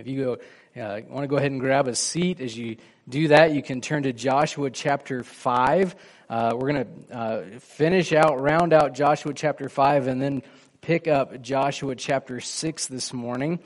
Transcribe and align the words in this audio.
if 0.00 0.06
you 0.06 0.24
go, 0.24 0.80
uh, 0.80 1.00
want 1.08 1.24
to 1.24 1.28
go 1.28 1.36
ahead 1.36 1.50
and 1.50 1.60
grab 1.60 1.86
a 1.86 1.94
seat 1.94 2.40
as 2.40 2.56
you 2.56 2.78
do 3.06 3.28
that, 3.28 3.52
you 3.52 3.62
can 3.62 3.82
turn 3.82 4.04
to 4.04 4.14
Joshua 4.14 4.70
chapter 4.70 5.22
5. 5.22 5.94
Uh, 6.28 6.52
we're 6.54 6.72
going 6.72 6.84
to 6.84 7.16
uh, 7.16 7.42
finish 7.58 8.14
out, 8.14 8.40
round 8.40 8.72
out 8.72 8.94
Joshua 8.94 9.34
chapter 9.34 9.68
5, 9.68 10.06
and 10.06 10.22
then 10.22 10.42
pick 10.80 11.06
up 11.06 11.42
Joshua 11.42 11.94
chapter 11.94 12.40
6 12.40 12.86
this 12.86 13.12
morning. 13.12 13.58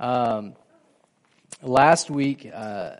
Um, 0.00 0.54
last 1.62 2.10
week, 2.10 2.50
uh, 2.52 2.96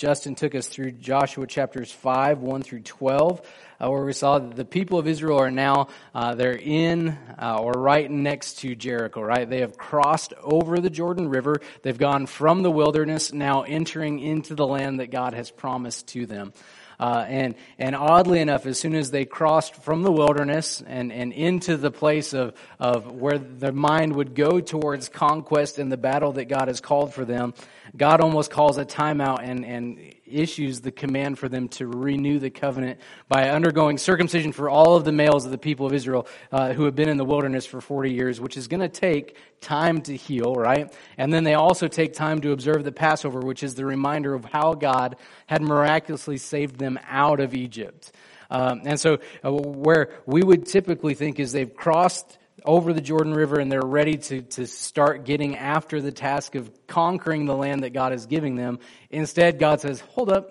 Justin 0.00 0.34
took 0.34 0.54
us 0.54 0.66
through 0.66 0.92
Joshua 0.92 1.46
chapters 1.46 1.92
5, 1.92 2.38
1 2.38 2.62
through 2.62 2.80
12, 2.80 3.42
uh, 3.78 3.90
where 3.90 4.02
we 4.02 4.14
saw 4.14 4.38
that 4.38 4.56
the 4.56 4.64
people 4.64 4.98
of 4.98 5.06
Israel 5.06 5.38
are 5.38 5.50
now, 5.50 5.88
uh, 6.14 6.34
they're 6.34 6.56
in 6.56 7.18
uh, 7.38 7.58
or 7.60 7.72
right 7.72 8.10
next 8.10 8.60
to 8.60 8.74
Jericho, 8.74 9.20
right? 9.20 9.46
They 9.46 9.60
have 9.60 9.76
crossed 9.76 10.32
over 10.42 10.80
the 10.80 10.88
Jordan 10.88 11.28
River. 11.28 11.60
They've 11.82 11.98
gone 11.98 12.24
from 12.24 12.62
the 12.62 12.70
wilderness, 12.70 13.34
now 13.34 13.60
entering 13.60 14.20
into 14.20 14.54
the 14.54 14.66
land 14.66 15.00
that 15.00 15.10
God 15.10 15.34
has 15.34 15.50
promised 15.50 16.08
to 16.08 16.24
them. 16.24 16.54
Uh, 17.00 17.24
and, 17.28 17.54
and 17.78 17.96
oddly 17.96 18.40
enough, 18.40 18.66
as 18.66 18.78
soon 18.78 18.94
as 18.94 19.10
they 19.10 19.24
crossed 19.24 19.74
from 19.74 20.02
the 20.02 20.12
wilderness 20.12 20.82
and, 20.86 21.10
and 21.10 21.32
into 21.32 21.78
the 21.78 21.90
place 21.90 22.34
of, 22.34 22.52
of 22.78 23.10
where 23.10 23.38
their 23.38 23.72
mind 23.72 24.14
would 24.14 24.34
go 24.34 24.60
towards 24.60 25.08
conquest 25.08 25.78
and 25.78 25.90
the 25.90 25.96
battle 25.96 26.32
that 26.32 26.44
God 26.44 26.68
has 26.68 26.82
called 26.82 27.14
for 27.14 27.24
them, 27.24 27.54
God 27.96 28.20
almost 28.20 28.50
calls 28.50 28.76
a 28.76 28.84
timeout 28.84 29.40
and, 29.42 29.64
and 29.64 30.14
issues 30.30 30.80
the 30.80 30.90
command 30.90 31.38
for 31.38 31.48
them 31.48 31.68
to 31.68 31.86
renew 31.86 32.38
the 32.38 32.50
covenant 32.50 33.00
by 33.28 33.50
undergoing 33.50 33.98
circumcision 33.98 34.52
for 34.52 34.68
all 34.68 34.96
of 34.96 35.04
the 35.04 35.12
males 35.12 35.44
of 35.44 35.50
the 35.50 35.58
people 35.58 35.86
of 35.86 35.92
Israel 35.92 36.26
uh, 36.52 36.72
who 36.72 36.84
have 36.84 36.94
been 36.94 37.08
in 37.08 37.16
the 37.16 37.24
wilderness 37.24 37.66
for 37.66 37.80
40 37.80 38.12
years, 38.12 38.40
which 38.40 38.56
is 38.56 38.68
going 38.68 38.80
to 38.80 38.88
take 38.88 39.36
time 39.60 40.00
to 40.02 40.16
heal, 40.16 40.54
right? 40.54 40.92
And 41.18 41.32
then 41.32 41.44
they 41.44 41.54
also 41.54 41.88
take 41.88 42.14
time 42.14 42.40
to 42.40 42.52
observe 42.52 42.84
the 42.84 42.92
Passover, 42.92 43.40
which 43.40 43.62
is 43.62 43.74
the 43.74 43.84
reminder 43.84 44.34
of 44.34 44.44
how 44.44 44.74
God 44.74 45.16
had 45.46 45.62
miraculously 45.62 46.38
saved 46.38 46.78
them 46.78 46.98
out 47.08 47.40
of 47.40 47.54
Egypt. 47.54 48.12
Um, 48.50 48.82
and 48.84 48.98
so, 48.98 49.18
uh, 49.44 49.52
where 49.52 50.10
we 50.26 50.42
would 50.42 50.66
typically 50.66 51.14
think 51.14 51.38
is 51.38 51.52
they've 51.52 51.74
crossed 51.74 52.38
over 52.64 52.92
the 52.92 53.00
Jordan 53.00 53.34
River 53.34 53.58
and 53.58 53.70
they're 53.70 53.80
ready 53.80 54.16
to, 54.16 54.42
to 54.42 54.66
start 54.66 55.24
getting 55.24 55.56
after 55.56 56.00
the 56.00 56.12
task 56.12 56.54
of 56.54 56.70
conquering 56.86 57.46
the 57.46 57.56
land 57.56 57.82
that 57.82 57.92
God 57.92 58.12
is 58.12 58.26
giving 58.26 58.56
them. 58.56 58.78
Instead, 59.10 59.58
God 59.58 59.80
says, 59.80 60.00
hold 60.00 60.30
up, 60.30 60.50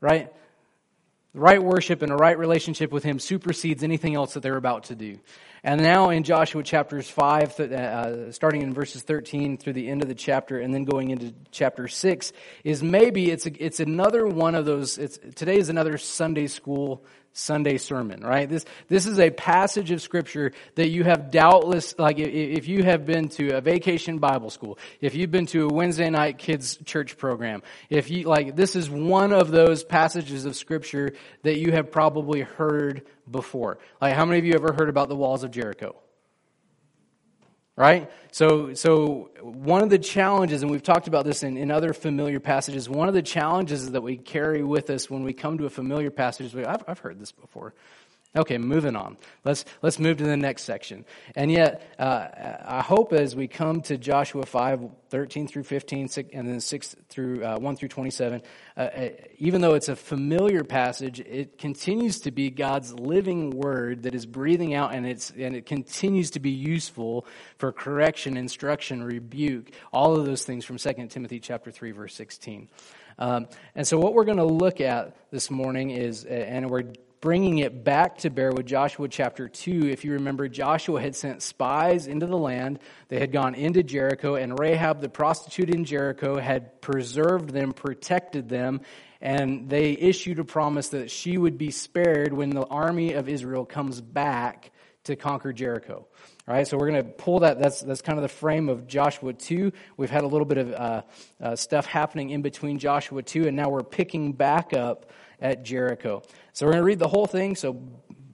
right? 0.00 0.32
Right 1.34 1.62
worship 1.62 2.02
and 2.02 2.10
a 2.10 2.16
right 2.16 2.38
relationship 2.38 2.90
with 2.92 3.04
Him 3.04 3.18
supersedes 3.18 3.82
anything 3.82 4.14
else 4.14 4.34
that 4.34 4.42
they're 4.42 4.56
about 4.56 4.84
to 4.84 4.94
do. 4.94 5.18
And 5.62 5.82
now 5.82 6.10
in 6.10 6.22
Joshua 6.22 6.62
chapters 6.62 7.10
5, 7.10 7.60
uh, 7.60 8.32
starting 8.32 8.62
in 8.62 8.72
verses 8.72 9.02
13 9.02 9.56
through 9.56 9.72
the 9.72 9.88
end 9.88 10.00
of 10.00 10.08
the 10.08 10.14
chapter 10.14 10.60
and 10.60 10.72
then 10.72 10.84
going 10.84 11.10
into 11.10 11.34
chapter 11.50 11.88
6, 11.88 12.32
is 12.62 12.82
maybe 12.82 13.30
it's, 13.30 13.46
a, 13.46 13.64
it's 13.64 13.80
another 13.80 14.26
one 14.26 14.54
of 14.54 14.64
those, 14.64 14.96
it's, 14.96 15.18
today 15.34 15.58
is 15.58 15.68
another 15.68 15.98
Sunday 15.98 16.46
school 16.46 17.04
Sunday 17.38 17.76
sermon, 17.76 18.22
right? 18.22 18.48
This, 18.48 18.64
this 18.88 19.06
is 19.06 19.20
a 19.20 19.28
passage 19.28 19.90
of 19.90 20.00
scripture 20.00 20.52
that 20.74 20.88
you 20.88 21.04
have 21.04 21.30
doubtless, 21.30 21.94
like 21.98 22.18
if 22.18 22.66
you 22.66 22.82
have 22.82 23.04
been 23.04 23.28
to 23.30 23.58
a 23.58 23.60
vacation 23.60 24.18
Bible 24.18 24.48
school, 24.48 24.78
if 25.02 25.14
you've 25.14 25.30
been 25.30 25.44
to 25.46 25.66
a 25.66 25.68
Wednesday 25.68 26.08
night 26.08 26.38
kids 26.38 26.78
church 26.86 27.18
program, 27.18 27.62
if 27.90 28.10
you, 28.10 28.22
like, 28.22 28.56
this 28.56 28.74
is 28.74 28.88
one 28.88 29.34
of 29.34 29.50
those 29.50 29.84
passages 29.84 30.46
of 30.46 30.56
scripture 30.56 31.12
that 31.42 31.58
you 31.58 31.72
have 31.72 31.92
probably 31.92 32.40
heard 32.40 33.02
before. 33.30 33.76
Like, 34.00 34.14
how 34.14 34.24
many 34.24 34.38
of 34.38 34.46
you 34.46 34.54
ever 34.54 34.72
heard 34.72 34.88
about 34.88 35.10
the 35.10 35.16
walls 35.16 35.44
of 35.44 35.50
Jericho? 35.50 35.94
Right? 37.76 38.10
So, 38.32 38.72
so 38.74 39.30
one 39.42 39.82
of 39.82 39.90
the 39.90 39.98
challenges, 39.98 40.62
and 40.62 40.70
we've 40.70 40.82
talked 40.82 41.08
about 41.08 41.24
this 41.24 41.42
in, 41.42 41.56
in 41.56 41.70
other 41.70 41.92
familiar 41.92 42.40
passages, 42.40 42.88
one 42.88 43.08
of 43.08 43.14
the 43.14 43.22
challenges 43.22 43.92
that 43.92 44.00
we 44.00 44.16
carry 44.16 44.62
with 44.62 44.88
us 44.90 45.10
when 45.10 45.22
we 45.22 45.34
come 45.34 45.58
to 45.58 45.66
a 45.66 45.70
familiar 45.70 46.10
passage, 46.10 46.54
is, 46.54 46.66
I've, 46.66 46.82
I've 46.88 46.98
heard 46.98 47.20
this 47.20 47.32
before. 47.32 47.74
Okay, 48.36 48.58
moving 48.58 48.96
on. 48.96 49.16
Let's, 49.44 49.64
let's 49.80 49.98
move 49.98 50.18
to 50.18 50.24
the 50.24 50.36
next 50.36 50.64
section. 50.64 51.06
And 51.34 51.50
yet, 51.50 51.90
uh, 51.98 52.28
I 52.66 52.82
hope 52.82 53.14
as 53.14 53.34
we 53.34 53.48
come 53.48 53.80
to 53.82 53.96
Joshua 53.96 54.44
5, 54.44 54.90
13 55.08 55.48
through 55.48 55.62
15, 55.62 56.10
and 56.34 56.46
then 56.46 56.60
6 56.60 56.96
through, 57.08 57.42
uh, 57.42 57.58
1 57.58 57.76
through 57.76 57.88
27, 57.88 58.42
uh, 58.76 58.80
uh, 58.80 59.08
even 59.38 59.62
though 59.62 59.72
it's 59.72 59.88
a 59.88 59.96
familiar 59.96 60.64
passage, 60.64 61.18
it 61.20 61.56
continues 61.56 62.20
to 62.20 62.30
be 62.30 62.50
God's 62.50 62.92
living 62.92 63.50
word 63.50 64.02
that 64.02 64.14
is 64.14 64.26
breathing 64.26 64.74
out 64.74 64.94
and, 64.94 65.06
it's, 65.06 65.30
and 65.30 65.56
it 65.56 65.64
continues 65.64 66.32
to 66.32 66.40
be 66.40 66.50
useful 66.50 67.26
for 67.56 67.72
correction, 67.72 68.36
instruction, 68.36 69.02
rebuke, 69.02 69.70
all 69.94 70.14
of 70.14 70.26
those 70.26 70.44
things 70.44 70.66
from 70.66 70.76
2 70.76 71.06
Timothy 71.08 71.40
chapter 71.40 71.70
3, 71.70 71.92
verse 71.92 72.14
16. 72.14 72.68
Um, 73.18 73.48
and 73.74 73.88
so, 73.88 73.98
what 73.98 74.12
we're 74.12 74.26
going 74.26 74.36
to 74.36 74.44
look 74.44 74.82
at 74.82 75.16
this 75.30 75.50
morning 75.50 75.88
is, 75.88 76.24
and 76.24 76.68
we're 76.68 76.84
bringing 77.20 77.58
it 77.58 77.84
back 77.84 78.18
to 78.18 78.30
bear 78.30 78.52
with 78.52 78.66
Joshua 78.66 79.08
chapter 79.08 79.48
2. 79.48 79.88
If 79.88 80.04
you 80.04 80.12
remember, 80.12 80.48
Joshua 80.48 81.00
had 81.00 81.16
sent 81.16 81.42
spies 81.42 82.06
into 82.06 82.26
the 82.26 82.36
land. 82.36 82.78
They 83.08 83.18
had 83.18 83.32
gone 83.32 83.54
into 83.54 83.82
Jericho, 83.82 84.34
and 84.34 84.58
Rahab, 84.58 85.00
the 85.00 85.08
prostitute 85.08 85.70
in 85.70 85.84
Jericho, 85.84 86.38
had 86.38 86.80
preserved 86.80 87.50
them, 87.50 87.72
protected 87.72 88.48
them, 88.48 88.80
and 89.20 89.68
they 89.68 89.92
issued 89.92 90.38
a 90.38 90.44
promise 90.44 90.88
that 90.90 91.10
she 91.10 91.38
would 91.38 91.58
be 91.58 91.70
spared 91.70 92.32
when 92.32 92.50
the 92.50 92.66
army 92.66 93.14
of 93.14 93.28
Israel 93.28 93.64
comes 93.64 94.00
back 94.00 94.70
to 95.04 95.16
conquer 95.16 95.52
Jericho. 95.52 96.06
All 96.48 96.54
right, 96.54 96.66
so 96.66 96.76
we're 96.76 96.90
going 96.90 97.04
to 97.04 97.10
pull 97.10 97.40
that. 97.40 97.58
That's 97.58 97.80
that's 97.80 98.02
kind 98.02 98.18
of 98.18 98.22
the 98.22 98.28
frame 98.28 98.68
of 98.68 98.86
Joshua 98.86 99.32
two. 99.32 99.72
We've 99.96 100.10
had 100.10 100.24
a 100.24 100.26
little 100.26 100.44
bit 100.44 100.58
of 100.58 100.72
uh, 100.72 101.02
uh, 101.40 101.56
stuff 101.56 101.86
happening 101.86 102.30
in 102.30 102.42
between 102.42 102.78
Joshua 102.78 103.22
two, 103.22 103.46
and 103.46 103.56
now 103.56 103.68
we're 103.68 103.82
picking 103.82 104.32
back 104.32 104.74
up 104.74 105.10
at 105.40 105.64
Jericho. 105.64 106.22
So 106.56 106.64
we're 106.64 106.72
going 106.72 106.80
to 106.84 106.86
read 106.86 106.98
the 106.98 107.06
whole 107.06 107.26
thing, 107.26 107.54
so 107.54 107.74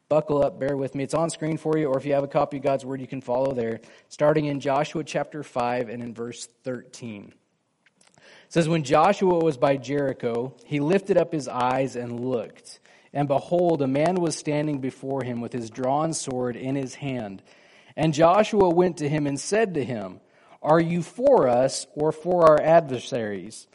buckle 0.08 0.44
up, 0.44 0.60
bear 0.60 0.76
with 0.76 0.94
me. 0.94 1.02
It's 1.02 1.12
on 1.12 1.28
screen 1.28 1.56
for 1.56 1.76
you, 1.76 1.88
or 1.88 1.98
if 1.98 2.06
you 2.06 2.12
have 2.12 2.22
a 2.22 2.28
copy 2.28 2.58
of 2.58 2.62
God's 2.62 2.84
Word, 2.84 3.00
you 3.00 3.08
can 3.08 3.20
follow 3.20 3.52
there, 3.52 3.80
starting 4.08 4.44
in 4.44 4.60
Joshua 4.60 5.02
chapter 5.02 5.42
5 5.42 5.88
and 5.88 6.00
in 6.00 6.14
verse 6.14 6.48
13. 6.62 7.34
It 8.14 8.22
says, 8.48 8.68
When 8.68 8.84
Joshua 8.84 9.40
was 9.40 9.56
by 9.56 9.76
Jericho, 9.76 10.54
he 10.64 10.78
lifted 10.78 11.16
up 11.16 11.32
his 11.32 11.48
eyes 11.48 11.96
and 11.96 12.20
looked. 12.20 12.78
And 13.12 13.26
behold, 13.26 13.82
a 13.82 13.88
man 13.88 14.14
was 14.14 14.36
standing 14.36 14.78
before 14.78 15.24
him 15.24 15.40
with 15.40 15.52
his 15.52 15.68
drawn 15.68 16.12
sword 16.12 16.54
in 16.54 16.76
his 16.76 16.94
hand. 16.94 17.42
And 17.96 18.14
Joshua 18.14 18.68
went 18.68 18.98
to 18.98 19.08
him 19.08 19.26
and 19.26 19.40
said 19.40 19.74
to 19.74 19.84
him, 19.84 20.20
Are 20.62 20.80
you 20.80 21.02
for 21.02 21.48
us 21.48 21.88
or 21.92 22.12
for 22.12 22.48
our 22.48 22.62
adversaries? 22.62 23.66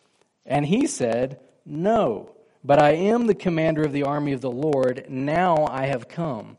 And 0.45 0.65
he 0.65 0.87
said, 0.87 1.41
No 1.65 2.36
but 2.63 2.79
I 2.79 2.91
am 2.91 3.27
the 3.27 3.35
commander 3.35 3.83
of 3.83 3.93
the 3.93 4.03
army 4.03 4.33
of 4.33 4.41
the 4.41 4.51
Lord. 4.51 5.05
Now 5.09 5.67
I 5.69 5.85
have 5.87 6.07
come. 6.07 6.57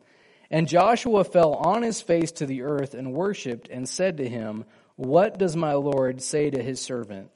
And 0.51 0.69
Joshua 0.69 1.25
fell 1.25 1.55
on 1.55 1.83
his 1.83 2.01
face 2.01 2.33
to 2.33 2.47
the 2.47 2.63
earth 2.63 2.95
and 2.95 3.13
worshipped 3.13 3.69
and 3.69 3.89
said 3.89 4.17
to 4.17 4.29
him, 4.29 4.65
What 4.97 5.39
does 5.39 5.57
my 5.57 5.75
Lord 5.75 6.23
say 6.23 6.51
to 6.51 6.63
his 6.63 6.81
servant? 6.81 7.31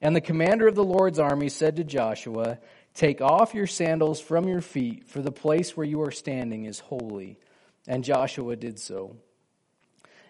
And 0.00 0.14
the 0.14 0.20
commander 0.20 0.68
of 0.68 0.74
the 0.74 0.84
Lord's 0.84 1.18
army 1.18 1.48
said 1.48 1.76
to 1.76 1.84
Joshua, 1.84 2.58
Take 2.94 3.20
off 3.20 3.54
your 3.54 3.66
sandals 3.66 4.20
from 4.20 4.46
your 4.46 4.60
feet, 4.60 5.08
for 5.08 5.20
the 5.20 5.32
place 5.32 5.76
where 5.76 5.86
you 5.86 6.02
are 6.02 6.10
standing 6.10 6.64
is 6.64 6.78
holy. 6.78 7.38
And 7.86 8.04
Joshua 8.04 8.56
did 8.56 8.78
so. 8.78 9.16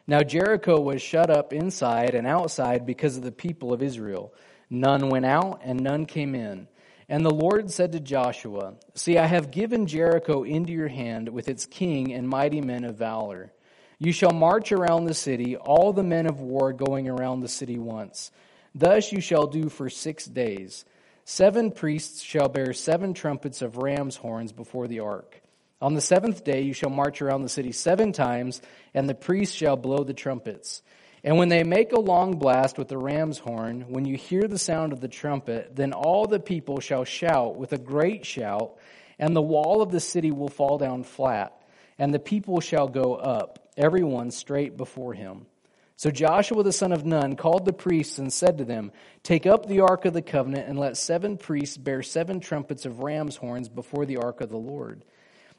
Now 0.06 0.22
Jericho 0.22 0.81
was 0.81 1.03
shut 1.03 1.31
up 1.31 1.53
inside 1.53 2.15
and 2.15 2.27
outside 2.27 2.87
because 2.87 3.16
of 3.16 3.25
the 3.25 3.33
people 3.33 3.72
of 3.72 3.83
Israel. 3.83 4.33
None 4.71 5.09
went 5.09 5.27
out 5.27 5.60
and 5.65 5.81
none 5.81 6.06
came 6.06 6.34
in. 6.34 6.69
And 7.09 7.25
the 7.25 7.31
Lord 7.31 7.71
said 7.71 7.93
to 7.93 8.00
Joshua, 8.00 8.75
See, 8.94 9.17
I 9.17 9.27
have 9.27 9.50
given 9.50 9.87
Jericho 9.87 10.43
into 10.43 10.72
your 10.72 10.89
hand 10.89 11.28
with 11.28 11.49
its 11.49 11.67
king 11.67 12.12
and 12.12 12.28
mighty 12.28 12.61
men 12.61 12.84
of 12.84 12.97
valor. 12.97 13.53
You 13.99 14.12
shall 14.12 14.33
march 14.33 14.72
around 14.72 15.05
the 15.05 15.15
city, 15.15 15.56
all 15.56 15.93
the 15.93 16.03
men 16.03 16.27
of 16.27 16.41
war 16.41 16.72
going 16.72 17.09
around 17.09 17.41
the 17.41 17.49
city 17.49 17.78
once. 17.78 18.31
Thus 18.75 19.12
you 19.12 19.21
shall 19.21 19.47
do 19.47 19.69
for 19.69 19.89
six 19.89 20.27
days. 20.27 20.84
Seven 21.25 21.71
priests 21.71 22.22
shall 22.22 22.48
bear 22.48 22.72
seven 22.72 23.15
trumpets 23.15 23.63
of 23.63 23.78
ram's 23.78 24.16
horns 24.16 24.53
before 24.53 24.86
the 24.86 25.01
ark. 25.01 25.41
On 25.81 25.95
the 25.95 26.01
seventh 26.01 26.45
day 26.45 26.63
you 26.63 26.72
shall 26.72 26.91
march 26.91 27.22
around 27.22 27.42
the 27.42 27.48
city 27.48 27.72
seven 27.72 28.13
times, 28.13 28.60
and 28.95 29.09
the 29.09 29.15
priests 29.15 29.54
shall 29.54 29.77
blow 29.77 30.04
the 30.04 30.15
trumpets. 30.15 30.83
And 31.27 31.39
when 31.39 31.49
they 31.49 31.65
make 31.65 31.91
a 31.91 31.99
long 31.99 32.39
blast 32.39 32.78
with 32.78 32.87
the 32.87 32.97
ram's 32.97 33.39
horn, 33.39 33.87
when 33.89 34.05
you 34.05 34.17
hear 34.17 34.43
the 34.43 34.61
sound 34.61 34.93
of 34.93 35.01
the 35.01 35.09
trumpet, 35.09 35.75
then 35.75 35.93
all 35.93 36.28
the 36.28 36.39
people 36.39 36.78
shall 36.78 37.03
shout 37.03 37.57
with 37.57 37.73
a 37.73 37.78
great 37.78 38.25
shout, 38.25 38.77
and 39.19 39.34
the 39.34 39.43
wall 39.43 39.83
of 39.83 39.91
the 39.91 39.99
city 39.99 40.31
will 40.31 40.49
fall 40.49 40.78
down 40.78 41.03
flat, 41.03 41.61
and 41.99 42.15
the 42.15 42.21
people 42.21 42.61
shall 42.61 42.87
go 42.87 43.17
up, 43.17 43.73
everyone 43.77 44.31
straight 44.31 44.77
before 44.77 45.15
him. 45.15 45.47
So 45.97 46.13
Joshua 46.13 46.63
the 46.63 46.71
son 46.71 46.93
of 46.93 47.05
Nun 47.05 47.34
called 47.34 47.65
the 47.65 47.72
priests 47.72 48.19
and 48.19 48.33
said 48.33 48.59
to 48.59 48.65
them, 48.65 48.93
Take 49.25 49.47
up 49.47 49.67
the 49.67 49.81
ark 49.81 50.05
of 50.05 50.13
the 50.13 50.22
covenant, 50.22 50.69
and 50.69 50.79
let 50.79 50.97
seven 50.97 51.39
priests 51.39 51.77
bear 51.77 52.05
seven 52.05 52.39
trumpets 52.39 52.87
of 52.87 53.01
ram's 53.01 53.34
horns 53.34 53.69
before 53.69 54.07
the 54.07 54.19
ark 54.19 54.43
of 54.43 54.51
the 54.51 54.57
Lord. 54.57 55.05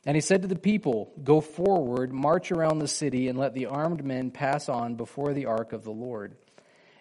And 0.08 0.16
he 0.16 0.22
said 0.22 0.42
to 0.44 0.48
the 0.48 0.56
people, 0.56 1.12
Go 1.22 1.42
forward, 1.42 2.14
march 2.14 2.54
around 2.54 2.80
the 2.80 2.88
city, 2.88 3.28
and 3.28 3.38
let 3.38 3.54
the 3.54 3.66
armed 3.66 4.06
men 4.06 4.32
pass 4.32 4.70
on 4.70 4.96
before 4.96 5.34
the 5.34 5.48
ark 5.48 5.74
of 5.74 5.84
the 5.84 5.92
Lord. 5.92 6.38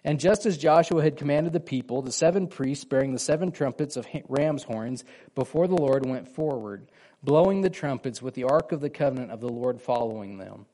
And 0.03 0.19
just 0.19 0.45
as 0.45 0.59
Joshua 0.59 1.05
had 1.05 1.17
commanded 1.17 1.53
the 1.53 1.61
people, 1.61 2.03
the 2.03 2.11
seven 2.11 2.49
priests 2.49 2.85
bearing 2.85 3.13
the 3.13 3.21
seven 3.21 3.53
trumpets 3.53 3.97
of 3.97 4.09
ram's 4.29 4.65
horns 4.65 5.05
before 5.37 5.69
the 5.69 5.77
Lord 5.77 6.05
went 6.05 6.27
forward, 6.27 6.91
blowing 7.23 7.61
the 7.61 7.71
trumpets 7.71 8.21
with 8.21 8.35
the 8.35 8.43
ark 8.43 8.73
of 8.73 8.81
the 8.81 8.91
covenant 8.91 9.31
of 9.31 9.41
the 9.41 9.49
Lord 9.49 9.81
following 9.81 10.39
them. 10.39 10.67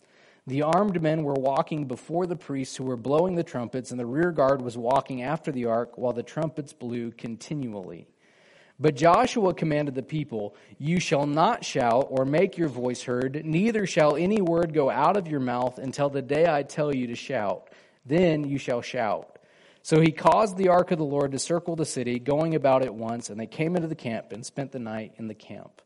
The 0.47 0.63
armed 0.63 1.03
men 1.03 1.25
were 1.25 1.35
walking 1.35 1.85
before 1.85 2.27
the 2.27 2.35
priests 2.35 2.77
who 2.77 2.85
were 2.85 2.97
blowing 2.97 3.35
the 3.35 3.45
trumpets, 3.45 3.91
and 3.91 4.01
the 4.01 4.07
rear 4.07 4.33
guard 4.33 4.63
was 4.63 4.79
walking 4.79 5.23
after 5.23 5.53
the 5.53 5.67
ark 5.67 5.99
while 5.99 6.15
the 6.15 6.23
trumpets 6.23 6.73
blew 6.73 7.11
continually. 7.11 8.07
But 8.83 8.97
Joshua 8.97 9.55
commanded 9.55 9.95
the 9.95 10.03
people, 10.03 10.55
You 10.77 11.01
shall 11.01 11.27
not 11.27 11.65
shout 11.65 12.09
or 12.11 12.27
make 12.27 12.59
your 12.59 12.69
voice 12.69 13.03
heard, 13.05 13.43
neither 13.47 13.87
shall 13.87 14.17
any 14.17 14.43
word 14.43 14.75
go 14.75 14.91
out 14.91 15.17
of 15.17 15.27
your 15.27 15.41
mouth 15.41 15.79
until 15.79 16.11
the 16.11 16.21
day 16.21 16.47
I 16.47 16.65
tell 16.65 16.95
you 16.95 17.07
to 17.07 17.15
shout 17.15 17.71
then 18.05 18.45
you 18.45 18.59
shall 18.59 18.83
shout. 18.83 19.39
So 19.83 20.01
he 20.01 20.13
caused 20.13 20.57
the 20.57 20.69
ark 20.69 20.91
of 20.91 20.99
the 20.99 21.05
Lord 21.05 21.33
to 21.33 21.39
circle 21.39 21.75
the 21.75 21.85
city, 21.85 22.19
going 22.19 22.55
about 22.55 22.85
it 22.85 22.95
once, 22.95 23.31
and 23.31 23.39
they 23.39 23.47
came 23.47 23.75
into 23.75 23.89
the 23.89 23.95
camp 23.95 24.33
and 24.33 24.47
spent 24.47 24.73
the 24.73 24.79
night 24.79 25.15
in 25.19 25.27
the 25.27 25.35
camp. 25.35 25.83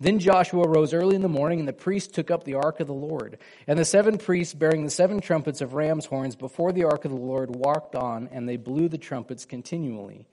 Then 0.00 0.18
Joshua 0.18 0.66
rose 0.66 0.94
early 0.94 1.14
in 1.14 1.22
the 1.22 1.28
morning, 1.28 1.60
and 1.60 1.68
the 1.68 1.72
priests 1.72 2.12
took 2.12 2.30
up 2.30 2.44
the 2.44 2.54
ark 2.54 2.80
of 2.80 2.86
the 2.86 2.94
Lord. 2.94 3.38
And 3.66 3.78
the 3.78 3.84
seven 3.84 4.18
priests, 4.18 4.54
bearing 4.54 4.84
the 4.84 4.90
seven 4.90 5.20
trumpets 5.20 5.60
of 5.60 5.74
ram's 5.74 6.06
horns 6.06 6.34
before 6.34 6.72
the 6.72 6.84
ark 6.84 7.04
of 7.04 7.12
the 7.12 7.16
Lord, 7.16 7.54
walked 7.54 7.94
on, 7.94 8.28
and 8.32 8.48
they 8.48 8.56
blew 8.56 8.88
the 8.88 8.98
trumpets 8.98 9.44
continually. 9.44 10.26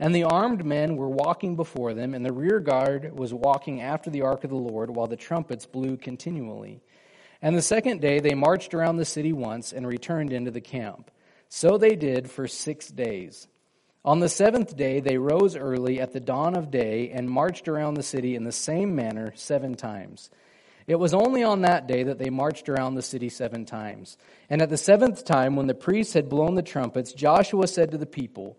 And 0.00 0.14
the 0.14 0.24
armed 0.24 0.64
men 0.64 0.96
were 0.96 1.08
walking 1.08 1.56
before 1.56 1.92
them, 1.92 2.14
and 2.14 2.24
the 2.24 2.32
rear 2.32 2.60
guard 2.60 3.18
was 3.18 3.34
walking 3.34 3.80
after 3.80 4.10
the 4.10 4.22
ark 4.22 4.44
of 4.44 4.50
the 4.50 4.56
Lord, 4.56 4.90
while 4.90 5.08
the 5.08 5.16
trumpets 5.16 5.66
blew 5.66 5.96
continually. 5.96 6.80
And 7.42 7.56
the 7.56 7.62
second 7.62 8.00
day 8.00 8.20
they 8.20 8.34
marched 8.34 8.74
around 8.74 8.96
the 8.96 9.04
city 9.04 9.32
once 9.32 9.72
and 9.72 9.86
returned 9.86 10.32
into 10.32 10.50
the 10.50 10.60
camp. 10.60 11.10
So 11.48 11.78
they 11.78 11.96
did 11.96 12.30
for 12.30 12.46
six 12.46 12.88
days. 12.88 13.48
On 14.04 14.20
the 14.20 14.28
seventh 14.28 14.76
day 14.76 15.00
they 15.00 15.18
rose 15.18 15.56
early 15.56 16.00
at 16.00 16.12
the 16.12 16.20
dawn 16.20 16.56
of 16.56 16.70
day 16.70 17.10
and 17.10 17.28
marched 17.28 17.68
around 17.68 17.94
the 17.94 18.02
city 18.02 18.36
in 18.36 18.44
the 18.44 18.52
same 18.52 18.94
manner 18.94 19.32
seven 19.34 19.74
times. 19.74 20.30
It 20.86 20.98
was 20.98 21.12
only 21.12 21.42
on 21.42 21.62
that 21.62 21.86
day 21.86 22.04
that 22.04 22.18
they 22.18 22.30
marched 22.30 22.68
around 22.68 22.94
the 22.94 23.02
city 23.02 23.28
seven 23.28 23.66
times. 23.66 24.16
And 24.48 24.62
at 24.62 24.70
the 24.70 24.78
seventh 24.78 25.24
time, 25.24 25.54
when 25.54 25.66
the 25.66 25.74
priests 25.74 26.14
had 26.14 26.30
blown 26.30 26.54
the 26.54 26.62
trumpets, 26.62 27.12
Joshua 27.12 27.66
said 27.66 27.90
to 27.90 27.98
the 27.98 28.06
people, 28.06 28.58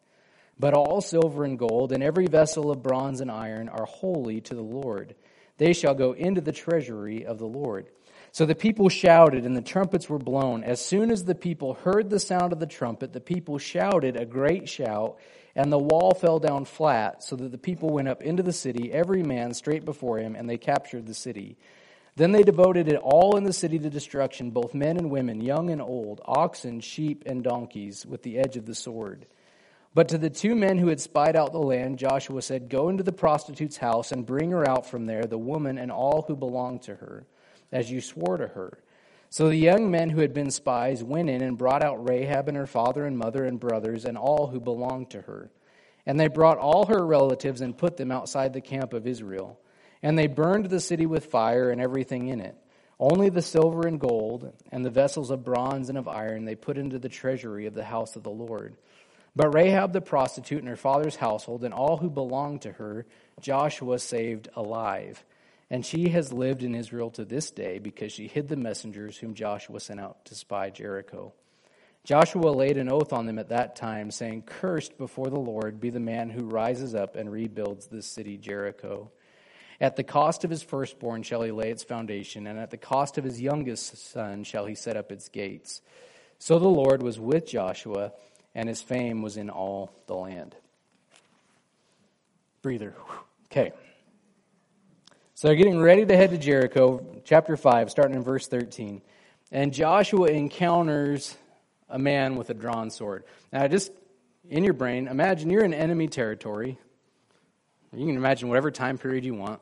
But 0.61 0.75
all 0.75 1.01
silver 1.01 1.43
and 1.43 1.57
gold 1.57 1.91
and 1.91 2.03
every 2.03 2.27
vessel 2.27 2.69
of 2.69 2.83
bronze 2.83 3.19
and 3.19 3.31
iron 3.31 3.67
are 3.67 3.85
holy 3.85 4.41
to 4.41 4.53
the 4.53 4.61
Lord. 4.61 5.15
They 5.57 5.73
shall 5.73 5.95
go 5.95 6.11
into 6.11 6.39
the 6.39 6.51
treasury 6.51 7.25
of 7.25 7.39
the 7.39 7.47
Lord. 7.47 7.87
So 8.31 8.45
the 8.45 8.53
people 8.53 8.87
shouted, 8.87 9.43
and 9.43 9.57
the 9.57 9.63
trumpets 9.63 10.07
were 10.07 10.19
blown. 10.19 10.63
As 10.63 10.79
soon 10.79 11.09
as 11.09 11.23
the 11.23 11.33
people 11.33 11.73
heard 11.73 12.11
the 12.11 12.19
sound 12.19 12.53
of 12.53 12.59
the 12.59 12.67
trumpet, 12.67 13.11
the 13.11 13.19
people 13.19 13.57
shouted 13.57 14.15
a 14.15 14.23
great 14.23 14.69
shout, 14.69 15.17
and 15.55 15.71
the 15.71 15.79
wall 15.79 16.13
fell 16.13 16.37
down 16.37 16.65
flat, 16.65 17.23
so 17.23 17.35
that 17.35 17.51
the 17.51 17.57
people 17.57 17.89
went 17.89 18.07
up 18.07 18.21
into 18.21 18.43
the 18.43 18.53
city, 18.53 18.93
every 18.93 19.23
man 19.23 19.55
straight 19.55 19.83
before 19.83 20.19
him, 20.19 20.35
and 20.35 20.47
they 20.47 20.59
captured 20.59 21.07
the 21.07 21.15
city. 21.15 21.57
Then 22.17 22.33
they 22.33 22.43
devoted 22.43 22.87
it 22.87 22.99
all 23.01 23.35
in 23.35 23.45
the 23.45 23.51
city 23.51 23.79
to 23.79 23.89
destruction, 23.89 24.51
both 24.51 24.75
men 24.75 24.97
and 24.97 25.09
women, 25.09 25.41
young 25.41 25.71
and 25.71 25.81
old, 25.81 26.21
oxen, 26.23 26.81
sheep, 26.81 27.23
and 27.25 27.43
donkeys, 27.43 28.05
with 28.05 28.21
the 28.21 28.37
edge 28.37 28.57
of 28.57 28.67
the 28.67 28.75
sword. 28.75 29.25
But 29.93 30.09
to 30.09 30.17
the 30.17 30.29
two 30.29 30.55
men 30.55 30.77
who 30.77 30.87
had 30.87 31.01
spied 31.01 31.35
out 31.35 31.51
the 31.51 31.59
land, 31.59 31.99
Joshua 31.99 32.41
said, 32.41 32.69
Go 32.69 32.87
into 32.87 33.03
the 33.03 33.11
prostitute's 33.11 33.77
house 33.77 34.11
and 34.11 34.25
bring 34.25 34.51
her 34.51 34.67
out 34.67 34.85
from 34.85 35.05
there, 35.05 35.23
the 35.23 35.37
woman 35.37 35.77
and 35.77 35.91
all 35.91 36.23
who 36.27 36.35
belong 36.35 36.79
to 36.81 36.95
her 36.95 37.25
as 37.71 37.91
you 37.91 37.99
swore 37.99 38.37
to 38.37 38.47
her. 38.47 38.79
So 39.29 39.47
the 39.47 39.55
young 39.55 39.91
men 39.91 40.09
who 40.09 40.21
had 40.21 40.33
been 40.33 40.51
spies 40.51 41.03
went 41.03 41.29
in 41.29 41.41
and 41.41 41.57
brought 41.57 41.83
out 41.83 42.07
Rahab 42.07 42.47
and 42.47 42.57
her 42.57 42.67
father 42.67 43.05
and 43.05 43.17
mother 43.17 43.45
and 43.45 43.59
brothers 43.59 44.05
and 44.05 44.17
all 44.17 44.47
who 44.47 44.59
belonged 44.59 45.09
to 45.11 45.21
her. 45.21 45.49
And 46.05 46.19
they 46.19 46.27
brought 46.27 46.57
all 46.57 46.85
her 46.87 47.05
relatives 47.05 47.61
and 47.61 47.77
put 47.77 47.97
them 47.97 48.11
outside 48.11 48.53
the 48.53 48.61
camp 48.61 48.93
of 48.93 49.07
Israel. 49.07 49.59
And 50.01 50.17
they 50.17 50.27
burned 50.27 50.65
the 50.65 50.79
city 50.79 51.05
with 51.05 51.27
fire 51.27 51.69
and 51.69 51.79
everything 51.79 52.27
in 52.27 52.39
it. 52.41 52.55
Only 52.99 53.29
the 53.29 53.41
silver 53.41 53.87
and 53.87 53.99
gold 53.99 54.53
and 54.71 54.85
the 54.85 54.89
vessels 54.89 55.31
of 55.31 55.43
bronze 55.43 55.89
and 55.89 55.97
of 55.97 56.07
iron 56.07 56.45
they 56.45 56.55
put 56.55 56.77
into 56.77 56.99
the 56.99 57.09
treasury 57.09 57.65
of 57.65 57.73
the 57.73 57.83
house 57.83 58.15
of 58.15 58.23
the 58.23 58.29
Lord. 58.29 58.75
But 59.35 59.53
Rahab 59.53 59.93
the 59.93 60.01
prostitute 60.01 60.59
and 60.59 60.67
her 60.67 60.75
father's 60.75 61.15
household 61.15 61.63
and 61.63 61.73
all 61.73 61.97
who 61.97 62.09
belonged 62.09 62.63
to 62.63 62.73
her, 62.73 63.05
Joshua 63.39 63.99
saved 63.99 64.49
alive 64.55 65.23
and 65.71 65.85
she 65.85 66.09
has 66.09 66.33
lived 66.33 66.63
in 66.63 66.75
Israel 66.75 67.09
to 67.11 67.23
this 67.23 67.49
day 67.49 67.79
because 67.79 68.11
she 68.11 68.27
hid 68.27 68.49
the 68.49 68.57
messengers 68.57 69.17
whom 69.17 69.33
Joshua 69.33 69.79
sent 69.79 70.01
out 70.01 70.25
to 70.25 70.35
spy 70.35 70.69
Jericho. 70.69 71.31
Joshua 72.03 72.49
laid 72.49 72.75
an 72.75 72.91
oath 72.91 73.13
on 73.13 73.25
them 73.25 73.39
at 73.39 73.49
that 73.49 73.77
time, 73.77 74.11
saying, 74.11 74.41
Cursed 74.41 74.97
before 74.97 75.29
the 75.29 75.39
Lord 75.39 75.79
be 75.79 75.89
the 75.89 76.01
man 76.01 76.29
who 76.29 76.43
rises 76.43 76.93
up 76.93 77.15
and 77.15 77.31
rebuilds 77.31 77.87
this 77.87 78.05
city, 78.05 78.37
Jericho. 78.37 79.11
At 79.79 79.95
the 79.95 80.03
cost 80.03 80.43
of 80.43 80.49
his 80.49 80.61
firstborn 80.61 81.23
shall 81.23 81.41
he 81.41 81.51
lay 81.51 81.71
its 81.71 81.85
foundation, 81.85 82.47
and 82.47 82.59
at 82.59 82.71
the 82.71 82.77
cost 82.77 83.17
of 83.17 83.23
his 83.23 83.39
youngest 83.39 84.11
son 84.11 84.43
shall 84.43 84.65
he 84.65 84.75
set 84.75 84.97
up 84.97 85.09
its 85.09 85.29
gates. 85.29 85.81
So 86.37 86.59
the 86.59 86.67
Lord 86.67 87.01
was 87.01 87.17
with 87.17 87.45
Joshua, 87.45 88.11
and 88.55 88.67
his 88.67 88.81
fame 88.81 89.21
was 89.21 89.37
in 89.37 89.49
all 89.49 89.91
the 90.07 90.15
land. 90.15 90.55
Breather. 92.61 92.95
Okay. 93.45 93.71
So 95.33 95.47
they're 95.47 95.55
getting 95.55 95.81
ready 95.81 96.05
to 96.05 96.15
head 96.15 96.29
to 96.31 96.37
Jericho, 96.37 97.03
chapter 97.23 97.57
5, 97.57 97.89
starting 97.89 98.15
in 98.15 98.23
verse 98.23 98.47
13. 98.47 99.01
And 99.51 99.73
Joshua 99.73 100.27
encounters 100.27 101.35
a 101.89 101.97
man 101.97 102.35
with 102.35 102.49
a 102.49 102.53
drawn 102.53 102.89
sword. 102.89 103.23
Now, 103.51 103.67
just 103.67 103.91
in 104.49 104.63
your 104.63 104.73
brain, 104.73 105.07
imagine 105.07 105.49
you're 105.49 105.63
in 105.63 105.73
enemy 105.73 106.07
territory. 106.07 106.77
You 107.93 108.05
can 108.05 108.15
imagine 108.15 108.49
whatever 108.49 108.71
time 108.71 108.97
period 108.97 109.25
you 109.25 109.33
want. 109.33 109.61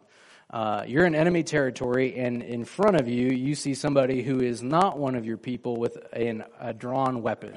Uh, 0.52 0.84
you're 0.88 1.06
in 1.06 1.16
enemy 1.16 1.44
territory, 1.44 2.18
and 2.18 2.42
in 2.42 2.66
front 2.66 3.00
of 3.00 3.08
you, 3.08 3.28
you 3.28 3.56
see 3.56 3.76
somebody 3.76 4.24
who 4.24 4.42
is 4.42 4.64
not 4.64 4.98
one 4.98 5.16
of 5.16 5.26
your 5.26 5.38
people 5.38 5.78
with 5.78 5.98
an, 6.12 6.44
a 6.60 6.74
drawn 6.74 7.22
weapon. 7.22 7.54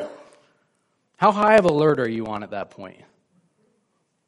How 1.22 1.30
high 1.30 1.54
of 1.54 1.66
alert 1.66 2.00
are 2.00 2.08
you 2.08 2.26
on 2.26 2.42
at 2.42 2.50
that 2.50 2.70
point? 2.70 3.00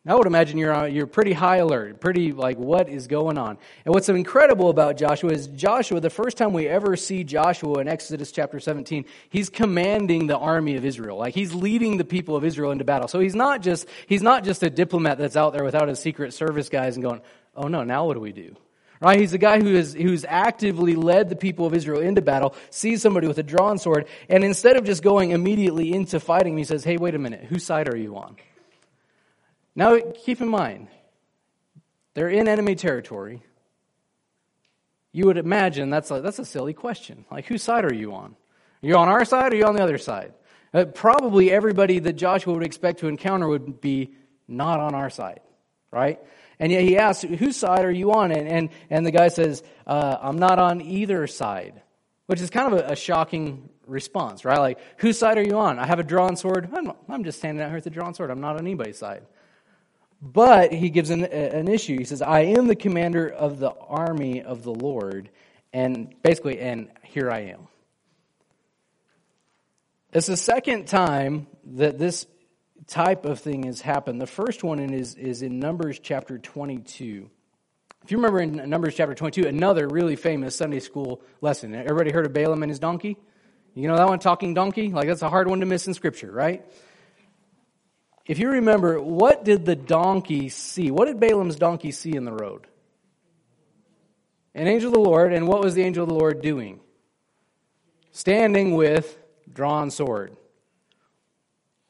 I 0.06 0.14
would 0.14 0.28
imagine 0.28 0.58
you're, 0.58 0.72
uh, 0.72 0.84
you're 0.84 1.08
pretty 1.08 1.32
high 1.32 1.56
alert, 1.56 1.98
pretty 1.98 2.30
like, 2.30 2.56
what 2.56 2.88
is 2.88 3.08
going 3.08 3.36
on? 3.36 3.58
And 3.84 3.92
what's 3.92 4.08
incredible 4.08 4.70
about 4.70 4.96
Joshua 4.96 5.32
is 5.32 5.48
Joshua, 5.48 5.98
the 5.98 6.08
first 6.08 6.36
time 6.36 6.52
we 6.52 6.68
ever 6.68 6.94
see 6.94 7.24
Joshua 7.24 7.80
in 7.80 7.88
Exodus 7.88 8.30
chapter 8.30 8.60
17, 8.60 9.06
he's 9.28 9.50
commanding 9.50 10.28
the 10.28 10.38
army 10.38 10.76
of 10.76 10.84
Israel. 10.84 11.18
Like 11.18 11.34
he's 11.34 11.52
leading 11.52 11.96
the 11.96 12.04
people 12.04 12.36
of 12.36 12.44
Israel 12.44 12.70
into 12.70 12.84
battle. 12.84 13.08
So 13.08 13.18
he's 13.18 13.34
not 13.34 13.60
just, 13.60 13.88
he's 14.06 14.22
not 14.22 14.44
just 14.44 14.62
a 14.62 14.70
diplomat 14.70 15.18
that's 15.18 15.34
out 15.34 15.52
there 15.52 15.64
without 15.64 15.88
his 15.88 15.98
secret 15.98 16.32
service 16.32 16.68
guys 16.68 16.94
and 16.94 17.02
going, 17.02 17.22
oh 17.56 17.66
no, 17.66 17.82
now 17.82 18.06
what 18.06 18.14
do 18.14 18.20
we 18.20 18.30
do? 18.30 18.54
Right? 19.00 19.20
He's 19.20 19.34
a 19.34 19.38
guy 19.38 19.60
who 19.60 19.74
is, 19.74 19.92
who's 19.92 20.24
actively 20.24 20.94
led 20.94 21.28
the 21.28 21.36
people 21.36 21.66
of 21.66 21.74
Israel 21.74 22.00
into 22.00 22.22
battle, 22.22 22.54
sees 22.70 23.02
somebody 23.02 23.26
with 23.26 23.38
a 23.38 23.42
drawn 23.42 23.78
sword, 23.78 24.06
and 24.28 24.44
instead 24.44 24.76
of 24.76 24.84
just 24.84 25.02
going 25.02 25.30
immediately 25.30 25.92
into 25.92 26.20
fighting, 26.20 26.56
he 26.56 26.64
says, 26.64 26.84
hey, 26.84 26.96
wait 26.96 27.14
a 27.14 27.18
minute, 27.18 27.44
whose 27.44 27.64
side 27.64 27.88
are 27.92 27.96
you 27.96 28.16
on? 28.16 28.36
Now, 29.76 29.98
keep 30.24 30.40
in 30.40 30.48
mind, 30.48 30.88
they're 32.14 32.30
in 32.30 32.48
enemy 32.48 32.76
territory. 32.76 33.42
You 35.12 35.26
would 35.26 35.38
imagine 35.38 35.90
that's 35.90 36.10
a, 36.10 36.20
that's 36.20 36.38
a 36.38 36.44
silly 36.44 36.72
question. 36.72 37.24
Like, 37.30 37.46
whose 37.46 37.62
side 37.62 37.84
are 37.84 37.94
you 37.94 38.14
on? 38.14 38.36
Are 38.82 38.86
you 38.86 38.96
on 38.96 39.08
our 39.08 39.24
side 39.24 39.52
or 39.52 39.56
are 39.56 39.58
you 39.58 39.66
on 39.66 39.76
the 39.76 39.82
other 39.82 39.98
side? 39.98 40.32
Uh, 40.72 40.84
probably 40.84 41.50
everybody 41.50 42.00
that 42.00 42.14
Joshua 42.14 42.54
would 42.54 42.64
expect 42.64 43.00
to 43.00 43.08
encounter 43.08 43.48
would 43.48 43.80
be 43.80 44.14
not 44.48 44.80
on 44.80 44.94
our 44.94 45.10
side, 45.10 45.40
right? 45.90 46.18
And 46.58 46.70
yet 46.70 46.82
he 46.82 46.96
asks, 46.96 47.22
whose 47.22 47.56
side 47.56 47.84
are 47.84 47.90
you 47.90 48.12
on? 48.12 48.30
And, 48.30 48.48
and, 48.48 48.68
and 48.90 49.06
the 49.06 49.10
guy 49.10 49.28
says, 49.28 49.62
uh, 49.86 50.18
I'm 50.20 50.38
not 50.38 50.58
on 50.58 50.80
either 50.80 51.26
side, 51.26 51.82
which 52.26 52.40
is 52.40 52.50
kind 52.50 52.72
of 52.72 52.80
a, 52.80 52.92
a, 52.92 52.96
shocking 52.96 53.68
response, 53.86 54.44
right? 54.44 54.58
Like, 54.58 54.78
whose 54.98 55.18
side 55.18 55.36
are 55.38 55.42
you 55.42 55.58
on? 55.58 55.78
I 55.78 55.86
have 55.86 55.98
a 55.98 56.04
drawn 56.04 56.36
sword. 56.36 56.68
I'm, 56.72 56.92
I'm 57.08 57.24
just 57.24 57.38
standing 57.38 57.62
out 57.62 57.68
here 57.68 57.76
with 57.76 57.86
a 57.86 57.90
drawn 57.90 58.14
sword. 58.14 58.30
I'm 58.30 58.40
not 58.40 58.56
on 58.56 58.62
anybody's 58.62 58.98
side. 58.98 59.22
But 60.22 60.72
he 60.72 60.90
gives 60.90 61.10
an, 61.10 61.24
an 61.24 61.68
issue. 61.68 61.98
He 61.98 62.04
says, 62.04 62.22
I 62.22 62.40
am 62.40 62.66
the 62.66 62.76
commander 62.76 63.28
of 63.28 63.58
the 63.58 63.72
army 63.72 64.42
of 64.42 64.62
the 64.62 64.72
Lord. 64.72 65.28
And 65.72 66.14
basically, 66.22 66.60
and 66.60 66.88
here 67.02 67.30
I 67.30 67.40
am. 67.40 67.68
It's 70.12 70.28
the 70.28 70.36
second 70.36 70.86
time 70.86 71.48
that 71.72 71.98
this 71.98 72.26
type 72.86 73.24
of 73.24 73.40
thing 73.40 73.64
has 73.64 73.80
happened. 73.80 74.20
The 74.20 74.26
first 74.26 74.62
one 74.62 74.78
is, 74.78 75.14
is 75.14 75.42
in 75.42 75.58
Numbers 75.58 75.98
chapter 75.98 76.38
22. 76.38 77.30
If 78.02 78.10
you 78.10 78.18
remember 78.18 78.40
in 78.40 78.68
Numbers 78.68 78.94
chapter 78.94 79.14
22, 79.14 79.46
another 79.46 79.88
really 79.88 80.16
famous 80.16 80.54
Sunday 80.54 80.80
school 80.80 81.22
lesson. 81.40 81.74
Everybody 81.74 82.10
heard 82.10 82.26
of 82.26 82.32
Balaam 82.32 82.62
and 82.62 82.70
his 82.70 82.78
donkey? 82.78 83.16
You 83.74 83.88
know 83.88 83.96
that 83.96 84.08
one, 84.08 84.18
talking 84.18 84.54
donkey? 84.54 84.90
Like 84.90 85.08
that's 85.08 85.22
a 85.22 85.28
hard 85.30 85.48
one 85.48 85.60
to 85.60 85.66
miss 85.66 85.86
in 85.86 85.94
Scripture, 85.94 86.30
right? 86.30 86.64
If 88.26 88.38
you 88.38 88.50
remember, 88.50 89.00
what 89.00 89.44
did 89.44 89.64
the 89.64 89.76
donkey 89.76 90.48
see? 90.48 90.90
What 90.90 91.06
did 91.06 91.20
Balaam's 91.20 91.56
donkey 91.56 91.90
see 91.90 92.14
in 92.14 92.24
the 92.24 92.32
road? 92.32 92.66
An 94.54 94.68
angel 94.68 94.88
of 94.88 94.94
the 94.94 95.00
Lord, 95.00 95.32
and 95.32 95.48
what 95.48 95.62
was 95.62 95.74
the 95.74 95.82
angel 95.82 96.04
of 96.04 96.08
the 96.08 96.14
Lord 96.14 96.40
doing? 96.40 96.80
Standing 98.12 98.74
with 98.76 99.18
drawn 99.52 99.90
sword. 99.90 100.36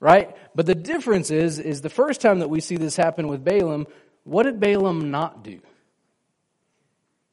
Right? 0.04 0.36
But 0.54 0.66
the 0.66 0.74
difference 0.74 1.30
is, 1.30 1.58
is 1.58 1.80
the 1.80 1.88
first 1.88 2.20
time 2.20 2.40
that 2.40 2.50
we 2.50 2.60
see 2.60 2.76
this 2.76 2.94
happen 2.94 3.26
with 3.26 3.42
Balaam, 3.42 3.86
what 4.24 4.42
did 4.42 4.60
Balaam 4.60 5.10
not 5.10 5.42
do? 5.42 5.62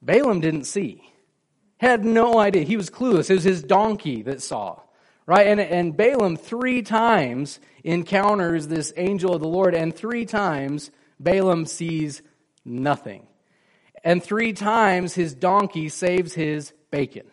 Balaam 0.01 0.39
didn't 0.39 0.63
see. 0.63 1.03
Had 1.79 2.05
no 2.05 2.39
idea. 2.39 2.63
He 2.63 2.77
was 2.77 2.89
clueless. 2.89 3.29
It 3.29 3.33
was 3.33 3.43
his 3.43 3.61
donkey 3.61 4.21
that 4.21 4.41
saw. 4.41 4.79
Right? 5.25 5.47
And, 5.47 5.59
and 5.59 5.97
Balaam 5.97 6.37
three 6.37 6.81
times 6.81 7.59
encounters 7.83 8.67
this 8.67 8.93
angel 8.95 9.35
of 9.35 9.41
the 9.41 9.49
Lord, 9.49 9.75
and 9.75 9.93
three 9.93 10.25
times 10.25 10.91
Balaam 11.19 11.65
sees 11.65 12.21
nothing. 12.63 13.27
And 14.01 14.23
three 14.23 14.53
times 14.53 15.13
his 15.13 15.33
donkey 15.33 15.89
saves 15.89 16.33
his 16.35 16.71
bacon. 16.89 17.25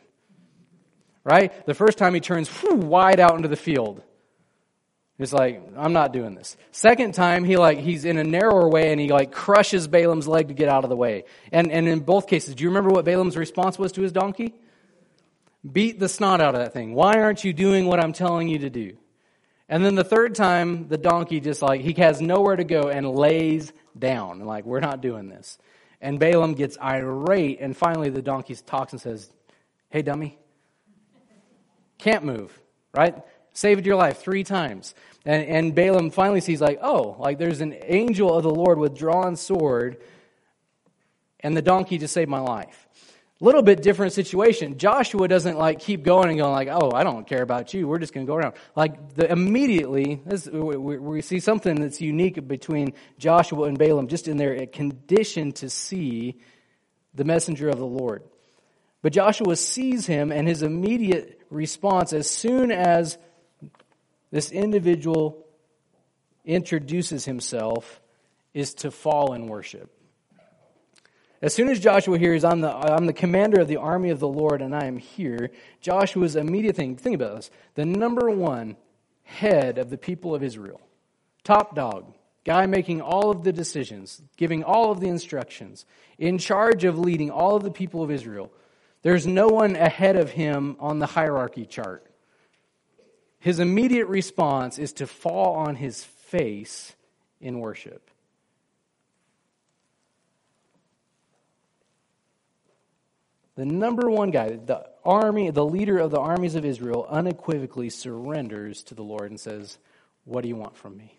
Right? 1.23 1.65
The 1.65 1.75
first 1.75 1.97
time 1.97 2.15
he 2.15 2.21
turns 2.21 2.49
whew, 2.49 2.75
wide 2.75 3.21
out 3.21 3.37
into 3.37 3.47
the 3.47 3.55
field. 3.55 4.03
It's 5.19 5.33
like, 5.33 5.61
I'm 5.77 5.93
not 5.93 6.13
doing 6.13 6.37
this. 6.37 6.57
Second 6.71 7.13
time, 7.13 7.43
he 7.43 7.57
like, 7.57 7.79
he's 7.79 8.05
in 8.05 8.19
a 8.19 8.25
narrower 8.25 8.69
way 8.69 8.93
and 8.93 9.01
he 9.01 9.09
like 9.09 9.33
crushes 9.33 9.89
Balaam's 9.89 10.29
leg 10.29 10.49
to 10.49 10.55
get 10.55 10.69
out 10.69 10.85
of 10.85 10.91
the 10.91 10.97
way. 10.97 11.25
And, 11.51 11.73
and 11.73 11.89
in 11.89 12.01
both 12.01 12.29
cases, 12.29 12.55
do 12.55 12.63
you 12.63 12.71
remember 12.71 12.91
what 12.91 13.05
Balaam's 13.05 13.37
response 13.37 13.79
was 13.79 13.91
to 13.93 14.03
his 14.03 14.13
donkey? 14.13 14.55
Beat 15.71 15.99
the 15.99 16.09
snot 16.09 16.41
out 16.41 16.55
of 16.55 16.61
that 16.61 16.73
thing. 16.73 16.95
Why 16.95 17.21
aren't 17.21 17.43
you 17.43 17.53
doing 17.53 17.87
what 17.87 17.99
I'm 17.99 18.13
telling 18.13 18.47
you 18.47 18.61
to 18.61 18.71
do? 18.71 18.97
And 19.69 19.85
then 19.85 19.97
the 19.97 20.05
third 20.05 20.37
time, 20.37 20.87
the 20.87 20.97
donkey 20.97 21.41
just 21.41 21.63
like, 21.63 21.81
he 21.81 21.93
has 21.95 22.21
nowhere 22.21 22.55
to 22.55 22.65
go 22.65 22.89
and 22.89 23.11
lays 23.11 23.73
down. 23.99 24.41
Like, 24.41 24.65
we're 24.65 24.81
not 24.81 25.03
doing 25.03 25.29
this. 25.29 25.59
And 26.01 26.21
Balaam 26.21 26.55
gets 26.55 26.79
irate 26.81 27.59
and 27.61 27.77
finally 27.77 28.09
the 28.09 28.23
donkey 28.23 28.55
talks 28.55 28.93
and 28.93 29.01
says, 29.01 29.31
Hey, 29.91 30.03
dummy. 30.03 30.39
Can't 31.99 32.25
move, 32.25 32.57
right? 32.95 33.17
Saved 33.59 33.87
your 33.87 33.97
life 33.97 34.19
three 34.19 34.45
times. 34.45 34.95
And, 35.25 35.45
and 35.45 35.75
Balaam 35.75 36.11
finally 36.11 36.41
sees, 36.41 36.61
like, 36.61 36.79
oh, 36.83 37.17
like 37.19 37.39
there's 37.39 37.61
an 37.61 37.75
angel 37.83 38.35
of 38.35 38.45
the 38.45 38.51
Lord 38.51 38.79
with 38.79 38.97
drawn 38.97 39.37
sword, 39.37 39.99
and 41.41 41.57
the 41.57 41.63
donkey 41.63 41.99
just 41.99 42.15
saved 42.15 42.31
my 42.31 42.41
life. 42.41 42.87
Little 43.41 43.63
bit 43.63 43.83
different 43.83 44.13
situation. 44.13 44.79
Joshua 44.79 45.29
doesn't 45.29 45.57
like 45.57 45.79
keep 45.79 46.03
going 46.03 46.29
and 46.29 46.39
going 46.39 46.51
like, 46.51 46.67
"Oh, 46.69 46.91
I 46.93 47.05
don't 47.05 47.25
care 47.25 47.43
about 47.43 47.73
you. 47.73 47.87
We're 47.87 48.01
just 48.01 48.13
going 48.13 48.27
to 48.27 48.31
go 48.31 48.35
around." 48.35 48.55
Like 48.75 49.15
the, 49.15 49.31
immediately, 49.31 50.21
this, 50.27 50.49
we, 50.49 50.99
we, 50.99 51.23
see 51.23 51.39
something 51.39 51.81
that's 51.81 52.01
unique 52.01 52.49
between 52.49 52.95
Joshua 53.17 53.69
and 53.69 53.79
Balaam, 53.79 54.09
just 54.09 54.27
in 54.27 54.39
their 54.39 54.67
condition 54.67 55.53
to 55.53 55.71
see 55.71 56.41
the 57.15 57.23
messenger 57.23 57.69
of 57.69 57.79
the 57.79 57.87
Lord. 57.87 58.25
But 59.03 59.13
Joshua 59.13 59.55
sees 59.55 60.05
him, 60.05 60.33
and 60.33 60.49
his 60.49 60.63
immediate 60.65 61.41
response, 61.49 62.13
as 62.13 62.29
soon 62.29 62.73
as 62.73 63.19
this 64.31 64.51
individual 64.51 65.45
introduces 66.45 67.25
himself 67.25 68.01
is 68.55 68.75
to 68.75 68.91
fall 68.91 69.33
in 69.35 69.47
worship. 69.47 69.91
As 71.41 71.55
soon 71.55 71.69
as 71.69 71.79
Joshua 71.79 72.19
hears, 72.19 72.43
I'm 72.43 72.63
the, 72.63 72.75
I'm 72.75 73.07
the 73.07 73.13
commander 73.13 73.61
of 73.61 73.69
the 73.69 73.77
army 73.77 74.11
of 74.11 74.19
the 74.19 74.29
Lord 74.29 74.61
and 74.61 74.75
I 74.75 74.87
am 74.87 74.97
here, 74.97 75.51
Joshua's 75.81 76.35
immediate 76.35 76.75
thing, 76.75 76.97
think 76.97 77.15
about 77.15 77.37
this, 77.37 77.51
the 77.75 77.85
number 77.85 78.29
one 78.29 78.77
head 79.23 79.79
of 79.79 79.89
the 79.91 79.99
people 79.99 80.35
of 80.35 80.43
Israel, 80.43 80.81
top 81.45 81.77
dog, 81.77 82.13
guy 82.45 82.67
making 82.67 83.01
all 83.01 83.31
of 83.31 83.45
the 83.45 83.53
decisions, 83.53 84.21
giving 84.37 84.65
all 84.65 84.91
of 84.91 84.99
the 84.99 85.09
instructions, 85.09 85.87
in 86.19 86.39
charge 86.39 86.85
of 86.85 86.99
leading 86.99 87.31
all 87.31 87.55
of 87.55 87.63
the 87.63 87.71
people 87.71 88.03
of 88.03 88.11
Israel. 88.11 88.51
There's 89.03 89.27
no 89.27 89.47
one 89.47 89.77
ahead 89.77 90.17
of 90.17 90.31
him 90.31 90.77
on 90.81 90.99
the 90.99 91.07
hierarchy 91.07 91.67
chart 91.67 92.08
his 93.41 93.61
immediate 93.61 94.07
response 94.07 94.79
is 94.79 94.93
to 94.95 95.07
fall 95.07 95.55
on 95.55 95.77
his 95.77 96.05
face 96.05 96.95
in 97.41 97.61
worship. 97.61 98.11
The 103.59 103.67
number 103.67 104.09
one 104.09 104.31
guy, 104.31 104.51
the 104.51 104.89
army, 105.05 105.51
the 105.51 105.65
leader 105.65 105.99
of 105.99 106.13
the 106.13 106.21
armies 106.21 106.55
of 106.55 106.65
Israel, 106.65 107.07
unequivocally 107.11 107.91
surrenders 107.91 108.85
to 108.85 108.95
the 108.95 109.03
Lord 109.03 109.31
and 109.31 109.41
says, 109.41 109.79
What 110.25 110.43
do 110.43 110.49
you 110.49 110.55
want 110.55 110.77
from 110.77 110.97
me? 110.97 111.19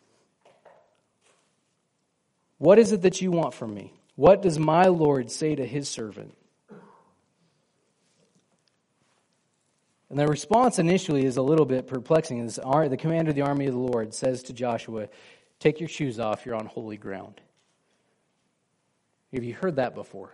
What 2.57 2.79
is 2.79 2.91
it 2.93 3.01
that 3.01 3.21
you 3.21 3.31
want 3.31 3.53
from 3.53 3.73
me? 3.73 3.93
What 4.15 4.41
does 4.41 4.57
my 4.59 4.85
Lord 4.85 5.31
say 5.31 5.55
to 5.55 5.65
his 5.65 5.89
servant? 5.89 6.33
And 10.09 10.17
the 10.17 10.27
response 10.27 10.79
initially 10.79 11.25
is 11.25 11.37
a 11.37 11.41
little 11.41 11.65
bit 11.65 11.87
perplexing. 11.87 12.45
the 12.45 12.97
commander 12.97 13.29
of 13.29 13.35
the 13.35 13.43
army 13.43 13.67
of 13.67 13.73
the 13.73 13.79
Lord 13.79 14.13
says 14.13 14.43
to 14.43 14.53
Joshua, 14.53 15.07
Take 15.59 15.79
your 15.79 15.89
shoes 15.89 16.19
off, 16.19 16.45
you're 16.45 16.55
on 16.55 16.65
holy 16.65 16.97
ground. 16.97 17.41
Have 19.33 19.43
you 19.43 19.53
heard 19.53 19.75
that 19.75 19.93
before? 19.93 20.33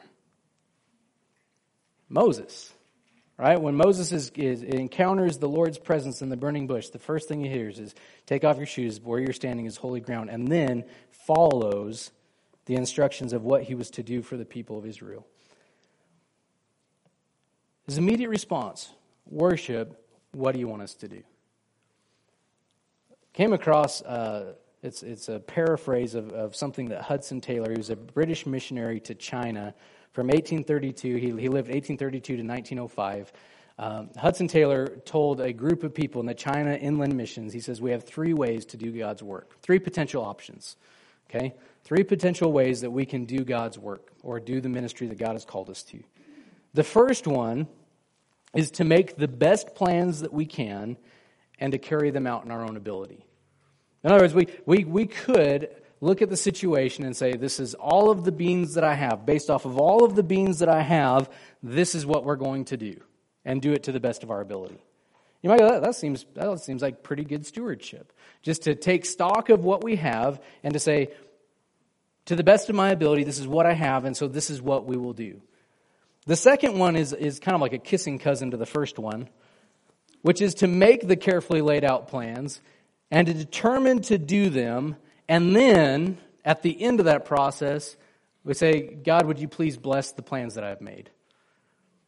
Moses, 2.07 2.71
right? 3.37 3.59
When 3.59 3.75
Moses 3.75 4.11
is, 4.11 4.29
is, 4.35 4.61
encounters 4.61 5.39
the 5.39 5.49
Lord's 5.49 5.79
presence 5.79 6.21
in 6.21 6.29
the 6.29 6.37
burning 6.37 6.67
bush, 6.67 6.89
the 6.89 6.99
first 6.99 7.27
thing 7.27 7.41
he 7.41 7.49
hears 7.49 7.79
is, 7.79 7.93
Take 8.25 8.43
off 8.45 8.57
your 8.57 8.67
shoes, 8.67 9.01
where 9.01 9.19
you're 9.19 9.33
standing 9.33 9.65
is 9.65 9.75
holy 9.75 9.99
ground, 9.99 10.29
and 10.29 10.47
then 10.47 10.85
follows 11.09 12.11
the 12.65 12.75
instructions 12.75 13.33
of 13.33 13.43
what 13.43 13.63
he 13.63 13.75
was 13.75 13.89
to 13.91 14.03
do 14.03 14.21
for 14.21 14.37
the 14.37 14.45
people 14.45 14.77
of 14.77 14.85
Israel. 14.85 15.25
His 17.85 17.97
immediate 17.97 18.29
response 18.29 18.89
worship, 19.29 20.05
what 20.31 20.53
do 20.53 20.59
you 20.59 20.67
want 20.67 20.81
us 20.81 20.93
to 20.95 21.07
do? 21.07 21.23
Came 23.33 23.53
across, 23.53 24.01
uh, 24.01 24.53
it's, 24.81 25.03
it's 25.03 25.29
a 25.29 25.39
paraphrase 25.39 26.15
of, 26.15 26.31
of 26.31 26.55
something 26.55 26.89
that 26.89 27.01
Hudson 27.01 27.41
Taylor, 27.41 27.71
he 27.71 27.77
was 27.77 27.89
a 27.89 27.95
British 27.95 28.45
missionary 28.45 28.99
to 29.01 29.15
China 29.15 29.73
from 30.15 30.27
1832, 30.27 31.15
he, 31.15 31.25
he 31.25 31.49
lived 31.49 31.67
1832 31.67 32.37
to 32.37 32.43
1905. 32.43 33.33
Um, 33.77 34.09
Hudson 34.15 34.47
Taylor 34.47 34.87
told 35.03 35.41
a 35.41 35.51
group 35.51 35.83
of 35.83 35.93
people 35.93 36.21
in 36.21 36.25
the 36.25 36.33
China 36.33 36.73
Inland 36.73 37.17
Missions, 37.17 37.51
he 37.51 37.59
says, 37.59 37.81
We 37.81 37.91
have 37.91 38.05
three 38.05 38.33
ways 38.33 38.63
to 38.67 38.77
do 38.77 38.97
God's 38.97 39.21
work, 39.21 39.59
three 39.61 39.77
potential 39.77 40.23
options. 40.23 40.77
Okay? 41.29 41.53
Three 41.83 42.05
potential 42.05 42.53
ways 42.53 42.79
that 42.79 42.91
we 42.91 43.05
can 43.05 43.25
do 43.25 43.43
God's 43.43 43.77
work 43.77 44.09
or 44.23 44.39
do 44.39 44.61
the 44.61 44.69
ministry 44.69 45.07
that 45.07 45.17
God 45.17 45.33
has 45.33 45.43
called 45.43 45.69
us 45.69 45.83
to. 45.83 46.01
The 46.73 46.83
first 46.83 47.27
one 47.27 47.67
is 48.55 48.71
to 48.71 48.83
make 48.83 49.17
the 49.17 49.27
best 49.27 49.75
plans 49.75 50.21
that 50.21 50.33
we 50.33 50.45
can 50.45 50.97
and 51.59 51.71
to 51.73 51.77
carry 51.77 52.11
them 52.11 52.27
out 52.27 52.45
in 52.45 52.51
our 52.51 52.63
own 52.63 52.77
ability. 52.77 53.25
In 54.03 54.11
other 54.11 54.23
words, 54.23 54.33
we, 54.33 54.47
we, 54.65 54.83
we 54.83 55.05
could 55.07 55.69
look 56.01 56.21
at 56.21 56.29
the 56.29 56.37
situation 56.37 57.05
and 57.05 57.15
say, 57.15 57.33
This 57.33 57.59
is 57.59 57.73
all 57.73 58.09
of 58.09 58.23
the 58.23 58.31
beans 58.31 58.75
that 58.75 58.83
I 58.83 58.93
have. 58.93 59.25
Based 59.25 59.49
off 59.49 59.65
of 59.65 59.77
all 59.77 60.03
of 60.03 60.15
the 60.15 60.23
beans 60.23 60.59
that 60.59 60.69
I 60.69 60.81
have, 60.81 61.29
this 61.63 61.95
is 61.95 62.05
what 62.05 62.23
we're 62.23 62.35
going 62.35 62.65
to 62.65 62.77
do, 62.77 62.99
and 63.43 63.61
do 63.61 63.73
it 63.73 63.83
to 63.83 63.91
the 63.91 63.99
best 63.99 64.23
of 64.23 64.31
our 64.31 64.41
ability. 64.41 64.79
You 65.41 65.49
might 65.49 65.59
go, 65.59 65.69
that, 65.69 65.83
that, 65.83 65.95
seems, 65.95 66.25
that 66.33 66.59
seems 66.59 66.81
like 66.81 67.03
pretty 67.03 67.23
good 67.23 67.45
stewardship. 67.45 68.11
Just 68.41 68.63
to 68.63 68.75
take 68.75 69.05
stock 69.05 69.49
of 69.49 69.63
what 69.63 69.83
we 69.83 69.95
have 69.97 70.41
and 70.63 70.73
to 70.73 70.79
say, 70.79 71.09
to 72.25 72.35
the 72.35 72.43
best 72.43 72.69
of 72.69 72.75
my 72.75 72.89
ability, 72.89 73.23
this 73.23 73.39
is 73.39 73.47
what 73.47 73.65
I 73.65 73.73
have, 73.73 74.05
and 74.05 74.17
so 74.17 74.27
this 74.27 74.49
is 74.49 74.61
what 74.61 74.85
we 74.85 74.97
will 74.97 75.13
do. 75.13 75.41
The 76.27 76.35
second 76.35 76.79
one 76.79 76.95
is, 76.95 77.13
is 77.13 77.39
kind 77.39 77.53
of 77.55 77.61
like 77.61 77.73
a 77.73 77.77
kissing 77.77 78.17
cousin 78.17 78.51
to 78.51 78.57
the 78.57 78.65
first 78.65 78.97
one, 78.97 79.29
which 80.23 80.41
is 80.41 80.55
to 80.55 80.67
make 80.67 81.07
the 81.07 81.15
carefully 81.15 81.61
laid 81.61 81.83
out 81.83 82.07
plans 82.07 82.61
and 83.11 83.27
to 83.27 83.33
determine 83.33 84.01
to 84.03 84.17
do 84.17 84.49
them. 84.49 84.95
And 85.27 85.55
then 85.55 86.17
at 86.43 86.63
the 86.63 86.81
end 86.81 86.99
of 86.99 87.05
that 87.05 87.25
process, 87.25 87.95
we 88.43 88.55
say, 88.55 88.81
God, 88.81 89.27
would 89.27 89.39
you 89.39 89.47
please 89.47 89.77
bless 89.77 90.13
the 90.13 90.23
plans 90.23 90.55
that 90.55 90.63
I've 90.63 90.81
made? 90.81 91.11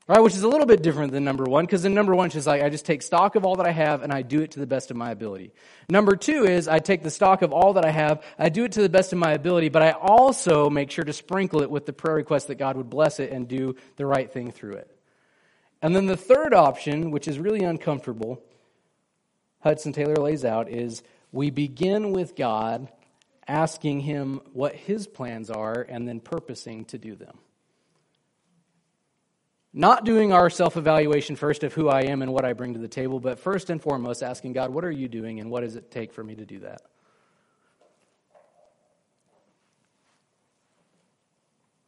Right, 0.09 0.21
which 0.21 0.35
is 0.35 0.43
a 0.43 0.47
little 0.47 0.65
bit 0.65 0.81
different 0.81 1.11
than 1.11 1.25
number 1.25 1.43
one, 1.43 1.65
because 1.65 1.83
in 1.83 1.93
number 1.93 2.15
one, 2.15 2.29
she's 2.29 2.47
like, 2.47 2.63
I 2.63 2.69
just 2.69 2.85
take 2.85 3.01
stock 3.01 3.35
of 3.35 3.43
all 3.43 3.57
that 3.57 3.67
I 3.67 3.71
have 3.71 4.03
and 4.03 4.13
I 4.13 4.21
do 4.21 4.41
it 4.41 4.51
to 4.51 4.59
the 4.61 4.65
best 4.65 4.89
of 4.89 4.95
my 4.95 5.11
ability. 5.11 5.51
Number 5.89 6.15
two 6.15 6.45
is 6.45 6.69
I 6.69 6.79
take 6.79 7.03
the 7.03 7.09
stock 7.09 7.41
of 7.41 7.51
all 7.51 7.73
that 7.73 7.83
I 7.83 7.91
have, 7.91 8.23
I 8.39 8.47
do 8.47 8.63
it 8.63 8.71
to 8.73 8.81
the 8.81 8.87
best 8.87 9.11
of 9.11 9.19
my 9.19 9.33
ability, 9.33 9.67
but 9.67 9.81
I 9.81 9.91
also 9.91 10.69
make 10.69 10.91
sure 10.91 11.03
to 11.03 11.11
sprinkle 11.11 11.61
it 11.61 11.69
with 11.69 11.85
the 11.85 11.91
prayer 11.91 12.15
request 12.15 12.47
that 12.47 12.55
God 12.55 12.77
would 12.77 12.89
bless 12.89 13.19
it 13.19 13.33
and 13.33 13.49
do 13.49 13.75
the 13.97 14.05
right 14.05 14.31
thing 14.31 14.51
through 14.51 14.75
it. 14.75 14.97
And 15.81 15.93
then 15.93 16.05
the 16.05 16.15
third 16.15 16.53
option, 16.53 17.11
which 17.11 17.27
is 17.27 17.37
really 17.37 17.65
uncomfortable, 17.65 18.41
Hudson 19.59 19.91
Taylor 19.91 20.15
lays 20.15 20.45
out, 20.45 20.69
is 20.69 21.03
we 21.33 21.49
begin 21.49 22.13
with 22.13 22.33
God 22.33 22.87
asking 23.45 23.99
Him 23.99 24.39
what 24.53 24.73
His 24.73 25.05
plans 25.05 25.49
are 25.49 25.85
and 25.89 26.07
then 26.07 26.21
purposing 26.21 26.85
to 26.85 26.97
do 26.97 27.15
them. 27.15 27.37
Not 29.73 30.05
doing 30.05 30.31
our 30.31 30.49
self 30.49 30.77
evaluation 30.77 31.35
first 31.35 31.63
of 31.63 31.73
who 31.73 31.89
I 31.89 32.03
am 32.03 32.21
and 32.21 32.33
what 32.33 32.45
I 32.45 32.53
bring 32.53 32.73
to 32.73 32.79
the 32.79 32.87
table, 32.87 33.19
but 33.19 33.39
first 33.39 33.69
and 33.69 33.81
foremost 33.81 34.23
asking 34.23 34.53
God, 34.53 34.71
what 34.71 34.85
are 34.85 34.91
you 34.91 35.07
doing 35.07 35.39
and 35.39 35.49
what 35.49 35.61
does 35.61 35.75
it 35.75 35.91
take 35.91 36.13
for 36.13 36.23
me 36.23 36.35
to 36.35 36.45
do 36.45 36.59
that? 36.59 36.81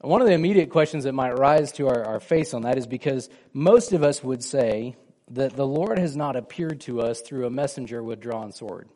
One 0.01 0.21
of 0.21 0.27
the 0.27 0.33
immediate 0.33 0.69
questions 0.69 1.03
that 1.03 1.13
might 1.13 1.37
rise 1.37 1.73
to 1.73 1.89
our, 1.89 2.05
our 2.05 2.19
face 2.21 2.53
on 2.53 2.61
that 2.61 2.77
is 2.77 2.87
because 2.87 3.29
most 3.51 3.91
of 3.91 4.01
us 4.01 4.23
would 4.23 4.41
say 4.41 4.95
that 5.31 5.57
the 5.57 5.67
Lord 5.67 5.99
has 5.99 6.15
not 6.15 6.37
appeared 6.37 6.79
to 6.81 7.01
us 7.01 7.19
through 7.19 7.45
a 7.45 7.49
messenger 7.49 8.01
with 8.01 8.21
drawn 8.21 8.53
sword. 8.53 8.87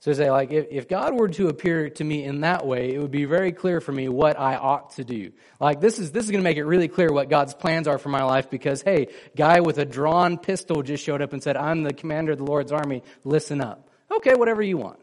So 0.00 0.14
say, 0.14 0.30
like, 0.30 0.50
if, 0.50 0.66
if 0.70 0.88
God 0.88 1.14
were 1.14 1.28
to 1.28 1.48
appear 1.48 1.90
to 1.90 2.04
me 2.04 2.24
in 2.24 2.40
that 2.40 2.66
way, 2.66 2.94
it 2.94 2.98
would 2.98 3.10
be 3.10 3.26
very 3.26 3.52
clear 3.52 3.82
for 3.82 3.92
me 3.92 4.08
what 4.08 4.40
I 4.40 4.56
ought 4.56 4.92
to 4.92 5.04
do. 5.04 5.32
Like, 5.60 5.82
this 5.82 5.98
is, 5.98 6.10
this 6.10 6.24
is 6.24 6.30
going 6.30 6.42
to 6.42 6.44
make 6.44 6.56
it 6.56 6.64
really 6.64 6.88
clear 6.88 7.12
what 7.12 7.28
God's 7.28 7.52
plans 7.52 7.86
are 7.86 7.98
for 7.98 8.08
my 8.08 8.24
life 8.24 8.48
because, 8.48 8.80
hey, 8.80 9.08
guy 9.36 9.60
with 9.60 9.76
a 9.76 9.84
drawn 9.84 10.38
pistol 10.38 10.82
just 10.82 11.04
showed 11.04 11.20
up 11.20 11.34
and 11.34 11.42
said, 11.42 11.54
I'm 11.58 11.82
the 11.82 11.92
commander 11.92 12.32
of 12.32 12.38
the 12.38 12.44
Lord's 12.44 12.72
army, 12.72 13.02
listen 13.24 13.60
up. 13.60 13.90
Okay, 14.10 14.34
whatever 14.34 14.62
you 14.62 14.78
want. 14.78 14.98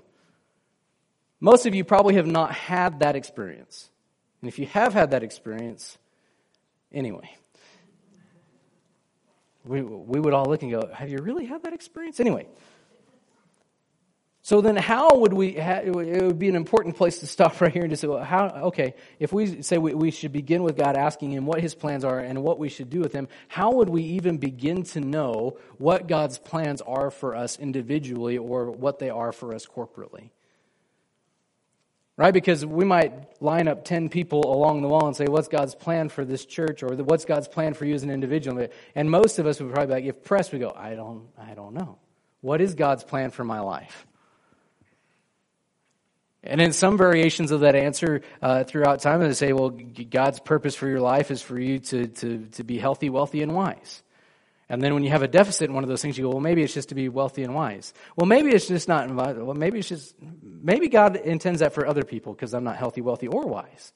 Most 1.39 1.67
of 1.67 1.75
you 1.75 1.83
probably 1.83 2.15
have 2.15 2.25
not 2.25 2.51
had 2.51 3.01
that 3.01 3.15
experience. 3.15 3.91
And 4.41 4.47
if 4.47 4.57
you 4.57 4.65
have 4.65 4.95
had 4.95 5.11
that 5.11 5.21
experience, 5.21 5.95
anyway, 6.91 7.29
we, 9.63 9.83
we 9.83 10.19
would 10.19 10.33
all 10.33 10.45
look 10.45 10.63
and 10.63 10.71
go, 10.71 10.89
Have 10.91 11.09
you 11.09 11.19
really 11.19 11.45
had 11.45 11.63
that 11.63 11.73
experience? 11.73 12.19
Anyway. 12.19 12.47
So 14.47 14.61
then, 14.61 14.77
how 14.77 15.09
would 15.13 15.33
we? 15.33 15.57
it 15.57 15.93
would 15.93 16.39
be 16.39 16.47
an 16.47 16.55
important 16.55 16.95
place 16.95 17.19
to 17.19 17.27
stop 17.27 17.59
right 17.61 17.69
here 17.69 17.81
and 17.81 17.91
just 17.91 17.99
say, 17.99 18.07
well, 18.07 18.23
how? 18.23 18.47
Okay, 18.67 18.93
if 19.19 19.33
we 19.33 19.61
say 19.61 19.77
we, 19.77 19.93
we 19.93 20.09
should 20.09 20.31
begin 20.31 20.63
with 20.63 20.77
God 20.77 20.95
asking 20.95 21.33
Him 21.33 21.45
what 21.45 21.59
His 21.59 21.75
plans 21.75 22.05
are 22.05 22.17
and 22.17 22.41
what 22.41 22.57
we 22.57 22.69
should 22.69 22.89
do 22.89 23.01
with 23.01 23.11
Him, 23.11 23.27
how 23.49 23.73
would 23.73 23.89
we 23.89 24.03
even 24.03 24.37
begin 24.37 24.83
to 24.83 25.01
know 25.01 25.57
what 25.79 26.07
God's 26.07 26.37
plans 26.37 26.81
are 26.81 27.11
for 27.11 27.35
us 27.35 27.59
individually 27.59 28.37
or 28.37 28.71
what 28.71 28.99
they 28.99 29.09
are 29.09 29.33
for 29.33 29.53
us 29.53 29.65
corporately? 29.65 30.29
right? 32.15 32.33
Because 32.33 32.65
we 32.65 32.85
might 32.85 33.41
line 33.41 33.67
up 33.67 33.83
10 33.83 34.07
people 34.07 34.49
along 34.49 34.81
the 34.81 34.87
wall 34.87 35.07
and 35.07 35.15
say, 35.15 35.25
What's 35.25 35.49
God's 35.49 35.75
plan 35.75 36.07
for 36.07 36.23
this 36.23 36.45
church? 36.45 36.83
Or 36.83 36.95
what's 36.95 37.25
God's 37.25 37.49
plan 37.49 37.73
for 37.73 37.83
you 37.83 37.95
as 37.95 38.03
an 38.03 38.11
individual? 38.11 38.65
And 38.95 39.11
most 39.11 39.39
of 39.39 39.45
us 39.45 39.59
would 39.59 39.73
probably 39.73 39.87
be 39.87 39.93
like, 40.03 40.15
if 40.15 40.23
pressed, 40.23 40.53
we 40.53 40.59
go, 40.59 40.71
I 40.73 40.95
don't, 40.95 41.27
I 41.37 41.53
don't 41.53 41.73
know. 41.73 41.97
What 42.39 42.61
is 42.61 42.75
God's 42.75 43.03
plan 43.03 43.31
for 43.31 43.43
my 43.43 43.59
life? 43.59 44.07
And 46.47 46.61
in 46.61 46.73
some 46.73 46.97
variations 46.97 47.51
of 47.51 47.59
that 47.59 47.75
answer 47.75 48.21
uh, 48.41 48.63
throughout 48.63 49.01
time, 49.01 49.19
they 49.19 49.33
say, 49.33 49.53
well, 49.53 49.69
God's 49.69 50.39
purpose 50.39 50.75
for 50.75 50.87
your 50.87 51.01
life 51.01 51.29
is 51.29 51.41
for 51.41 51.59
you 51.59 51.79
to, 51.79 52.07
to, 52.07 52.45
to 52.53 52.63
be 52.63 52.77
healthy, 52.79 53.09
wealthy, 53.09 53.41
and 53.41 53.53
wise. 53.53 54.01
And 54.69 54.81
then 54.81 54.93
when 54.93 55.03
you 55.03 55.11
have 55.11 55.23
a 55.23 55.27
deficit 55.27 55.69
in 55.69 55.75
one 55.75 55.83
of 55.83 55.89
those 55.89 56.01
things, 56.01 56.17
you 56.17 56.23
go, 56.23 56.29
well, 56.29 56.39
maybe 56.39 56.61
it's 56.61 56.73
just 56.73 56.89
to 56.89 56.95
be 56.95 57.07
wealthy 57.09 57.43
and 57.43 57.53
wise. 57.53 57.93
Well, 58.15 58.25
maybe 58.25 58.49
it's 58.49 58.67
just 58.67 58.87
not, 58.87 59.09
well, 59.13 59.53
maybe 59.53 59.79
it's 59.79 59.87
just, 59.87 60.15
maybe 60.43 60.89
God 60.89 61.15
intends 61.15 61.59
that 61.61 61.73
for 61.73 61.87
other 61.87 62.03
people 62.03 62.33
because 62.33 62.53
I'm 62.53 62.63
not 62.63 62.75
healthy, 62.75 63.01
wealthy, 63.01 63.27
or 63.27 63.45
wise. 63.45 63.93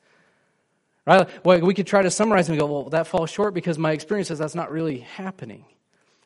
Right? 1.06 1.28
Well, 1.44 1.60
we 1.62 1.74
could 1.74 1.88
try 1.88 2.02
to 2.04 2.12
summarize 2.12 2.48
and 2.48 2.58
go, 2.58 2.68
well, 2.68 2.90
that 2.90 3.08
falls 3.08 3.30
short 3.30 3.54
because 3.54 3.78
my 3.78 3.92
experience 3.92 4.30
says 4.30 4.40
that's 4.40 4.56
not 4.56 4.72
really 4.72 5.00
happening. 5.00 5.66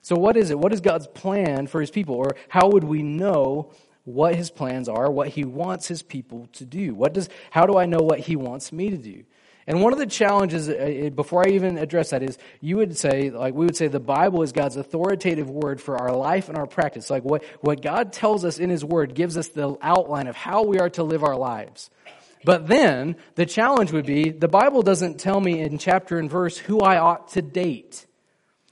So 0.01 0.15
what 0.15 0.38
is 0.38 0.51
it? 0.51 0.60
What 0.60 0.74
is 0.74 0.82
God's 0.82 1.08
plan 1.08 1.65
for 1.65 1.82
his 1.82 1.89
people? 1.89 2.15
Or 2.15 2.36
how 2.48 2.70
would 2.70 2.84
we 2.84 3.01
know 3.01 3.72
what 4.05 4.35
his 4.35 4.50
plans 4.50 4.88
are, 4.88 5.12
what 5.12 5.29
he 5.29 5.43
wants 5.43 5.88
his 5.88 6.01
people 6.01 6.47
to 6.53 6.65
do? 6.65 6.93
What 6.95 7.13
does, 7.13 7.29
how 7.51 7.65
do 7.65 7.77
I 7.77 7.85
know 7.85 8.00
what 8.00 8.19
he 8.19 8.35
wants 8.35 8.71
me 8.71 8.89
to 8.91 8.97
do? 8.97 9.24
And 9.67 9.81
one 9.81 9.93
of 9.93 10.00
the 10.00 10.05
challenges, 10.05 10.69
uh, 10.69 11.09
before 11.13 11.43
I 11.45 11.51
even 11.51 11.79
address 11.79 12.12
that, 12.12 12.21
is 12.21 12.38
you 12.62 12.77
would 12.77 12.95
say, 12.97 13.32
like 13.32 13.56
we 13.56 13.65
would 13.65 13.75
say, 13.75 13.88
the 13.88 13.99
Bible 13.99 14.43
is 14.43 14.51
God's 14.51 14.77
authoritative 14.77 15.49
word 15.49 15.82
for 15.82 15.97
our 15.97 16.15
life 16.15 16.49
and 16.49 16.58
our 16.58 16.67
practice. 16.67 17.10
Like 17.10 17.23
what, 17.23 17.43
what 17.62 17.82
God 17.82 18.13
tells 18.13 18.45
us 18.45 18.60
in 18.60 18.69
His 18.69 18.86
Word 18.86 19.15
gives 19.15 19.38
us 19.38 19.47
the 19.47 19.75
outline 19.82 20.27
of 20.27 20.36
how 20.36 20.63
we 20.63 20.80
are 20.80 20.91
to 20.91 21.03
live 21.03 21.23
our 21.23 21.36
lives. 21.36 21.89
But 22.43 22.67
then 22.67 23.15
the 23.34 23.47
challenge 23.47 23.91
would 23.91 24.06
be 24.06 24.30
the 24.30 24.47
Bible 24.47 24.84
doesn't 24.84 25.19
tell 25.19 25.41
me 25.41 25.62
in 25.62 25.80
chapter 25.80 26.19
and 26.19 26.30
verse 26.30 26.60
who 26.60 26.80
I 26.80 26.99
ought 26.99 27.30
to 27.30 27.41
date. 27.41 28.05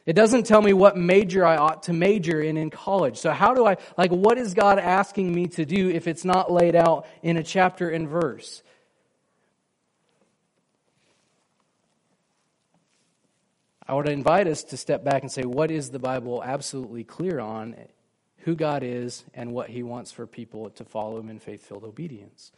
It 0.05 0.13
doesn't 0.13 0.45
tell 0.45 0.61
me 0.61 0.73
what 0.73 0.97
major 0.97 1.45
I 1.45 1.55
ought 1.55 1.83
to 1.83 1.93
major 1.93 2.41
in 2.41 2.57
in 2.57 2.69
college. 2.69 3.17
So 3.17 3.31
how 3.31 3.53
do 3.53 3.65
I, 3.65 3.77
like, 3.97 4.11
what 4.11 4.37
is 4.37 4.53
God 4.53 4.77
asking 4.77 5.33
me 5.33 5.47
to 5.47 5.65
do 5.65 5.89
if 5.89 6.07
it's 6.07 6.25
not 6.25 6.51
laid 6.51 6.75
out 6.75 7.07
in 7.21 7.37
a 7.37 7.43
chapter 7.43 7.89
and 7.89 8.07
verse? 8.09 8.63
I 13.87 13.93
would 13.93 14.09
invite 14.09 14.47
us 14.47 14.63
to 14.65 14.77
step 14.77 15.03
back 15.03 15.21
and 15.21 15.31
say, 15.31 15.43
what 15.43 15.71
is 15.71 15.89
the 15.89 15.99
Bible 15.99 16.43
absolutely 16.43 17.03
clear 17.03 17.39
on 17.39 17.75
who 18.39 18.55
God 18.55 18.83
is 18.83 19.23
and 19.33 19.53
what 19.53 19.69
he 19.69 19.83
wants 19.83 20.11
for 20.11 20.27
people 20.27 20.69
to 20.71 20.83
follow 20.83 21.19
him 21.19 21.29
in 21.29 21.39
faith 21.39 21.65
filled 21.65 21.83
obedience? 21.85 22.51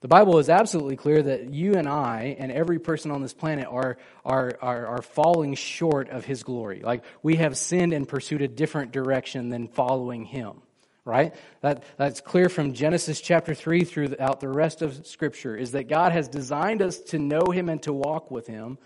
The 0.00 0.08
Bible 0.08 0.38
is 0.38 0.48
absolutely 0.48 0.94
clear 0.94 1.20
that 1.22 1.52
you 1.52 1.74
and 1.74 1.88
I 1.88 2.36
and 2.38 2.52
every 2.52 2.78
person 2.78 3.10
on 3.10 3.20
this 3.20 3.34
planet 3.34 3.66
are, 3.68 3.98
are, 4.24 4.56
are, 4.62 4.86
are, 4.86 5.02
falling 5.02 5.54
short 5.54 6.08
of 6.10 6.24
his 6.24 6.44
glory. 6.44 6.82
Like 6.84 7.02
we 7.20 7.36
have 7.36 7.56
sinned 7.56 7.92
and 7.92 8.06
pursued 8.06 8.40
a 8.40 8.46
different 8.46 8.92
direction 8.92 9.48
than 9.48 9.66
following 9.66 10.24
him. 10.24 10.62
Right? 11.04 11.34
That, 11.62 11.82
that's 11.96 12.20
clear 12.20 12.48
from 12.48 12.74
Genesis 12.74 13.20
chapter 13.20 13.54
3 13.54 13.84
throughout 13.84 14.40
the 14.40 14.48
rest 14.48 14.82
of 14.82 15.06
Scripture, 15.06 15.56
is 15.56 15.72
that 15.72 15.88
God 15.88 16.12
has 16.12 16.28
designed 16.28 16.82
us 16.82 17.00
to 17.00 17.18
know 17.18 17.50
him 17.50 17.68
and 17.68 17.82
to 17.84 17.92
walk 17.92 18.30
with 18.30 18.46
him, 18.46 18.76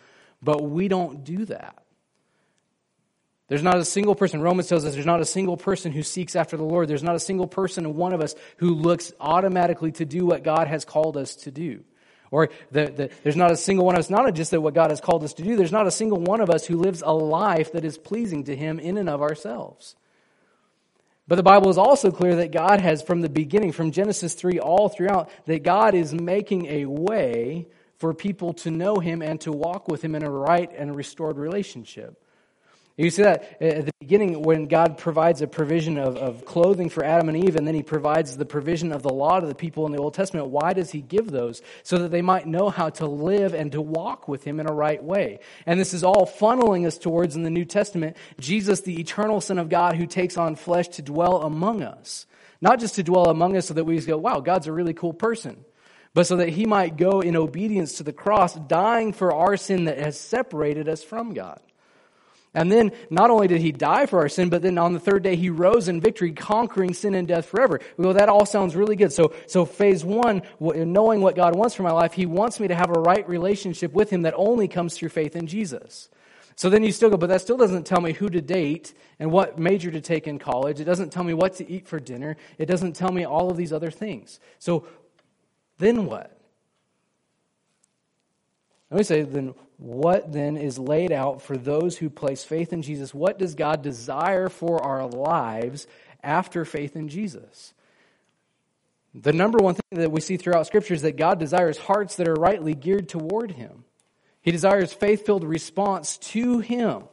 but 0.40 0.62
we 0.62 0.86
don't 0.86 1.24
do 1.24 1.44
that. 1.46 1.81
There's 3.52 3.62
not 3.62 3.76
a 3.76 3.84
single 3.84 4.14
person, 4.14 4.40
Romans 4.40 4.66
tells 4.66 4.86
us 4.86 4.94
there's 4.94 5.04
not 5.04 5.20
a 5.20 5.26
single 5.26 5.58
person 5.58 5.92
who 5.92 6.02
seeks 6.02 6.36
after 6.36 6.56
the 6.56 6.62
Lord. 6.62 6.88
There's 6.88 7.02
not 7.02 7.16
a 7.16 7.20
single 7.20 7.46
person, 7.46 7.84
in 7.84 7.94
one 7.94 8.14
of 8.14 8.22
us, 8.22 8.34
who 8.56 8.74
looks 8.74 9.12
automatically 9.20 9.92
to 9.92 10.06
do 10.06 10.24
what 10.24 10.42
God 10.42 10.68
has 10.68 10.86
called 10.86 11.18
us 11.18 11.36
to 11.36 11.50
do. 11.50 11.84
Or 12.30 12.48
the, 12.70 12.86
the, 12.86 13.10
there's 13.22 13.36
not 13.36 13.50
a 13.50 13.56
single 13.58 13.84
one 13.84 13.94
of 13.94 13.98
us, 13.98 14.08
not 14.08 14.32
just 14.32 14.52
that 14.52 14.62
what 14.62 14.72
God 14.72 14.88
has 14.88 15.02
called 15.02 15.22
us 15.22 15.34
to 15.34 15.42
do, 15.42 15.54
there's 15.54 15.70
not 15.70 15.86
a 15.86 15.90
single 15.90 16.18
one 16.18 16.40
of 16.40 16.48
us 16.48 16.64
who 16.64 16.78
lives 16.78 17.02
a 17.04 17.12
life 17.12 17.72
that 17.72 17.84
is 17.84 17.98
pleasing 17.98 18.44
to 18.44 18.56
Him 18.56 18.78
in 18.78 18.96
and 18.96 19.10
of 19.10 19.20
ourselves. 19.20 19.96
But 21.28 21.36
the 21.36 21.42
Bible 21.42 21.68
is 21.68 21.76
also 21.76 22.10
clear 22.10 22.36
that 22.36 22.52
God 22.52 22.80
has, 22.80 23.02
from 23.02 23.20
the 23.20 23.28
beginning, 23.28 23.72
from 23.72 23.92
Genesis 23.92 24.32
3 24.32 24.60
all 24.60 24.88
throughout, 24.88 25.28
that 25.44 25.62
God 25.62 25.94
is 25.94 26.14
making 26.14 26.68
a 26.68 26.86
way 26.86 27.66
for 27.98 28.14
people 28.14 28.54
to 28.54 28.70
know 28.70 28.96
him 28.96 29.20
and 29.20 29.38
to 29.42 29.52
walk 29.52 29.88
with 29.88 30.02
him 30.02 30.14
in 30.14 30.22
a 30.22 30.30
right 30.30 30.72
and 30.74 30.96
restored 30.96 31.36
relationship. 31.36 32.18
You 32.96 33.08
see 33.08 33.22
that 33.22 33.56
uh, 33.60 33.64
at 33.64 33.86
the 33.86 33.92
beginning 34.00 34.42
when 34.42 34.66
God 34.66 34.98
provides 34.98 35.40
a 35.40 35.46
provision 35.46 35.96
of, 35.96 36.16
of 36.16 36.44
clothing 36.44 36.90
for 36.90 37.04
Adam 37.04 37.28
and 37.28 37.38
Eve, 37.38 37.56
and 37.56 37.66
then 37.66 37.74
he 37.74 37.82
provides 37.82 38.36
the 38.36 38.44
provision 38.44 38.92
of 38.92 39.02
the 39.02 39.12
law 39.12 39.40
to 39.40 39.46
the 39.46 39.54
people 39.54 39.86
in 39.86 39.92
the 39.92 39.98
Old 39.98 40.14
Testament. 40.14 40.48
Why 40.48 40.74
does 40.74 40.90
he 40.90 41.00
give 41.00 41.30
those? 41.30 41.62
So 41.82 41.98
that 41.98 42.10
they 42.10 42.22
might 42.22 42.46
know 42.46 42.68
how 42.68 42.90
to 42.90 43.06
live 43.06 43.54
and 43.54 43.72
to 43.72 43.80
walk 43.80 44.28
with 44.28 44.44
him 44.44 44.60
in 44.60 44.68
a 44.68 44.72
right 44.72 45.02
way. 45.02 45.40
And 45.64 45.80
this 45.80 45.94
is 45.94 46.04
all 46.04 46.26
funneling 46.26 46.86
us 46.86 46.98
towards 46.98 47.34
in 47.34 47.42
the 47.42 47.50
New 47.50 47.64
Testament 47.64 48.16
Jesus, 48.38 48.82
the 48.82 49.00
eternal 49.00 49.40
Son 49.40 49.58
of 49.58 49.68
God 49.68 49.96
who 49.96 50.06
takes 50.06 50.36
on 50.36 50.56
flesh 50.56 50.88
to 50.88 51.02
dwell 51.02 51.42
among 51.42 51.82
us. 51.82 52.26
Not 52.60 52.78
just 52.78 52.96
to 52.96 53.02
dwell 53.02 53.28
among 53.28 53.56
us 53.56 53.66
so 53.66 53.74
that 53.74 53.84
we 53.84 53.96
just 53.96 54.06
go, 54.06 54.18
wow, 54.18 54.40
God's 54.40 54.66
a 54.66 54.72
really 54.72 54.94
cool 54.94 55.14
person 55.14 55.64
but 56.14 56.26
so 56.26 56.36
that 56.36 56.50
he 56.50 56.66
might 56.66 56.98
go 56.98 57.20
in 57.20 57.36
obedience 57.36 57.94
to 57.94 58.02
the 58.02 58.12
cross, 58.12 58.54
dying 58.54 59.14
for 59.14 59.32
our 59.32 59.56
sin 59.56 59.84
that 59.84 59.96
has 59.98 60.20
separated 60.20 60.86
us 60.86 61.02
from 61.02 61.32
God. 61.32 61.58
And 62.54 62.70
then 62.70 62.92
not 63.08 63.30
only 63.30 63.48
did 63.48 63.62
he 63.62 63.72
die 63.72 64.04
for 64.04 64.20
our 64.20 64.28
sin, 64.28 64.50
but 64.50 64.60
then 64.60 64.76
on 64.76 64.92
the 64.92 65.00
third 65.00 65.22
day 65.22 65.36
he 65.36 65.48
rose 65.48 65.88
in 65.88 66.02
victory, 66.02 66.32
conquering 66.32 66.92
sin 66.92 67.14
and 67.14 67.26
death 67.26 67.46
forever. 67.46 67.80
We 67.96 68.04
go, 68.04 68.12
that 68.12 68.28
all 68.28 68.44
sounds 68.44 68.76
really 68.76 68.94
good. 68.94 69.12
So, 69.12 69.32
so 69.46 69.64
phase 69.64 70.04
one, 70.04 70.42
knowing 70.60 71.22
what 71.22 71.34
God 71.34 71.56
wants 71.56 71.74
for 71.74 71.82
my 71.82 71.92
life, 71.92 72.12
he 72.12 72.26
wants 72.26 72.60
me 72.60 72.68
to 72.68 72.74
have 72.74 72.90
a 72.90 73.00
right 73.00 73.26
relationship 73.26 73.92
with 73.94 74.10
him 74.10 74.22
that 74.22 74.34
only 74.36 74.68
comes 74.68 74.94
through 74.94 75.08
faith 75.08 75.34
in 75.34 75.46
Jesus. 75.46 76.10
So 76.54 76.68
then 76.68 76.84
you 76.84 76.92
still 76.92 77.08
go, 77.08 77.16
but 77.16 77.28
that 77.28 77.40
still 77.40 77.56
doesn't 77.56 77.86
tell 77.86 78.02
me 78.02 78.12
who 78.12 78.28
to 78.28 78.42
date 78.42 78.92
and 79.18 79.32
what 79.32 79.58
major 79.58 79.90
to 79.90 80.02
take 80.02 80.28
in 80.28 80.38
college. 80.38 80.78
It 80.78 80.84
doesn't 80.84 81.10
tell 81.10 81.24
me 81.24 81.32
what 81.32 81.54
to 81.54 81.70
eat 81.70 81.88
for 81.88 81.98
dinner. 81.98 82.36
It 82.58 82.66
doesn't 82.66 82.92
tell 82.92 83.10
me 83.10 83.24
all 83.24 83.50
of 83.50 83.56
these 83.56 83.72
other 83.72 83.90
things. 83.90 84.38
So 84.58 84.86
then 85.78 86.04
what? 86.04 86.38
Let 88.92 88.98
me 88.98 89.04
say, 89.04 89.22
then 89.22 89.54
what 89.78 90.34
then 90.34 90.58
is 90.58 90.78
laid 90.78 91.12
out 91.12 91.40
for 91.40 91.56
those 91.56 91.96
who 91.96 92.10
place 92.10 92.44
faith 92.44 92.74
in 92.74 92.82
Jesus? 92.82 93.14
What 93.14 93.38
does 93.38 93.54
God 93.54 93.80
desire 93.80 94.50
for 94.50 94.84
our 94.84 95.06
lives 95.06 95.86
after 96.22 96.66
faith 96.66 96.94
in 96.94 97.08
Jesus? 97.08 97.72
The 99.14 99.32
number 99.32 99.56
one 99.56 99.76
thing 99.76 99.98
that 99.98 100.12
we 100.12 100.20
see 100.20 100.36
throughout 100.36 100.66
Scripture 100.66 100.92
is 100.92 101.00
that 101.02 101.16
God 101.16 101.38
desires 101.38 101.78
hearts 101.78 102.16
that 102.16 102.28
are 102.28 102.34
rightly 102.34 102.74
geared 102.74 103.08
toward 103.08 103.52
Him. 103.52 103.84
He 104.42 104.50
desires 104.50 104.92
faith 104.92 105.24
filled 105.24 105.44
response 105.44 106.18
to 106.18 106.58
Him. 106.58 107.04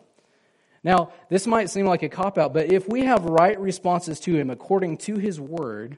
Now, 0.83 1.13
this 1.29 1.47
might 1.47 1.69
seem 1.69 1.85
like 1.85 2.03
a 2.03 2.09
cop 2.09 2.37
out, 2.37 2.53
but 2.53 2.73
if 2.73 2.89
we 2.89 3.05
have 3.05 3.23
right 3.23 3.57
responses 3.57 4.19
to 4.21 4.35
Him 4.35 4.49
according 4.49 4.97
to 4.97 5.15
His 5.15 5.39
Word, 5.39 5.97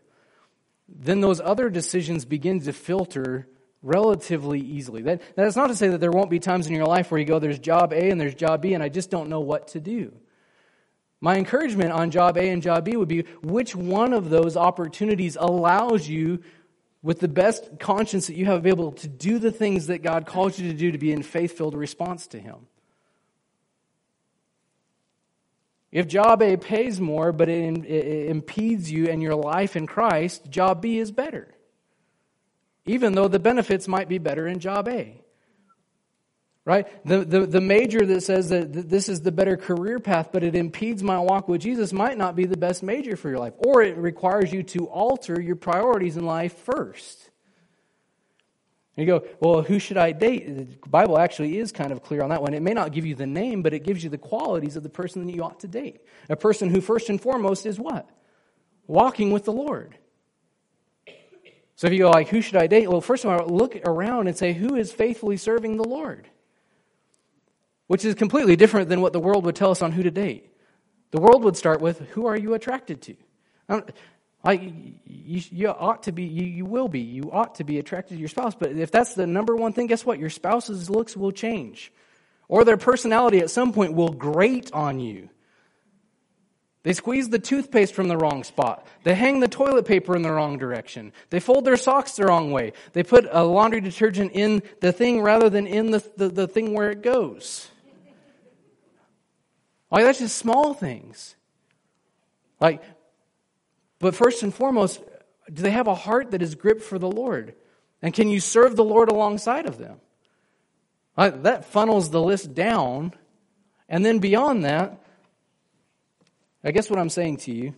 then 0.87 1.21
those 1.21 1.41
other 1.41 1.71
decisions 1.71 2.23
begin 2.23 2.59
to 2.59 2.71
filter 2.71 3.47
relatively 3.83 4.59
easily. 4.59 5.01
That, 5.03 5.21
that's 5.35 5.55
not 5.55 5.67
to 5.67 5.75
say 5.75 5.89
that 5.89 5.99
there 5.99 6.11
won't 6.11 6.29
be 6.29 6.39
times 6.39 6.67
in 6.67 6.73
your 6.73 6.85
life 6.85 7.11
where 7.11 7.19
you 7.19 7.25
go, 7.25 7.39
there's 7.39 7.59
job 7.59 7.93
A 7.93 8.09
and 8.09 8.19
there's 8.19 8.35
job 8.35 8.61
B, 8.61 8.73
and 8.73 8.83
I 8.83 8.89
just 8.89 9.09
don't 9.09 9.29
know 9.29 9.39
what 9.39 9.69
to 9.69 9.79
do. 9.79 10.13
My 11.19 11.37
encouragement 11.37 11.91
on 11.91 12.09
job 12.09 12.37
A 12.37 12.49
and 12.49 12.63
job 12.63 12.85
B 12.85 12.97
would 12.97 13.07
be 13.07 13.21
which 13.43 13.75
one 13.75 14.13
of 14.13 14.29
those 14.29 14.57
opportunities 14.57 15.37
allows 15.39 16.07
you, 16.07 16.43
with 17.03 17.19
the 17.19 17.27
best 17.27 17.79
conscience 17.79 18.27
that 18.27 18.35
you 18.35 18.45
have 18.45 18.59
available, 18.59 18.91
to 18.91 19.07
do 19.07 19.39
the 19.39 19.51
things 19.51 19.87
that 19.87 20.03
God 20.03 20.25
calls 20.25 20.59
you 20.59 20.71
to 20.71 20.77
do 20.77 20.91
to 20.91 20.97
be 20.97 21.11
in 21.11 21.23
faith 21.23 21.57
filled 21.57 21.75
response 21.75 22.27
to 22.27 22.39
Him. 22.39 22.67
If 25.91 26.07
job 26.07 26.41
A 26.41 26.57
pays 26.57 27.01
more, 27.01 27.31
but 27.31 27.49
it, 27.49 27.85
it, 27.85 28.29
impedes 28.29 28.91
you 28.91 29.09
and 29.09 29.21
your 29.21 29.35
life 29.35 29.75
in 29.75 29.87
Christ, 29.87 30.49
job 30.49 30.81
B 30.81 30.97
is 30.97 31.11
better. 31.11 31.53
Even 32.91 33.13
though 33.13 33.30
the 33.30 33.39
benefits 33.39 33.88
might 33.88 34.10
be 34.10 34.17
better 34.17 34.45
in 34.45 34.60
job 34.60 34.89
A. 34.89 35.21
Right? 36.65 36.86
The, 37.06 37.23
the, 37.23 37.45
the 37.45 37.62
major 37.62 38.06
that 38.06 38.21
says 38.21 38.49
that 38.49 38.73
this 38.73 39.08
is 39.08 39.21
the 39.21 39.32
better 39.32 39.56
career 39.56 39.99
path, 39.99 40.30
but 40.34 40.43
it 40.43 40.56
impedes 40.56 41.01
my 41.01 41.17
walk 41.17 41.47
with 41.47 41.62
Jesus 41.62 41.93
might 41.93 42.17
not 42.17 42.36
be 42.36 42.45
the 42.45 42.58
best 42.58 42.84
major 42.84 43.15
for 43.15 43.30
your 43.30 43.39
life. 43.39 43.54
Or 43.58 43.82
it 43.82 43.95
requires 43.95 44.51
you 44.51 44.63
to 44.63 44.88
alter 44.88 45.39
your 45.39 45.56
priorities 45.56 46.17
in 46.17 46.25
life 46.25 46.56
first. 46.65 47.17
And 48.97 49.08
you 49.08 49.19
go, 49.19 49.25
well, 49.39 49.62
who 49.62 49.80
should 49.80 49.97
I 49.97 50.12
date? 50.12 50.45
The 50.84 50.89
Bible 50.89 51.17
actually 51.17 51.60
is 51.60 51.71
kind 51.71 51.93
of 51.93 52.04
clear 52.04 52.21
on 52.21 52.30
that 52.30 52.41
one. 52.41 52.54
It 52.54 52.62
may 52.62 52.73
not 52.73 52.91
give 52.91 53.06
you 53.06 53.15
the 53.15 53.25
name, 53.25 53.62
but 53.62 53.73
it 53.73 53.86
gives 53.86 54.04
you 54.04 54.10
the 54.10 54.17
qualities 54.17 54.75
of 54.75 54.84
the 54.84 54.89
person 54.89 55.25
that 55.25 55.34
you 55.34 55.43
ought 55.43 55.62
to 55.62 55.67
date. 55.69 56.01
A 56.30 56.36
person 56.36 56.69
who, 56.69 56.82
first 56.82 57.10
and 57.10 57.21
foremost, 57.21 57.65
is 57.65 57.80
what? 57.80 58.10
Walking 58.86 59.32
with 59.32 59.45
the 59.45 59.54
Lord. 59.54 59.95
So 61.81 61.87
if 61.87 61.93
you 61.93 61.99
go 61.99 62.11
like, 62.11 62.27
who 62.27 62.41
should 62.41 62.57
I 62.57 62.67
date? 62.67 62.87
Well, 62.87 63.01
first 63.01 63.25
of 63.25 63.31
all, 63.31 63.47
look 63.47 63.75
around 63.87 64.27
and 64.27 64.37
say, 64.37 64.53
who 64.53 64.75
is 64.75 64.91
faithfully 64.91 65.35
serving 65.35 65.77
the 65.77 65.83
Lord? 65.83 66.27
Which 67.87 68.05
is 68.05 68.13
completely 68.13 68.55
different 68.55 68.87
than 68.87 69.01
what 69.01 69.13
the 69.13 69.19
world 69.19 69.45
would 69.45 69.55
tell 69.55 69.71
us 69.71 69.81
on 69.81 69.91
who 69.91 70.03
to 70.03 70.11
date. 70.11 70.47
The 71.09 71.19
world 71.19 71.43
would 71.43 71.57
start 71.57 71.81
with, 71.81 71.97
who 72.11 72.27
are 72.27 72.37
you 72.37 72.53
attracted 72.53 73.01
to? 73.01 73.15
Like 74.43 74.61
you, 74.61 75.41
you 75.49 75.69
ought 75.69 76.03
to 76.03 76.11
be, 76.11 76.21
you, 76.25 76.45
you 76.45 76.65
will 76.65 76.87
be, 76.87 76.99
you 76.99 77.31
ought 77.31 77.55
to 77.55 77.63
be 77.63 77.79
attracted 77.79 78.13
to 78.13 78.19
your 78.19 78.29
spouse. 78.29 78.53
But 78.53 78.73
if 78.73 78.91
that's 78.91 79.15
the 79.15 79.25
number 79.25 79.55
one 79.55 79.73
thing, 79.73 79.87
guess 79.87 80.05
what? 80.05 80.19
Your 80.19 80.29
spouse's 80.29 80.87
looks 80.87 81.17
will 81.17 81.31
change, 81.31 81.91
or 82.47 82.63
their 82.63 82.77
personality 82.77 83.39
at 83.39 83.49
some 83.49 83.73
point 83.73 83.95
will 83.95 84.11
grate 84.11 84.71
on 84.71 84.99
you. 84.99 85.29
They 86.83 86.93
squeeze 86.93 87.29
the 87.29 87.39
toothpaste 87.39 87.93
from 87.93 88.07
the 88.07 88.17
wrong 88.17 88.43
spot. 88.43 88.87
They 89.03 89.13
hang 89.13 89.39
the 89.39 89.47
toilet 89.47 89.85
paper 89.85 90.15
in 90.15 90.23
the 90.23 90.31
wrong 90.31 90.57
direction. 90.57 91.13
They 91.29 91.39
fold 91.39 91.63
their 91.63 91.77
socks 91.77 92.13
the 92.13 92.25
wrong 92.25 92.51
way. 92.51 92.73
They 92.93 93.03
put 93.03 93.27
a 93.29 93.43
laundry 93.43 93.81
detergent 93.81 94.31
in 94.33 94.63
the 94.79 94.91
thing 94.91 95.21
rather 95.21 95.49
than 95.49 95.67
in 95.67 95.91
the, 95.91 96.03
the, 96.17 96.29
the 96.29 96.47
thing 96.47 96.73
where 96.73 96.89
it 96.89 97.03
goes. 97.03 97.67
Like, 99.91 100.05
that's 100.05 100.19
just 100.19 100.37
small 100.37 100.73
things. 100.73 101.35
Like, 102.59 102.81
but 103.99 104.15
first 104.15 104.41
and 104.41 104.53
foremost, 104.53 105.01
do 105.53 105.61
they 105.61 105.71
have 105.71 105.87
a 105.87 105.95
heart 105.95 106.31
that 106.31 106.41
is 106.41 106.55
gripped 106.55 106.81
for 106.81 106.97
the 106.97 107.11
Lord? 107.11 107.53
And 108.01 108.13
can 108.13 108.29
you 108.29 108.39
serve 108.39 108.75
the 108.75 108.83
Lord 108.83 109.09
alongside 109.09 109.67
of 109.67 109.77
them? 109.77 109.99
Like, 111.15 111.43
That 111.43 111.65
funnels 111.65 112.09
the 112.09 112.21
list 112.21 112.55
down. 112.55 113.13
And 113.87 114.03
then 114.03 114.17
beyond 114.19 114.63
that, 114.65 115.03
I 116.63 116.71
guess 116.71 116.91
what 116.91 117.00
I'm 117.00 117.10
saying 117.10 117.38
to 117.38 117.52
you, 117.52 117.74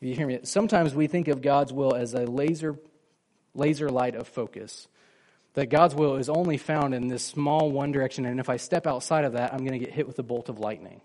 if 0.00 0.08
you 0.08 0.14
hear 0.16 0.26
me, 0.26 0.40
sometimes 0.42 0.92
we 0.92 1.06
think 1.06 1.28
of 1.28 1.40
God's 1.40 1.72
will 1.72 1.94
as 1.94 2.14
a 2.14 2.26
laser, 2.26 2.76
laser 3.54 3.88
light 3.88 4.16
of 4.16 4.26
focus. 4.26 4.88
That 5.52 5.66
God's 5.66 5.94
will 5.94 6.16
is 6.16 6.28
only 6.28 6.56
found 6.56 6.94
in 6.94 7.06
this 7.06 7.22
small 7.22 7.70
one 7.70 7.92
direction, 7.92 8.26
and 8.26 8.40
if 8.40 8.50
I 8.50 8.56
step 8.56 8.88
outside 8.88 9.24
of 9.24 9.34
that, 9.34 9.54
I'm 9.54 9.60
going 9.60 9.78
to 9.78 9.78
get 9.78 9.92
hit 9.92 10.08
with 10.08 10.18
a 10.18 10.24
bolt 10.24 10.48
of 10.48 10.58
lightning. 10.58 11.00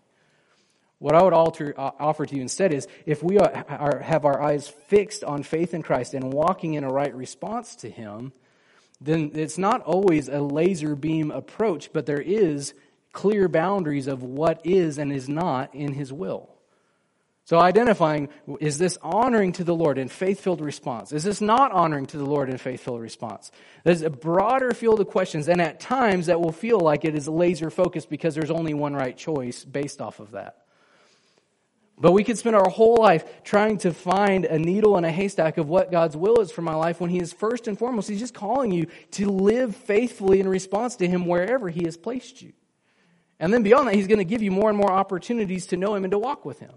What 0.98 1.14
I 1.14 1.22
would 1.22 1.34
alter, 1.34 1.76
uh, 1.78 1.92
offer 2.00 2.26
to 2.26 2.36
you 2.36 2.42
instead 2.42 2.74
is 2.74 2.88
if 3.06 3.22
we 3.22 3.38
are, 3.38 3.64
are, 3.70 4.00
have 4.00 4.26
our 4.26 4.42
eyes 4.42 4.68
fixed 4.68 5.24
on 5.24 5.44
faith 5.44 5.76
in 5.76 5.84
Christ 5.84 6.16
and 6.16 6.34
walking 6.34 6.74
in 6.74 6.84
a 6.84 6.92
right 6.92 7.14
response 7.14 7.76
to 7.78 7.92
Him, 7.92 8.34
then 9.00 9.32
it's 9.36 9.60
not 9.60 9.82
always 9.84 10.30
a 10.30 10.42
laser 10.42 10.96
beam 10.96 11.30
approach, 11.30 11.94
but 11.94 12.08
there 12.08 12.20
is 12.20 12.74
clear 13.14 13.48
boundaries 13.48 14.08
of 14.08 14.24
what 14.24 14.66
is 14.66 14.98
and 14.98 15.14
is 15.14 15.30
not 15.30 15.76
in 15.76 15.94
His 15.94 16.12
will. 16.12 16.50
So 17.50 17.60
identifying, 17.60 18.30
is 18.60 18.78
this 18.78 19.00
honoring 19.02 19.54
to 19.54 19.64
the 19.64 19.74
Lord 19.74 19.98
in 19.98 20.08
faith-filled 20.08 20.62
response? 20.62 21.12
Is 21.12 21.24
this 21.24 21.42
not 21.42 21.72
honoring 21.72 22.06
to 22.06 22.18
the 22.20 22.24
Lord 22.24 22.48
in 22.48 22.60
faith-filled 22.60 23.02
response? 23.02 23.50
There's 23.84 24.04
a 24.04 24.12
broader 24.12 24.72
field 24.72 25.00
of 25.00 25.08
questions, 25.08 25.48
and 25.50 25.60
at 25.60 25.80
times 25.80 26.28
that 26.28 26.40
will 26.40 26.52
feel 26.52 26.80
like 26.80 27.06
it 27.06 27.16
is 27.16 27.28
laser 27.28 27.72
focused 27.72 28.08
because 28.08 28.36
there's 28.36 28.52
only 28.52 28.76
one 28.76 28.94
right 28.94 29.18
choice 29.18 29.66
based 29.66 30.00
off 30.00 30.20
of 30.20 30.30
that. 30.34 30.58
But 31.98 32.12
we 32.12 32.24
could 32.24 32.38
spend 32.38 32.56
our 32.56 32.70
whole 32.70 32.98
life 32.98 33.26
trying 33.44 33.80
to 33.80 33.96
find 33.96 34.46
a 34.46 34.60
needle 34.60 34.96
in 35.00 35.04
a 35.04 35.12
haystack 35.12 35.58
of 35.58 35.68
what 35.68 35.90
God's 35.90 36.16
will 36.16 36.42
is 36.42 36.52
for 36.52 36.62
my 36.62 36.76
life 36.76 37.02
when 37.02 37.10
He 37.10 37.18
is 37.18 37.34
first 37.34 37.68
and 37.68 37.80
foremost, 37.80 38.10
He's 38.10 38.20
just 38.20 38.36
calling 38.36 38.70
you 38.72 38.86
to 39.14 39.28
live 39.28 39.76
faithfully 39.76 40.40
in 40.40 40.48
response 40.48 40.98
to 40.98 41.08
Him 41.08 41.26
wherever 41.26 41.68
He 41.68 41.86
has 41.86 41.98
placed 41.98 42.44
you. 42.44 42.54
And 43.40 43.52
then 43.52 43.64
beyond 43.64 43.88
that, 43.88 43.96
He's 43.96 44.06
going 44.06 44.20
to 44.20 44.24
give 44.24 44.44
you 44.44 44.52
more 44.52 44.70
and 44.70 44.78
more 44.78 44.92
opportunities 44.92 45.66
to 45.66 45.78
know 45.78 45.96
Him 45.96 46.04
and 46.04 46.12
to 46.12 46.20
walk 46.20 46.46
with 46.46 46.60
Him. 46.60 46.74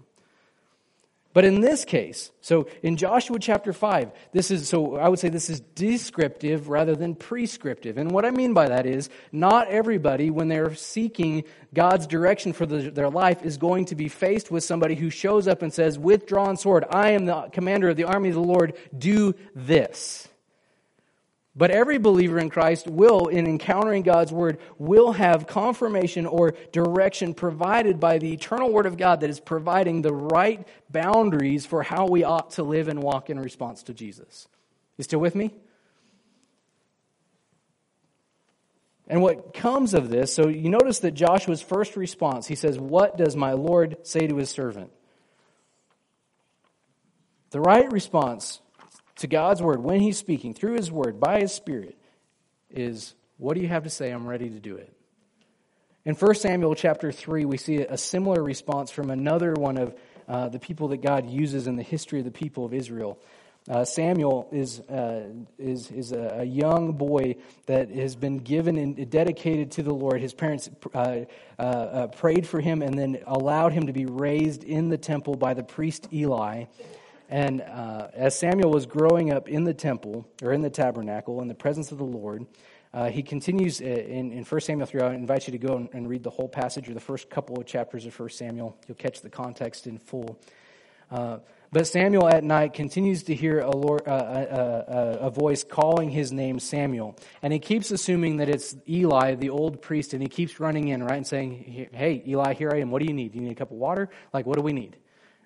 But 1.33 1.45
in 1.45 1.61
this 1.61 1.83
case, 1.83 2.31
so 2.41 2.67
in 2.83 2.95
Joshua 2.95 3.39
chapter 3.39 3.73
5, 3.73 4.11
this 4.33 4.51
is, 4.51 4.69
so 4.69 4.97
I 4.97 5.09
would 5.09 5.17
say 5.17 5.29
this 5.29 5.49
is 5.49 5.61
descriptive 5.61 6.69
rather 6.69 6.95
than 6.95 7.15
prescriptive. 7.15 7.97
And 7.97 8.11
what 8.11 8.23
I 8.23 8.29
mean 8.29 8.53
by 8.53 8.69
that 8.69 8.85
is, 8.85 9.09
not 9.31 9.67
everybody, 9.67 10.29
when 10.29 10.47
they're 10.47 10.75
seeking 10.75 11.43
God's 11.73 12.05
direction 12.05 12.53
for 12.53 12.67
the, 12.67 12.91
their 12.91 13.09
life, 13.09 13.43
is 13.43 13.57
going 13.57 13.85
to 13.85 13.95
be 13.95 14.09
faced 14.09 14.51
with 14.51 14.63
somebody 14.63 14.93
who 14.93 15.09
shows 15.09 15.47
up 15.47 15.63
and 15.63 15.73
says, 15.73 15.97
with 15.97 16.27
drawn 16.27 16.55
sword, 16.55 16.85
I 16.91 17.11
am 17.11 17.25
the 17.25 17.49
commander 17.51 17.89
of 17.89 17.97
the 17.97 18.03
army 18.03 18.29
of 18.29 18.35
the 18.35 18.41
Lord, 18.41 18.77
do 18.95 19.33
this. 19.55 20.27
But 21.55 21.69
every 21.69 21.99
believer 21.99 22.39
in 22.39 22.49
Christ 22.49 22.87
will, 22.87 23.27
in 23.27 23.45
encountering 23.45 24.01
God's 24.01 24.31
word, 24.31 24.57
will 24.79 25.11
have 25.11 25.45
confirmation 25.45 26.25
or 26.25 26.55
direction 26.71 27.35
provided 27.35 27.99
by 27.99 28.17
the 28.17 28.33
eternal 28.33 28.71
word 28.71 28.87
of 28.87 28.97
God 28.97 29.19
that 29.21 29.29
is 29.29 29.39
providing 29.39 30.01
the 30.01 30.13
right 30.13 30.67
boundaries 30.89 31.65
for 31.65 31.83
how 31.83 32.07
we 32.07 32.23
ought 32.23 32.51
to 32.51 32.63
live 32.63 32.87
and 32.87 33.03
walk 33.03 33.29
in 33.29 33.39
response 33.39 33.83
to 33.83 33.93
Jesus. 33.93 34.47
You 34.97 35.03
still 35.03 35.19
with 35.19 35.35
me? 35.35 35.53
And 39.07 39.21
what 39.21 39.53
comes 39.53 39.93
of 39.93 40.09
this, 40.09 40.33
so 40.33 40.47
you 40.47 40.69
notice 40.69 40.99
that 40.99 41.11
Joshua's 41.11 41.61
first 41.61 41.95
response, 41.95 42.47
he 42.47 42.55
says, 42.55 42.79
What 42.79 43.15
does 43.15 43.35
my 43.35 43.51
Lord 43.51 43.97
say 44.01 44.25
to 44.25 44.37
his 44.37 44.49
servant? 44.49 44.91
The 47.51 47.59
right 47.59 47.91
response 47.91 48.59
to 49.17 49.27
God's 49.27 49.61
word 49.61 49.81
when 49.83 49.99
he's 49.99 50.17
speaking 50.17 50.53
through 50.53 50.75
his 50.75 50.91
word 50.91 51.19
by 51.19 51.39
his 51.41 51.53
spirit 51.53 51.97
is 52.69 53.13
what 53.37 53.55
do 53.55 53.61
you 53.61 53.67
have 53.67 53.83
to 53.83 53.89
say? 53.89 54.11
I'm 54.11 54.27
ready 54.27 54.49
to 54.49 54.59
do 54.59 54.75
it. 54.75 54.93
In 56.05 56.15
1 56.15 56.35
Samuel 56.35 56.75
chapter 56.75 57.11
3, 57.11 57.45
we 57.45 57.57
see 57.57 57.77
a 57.77 57.97
similar 57.97 58.43
response 58.43 58.91
from 58.91 59.09
another 59.09 59.53
one 59.53 59.77
of 59.77 59.95
uh, 60.27 60.49
the 60.49 60.59
people 60.59 60.89
that 60.89 61.01
God 61.01 61.29
uses 61.29 61.67
in 61.67 61.75
the 61.75 61.83
history 61.83 62.19
of 62.19 62.25
the 62.25 62.31
people 62.31 62.65
of 62.65 62.73
Israel. 62.73 63.19
Uh, 63.69 63.85
Samuel 63.85 64.49
is, 64.51 64.81
uh, 64.81 65.29
is, 65.57 65.89
is 65.89 66.11
a, 66.11 66.39
a, 66.39 66.43
young 66.43 66.93
boy 66.93 67.37
that 67.65 67.89
has 67.91 68.13
been 68.13 68.39
given 68.39 68.77
and 68.77 69.09
dedicated 69.09 69.71
to 69.71 69.83
the 69.83 69.93
Lord. 69.93 70.19
His 70.19 70.33
parents 70.33 70.69
uh, 70.93 70.97
uh, 70.97 71.61
uh, 71.61 72.07
prayed 72.07 72.45
for 72.45 72.59
him 72.59 72.81
and 72.81 72.99
then 72.99 73.19
allowed 73.25 73.71
him 73.71 73.87
to 73.87 73.93
be 73.93 74.05
raised 74.05 74.65
in 74.65 74.89
the 74.89 74.97
temple 74.97 75.35
by 75.35 75.53
the 75.53 75.63
priest 75.63 76.09
Eli. 76.11 76.65
And 77.33 77.61
uh, 77.61 78.09
as 78.13 78.37
Samuel 78.37 78.69
was 78.69 78.85
growing 78.85 79.31
up 79.31 79.49
in 79.49 79.63
the 79.63 79.73
temple, 79.73 80.27
or 80.43 80.53
in 80.53 80.61
the 80.61 80.69
tabernacle, 80.69 81.41
in 81.41 81.47
the 81.47 81.55
presence 81.55 81.91
of 81.91 81.97
the 81.97 82.03
Lord, 82.03 82.45
uh, 82.93 83.09
he 83.09 83.23
continues 83.23 83.81
uh, 83.81 83.85
in, 83.85 84.31
in 84.31 84.43
1 84.43 84.61
Samuel 84.61 84.85
3. 84.85 85.01
I 85.01 85.15
invite 85.15 85.47
you 85.47 85.51
to 85.53 85.57
go 85.57 85.89
and, 85.91 86.07
read 86.07 86.21
the 86.21 86.29
whole 86.29 86.47
passage 86.47 86.87
or 86.87 86.93
the 86.93 86.99
first 86.99 87.31
couple 87.31 87.59
of 87.59 87.65
chapters 87.65 88.05
of 88.05 88.19
1 88.19 88.29
Samuel. 88.29 88.77
You'll 88.87 88.97
catch 88.97 89.21
the 89.21 89.31
context 89.31 89.87
in 89.87 89.97
full. 89.97 90.39
Uh, 91.09 91.39
but 91.71 91.87
Samuel 91.87 92.29
at 92.29 92.43
night 92.43 92.75
continues 92.75 93.23
to 93.23 93.33
hear 93.33 93.61
a, 93.61 93.75
Lord, 93.75 94.07
uh, 94.07 94.11
a, 94.11 94.93
a, 94.93 95.17
a, 95.21 95.29
voice 95.31 95.63
calling 95.63 96.11
his 96.11 96.31
name 96.31 96.59
Samuel. 96.59 97.17
And 97.41 97.51
he 97.51 97.57
keeps 97.57 97.89
assuming 97.89 98.37
that 98.37 98.47
it's 98.47 98.75
Eli, 98.87 99.33
the 99.33 99.49
old 99.49 99.81
priest, 99.81 100.13
and 100.13 100.21
he 100.21 100.29
keeps 100.29 100.59
running 100.59 100.89
in, 100.89 101.01
right, 101.01 101.17
and 101.17 101.25
saying, 101.25 101.89
Hey, 101.93 102.21
Eli, 102.27 102.53
here 102.53 102.69
I 102.71 102.81
am. 102.81 102.91
What 102.91 103.01
do 103.01 103.07
you 103.07 103.13
need? 103.13 103.31
Do 103.31 103.39
you 103.39 103.45
need 103.45 103.53
a 103.53 103.55
cup 103.55 103.71
of 103.71 103.77
water? 103.77 104.09
Like, 104.33 104.45
what 104.45 104.57
do 104.57 104.61
we 104.61 104.71
need? 104.71 104.97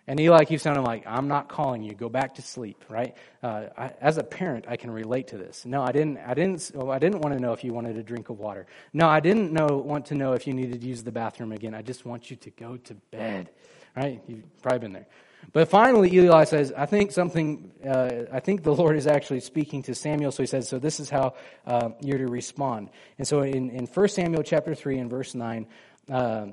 And 0.08 0.20
Eli 0.22 0.46
keeps 0.46 0.64
telling 0.64 0.80
him, 0.80 0.86
like, 0.86 1.04
I'm 1.06 1.28
not 1.28 1.50
calling 1.50 1.84
you. 1.84 1.94
Go 1.94 2.08
back 2.08 2.36
to 2.36 2.42
sleep, 2.42 2.86
right? 2.88 3.14
Uh, 3.44 3.66
I, 3.78 3.92
as 4.00 4.18
a 4.18 4.24
parent, 4.24 4.66
I 4.68 4.78
can 4.78 4.90
relate 4.90 5.28
to 5.30 5.38
this. 5.38 5.66
No, 5.66 5.84
I 5.84 5.92
didn't, 5.92 6.18
I 6.20 6.34
didn't, 6.34 6.72
well, 6.74 6.92
I 6.92 7.00
didn't 7.00 7.20
want 7.20 7.36
to 7.36 7.42
know 7.42 7.52
if 7.52 7.64
you 7.66 7.74
wanted 7.74 7.98
a 7.98 8.04
drink 8.04 8.30
of 8.30 8.40
water. 8.40 8.68
No, 8.94 9.10
I 9.10 9.20
didn't 9.20 9.52
know, 9.52 9.68
want 9.78 10.06
to 10.08 10.16
know 10.16 10.32
if 10.32 10.48
you 10.48 10.54
needed 10.54 10.80
to 10.80 10.88
use 10.88 11.04
the 11.04 11.12
bathroom 11.12 11.52
again. 11.52 11.76
I 11.76 11.82
just 11.82 12.06
want 12.06 12.32
you 12.32 12.38
to 12.38 12.50
go 12.52 12.78
to 12.78 12.94
bed, 13.12 13.50
right? 13.98 14.22
You've 14.28 14.62
probably 14.62 14.80
been 14.80 14.94
there. 14.94 15.08
But 15.52 15.70
finally, 15.70 16.14
Eli 16.14 16.46
says, 16.46 16.74
I 16.76 16.86
think 16.86 17.12
something, 17.12 17.72
uh, 17.86 18.26
I 18.32 18.40
think 18.40 18.64
the 18.64 18.74
Lord 18.74 18.98
is 18.98 19.08
actually 19.08 19.42
speaking 19.42 19.84
to 19.84 19.96
Samuel. 19.96 20.32
So 20.32 20.44
he 20.44 20.48
says, 20.48 20.68
so 20.68 20.80
this 20.80 21.00
is 21.00 21.10
how 21.10 21.36
uh, 21.66 21.90
you're 22.02 22.18
to 22.18 22.28
respond. 22.28 22.90
And 23.18 23.28
so 23.28 23.42
in, 23.42 23.70
in 23.72 23.86
1 23.86 24.08
Samuel 24.10 24.44
chapter 24.44 24.74
3 24.74 25.00
and 25.00 25.10
verse 25.10 25.36
9, 25.36 25.68
uh, 26.12 26.48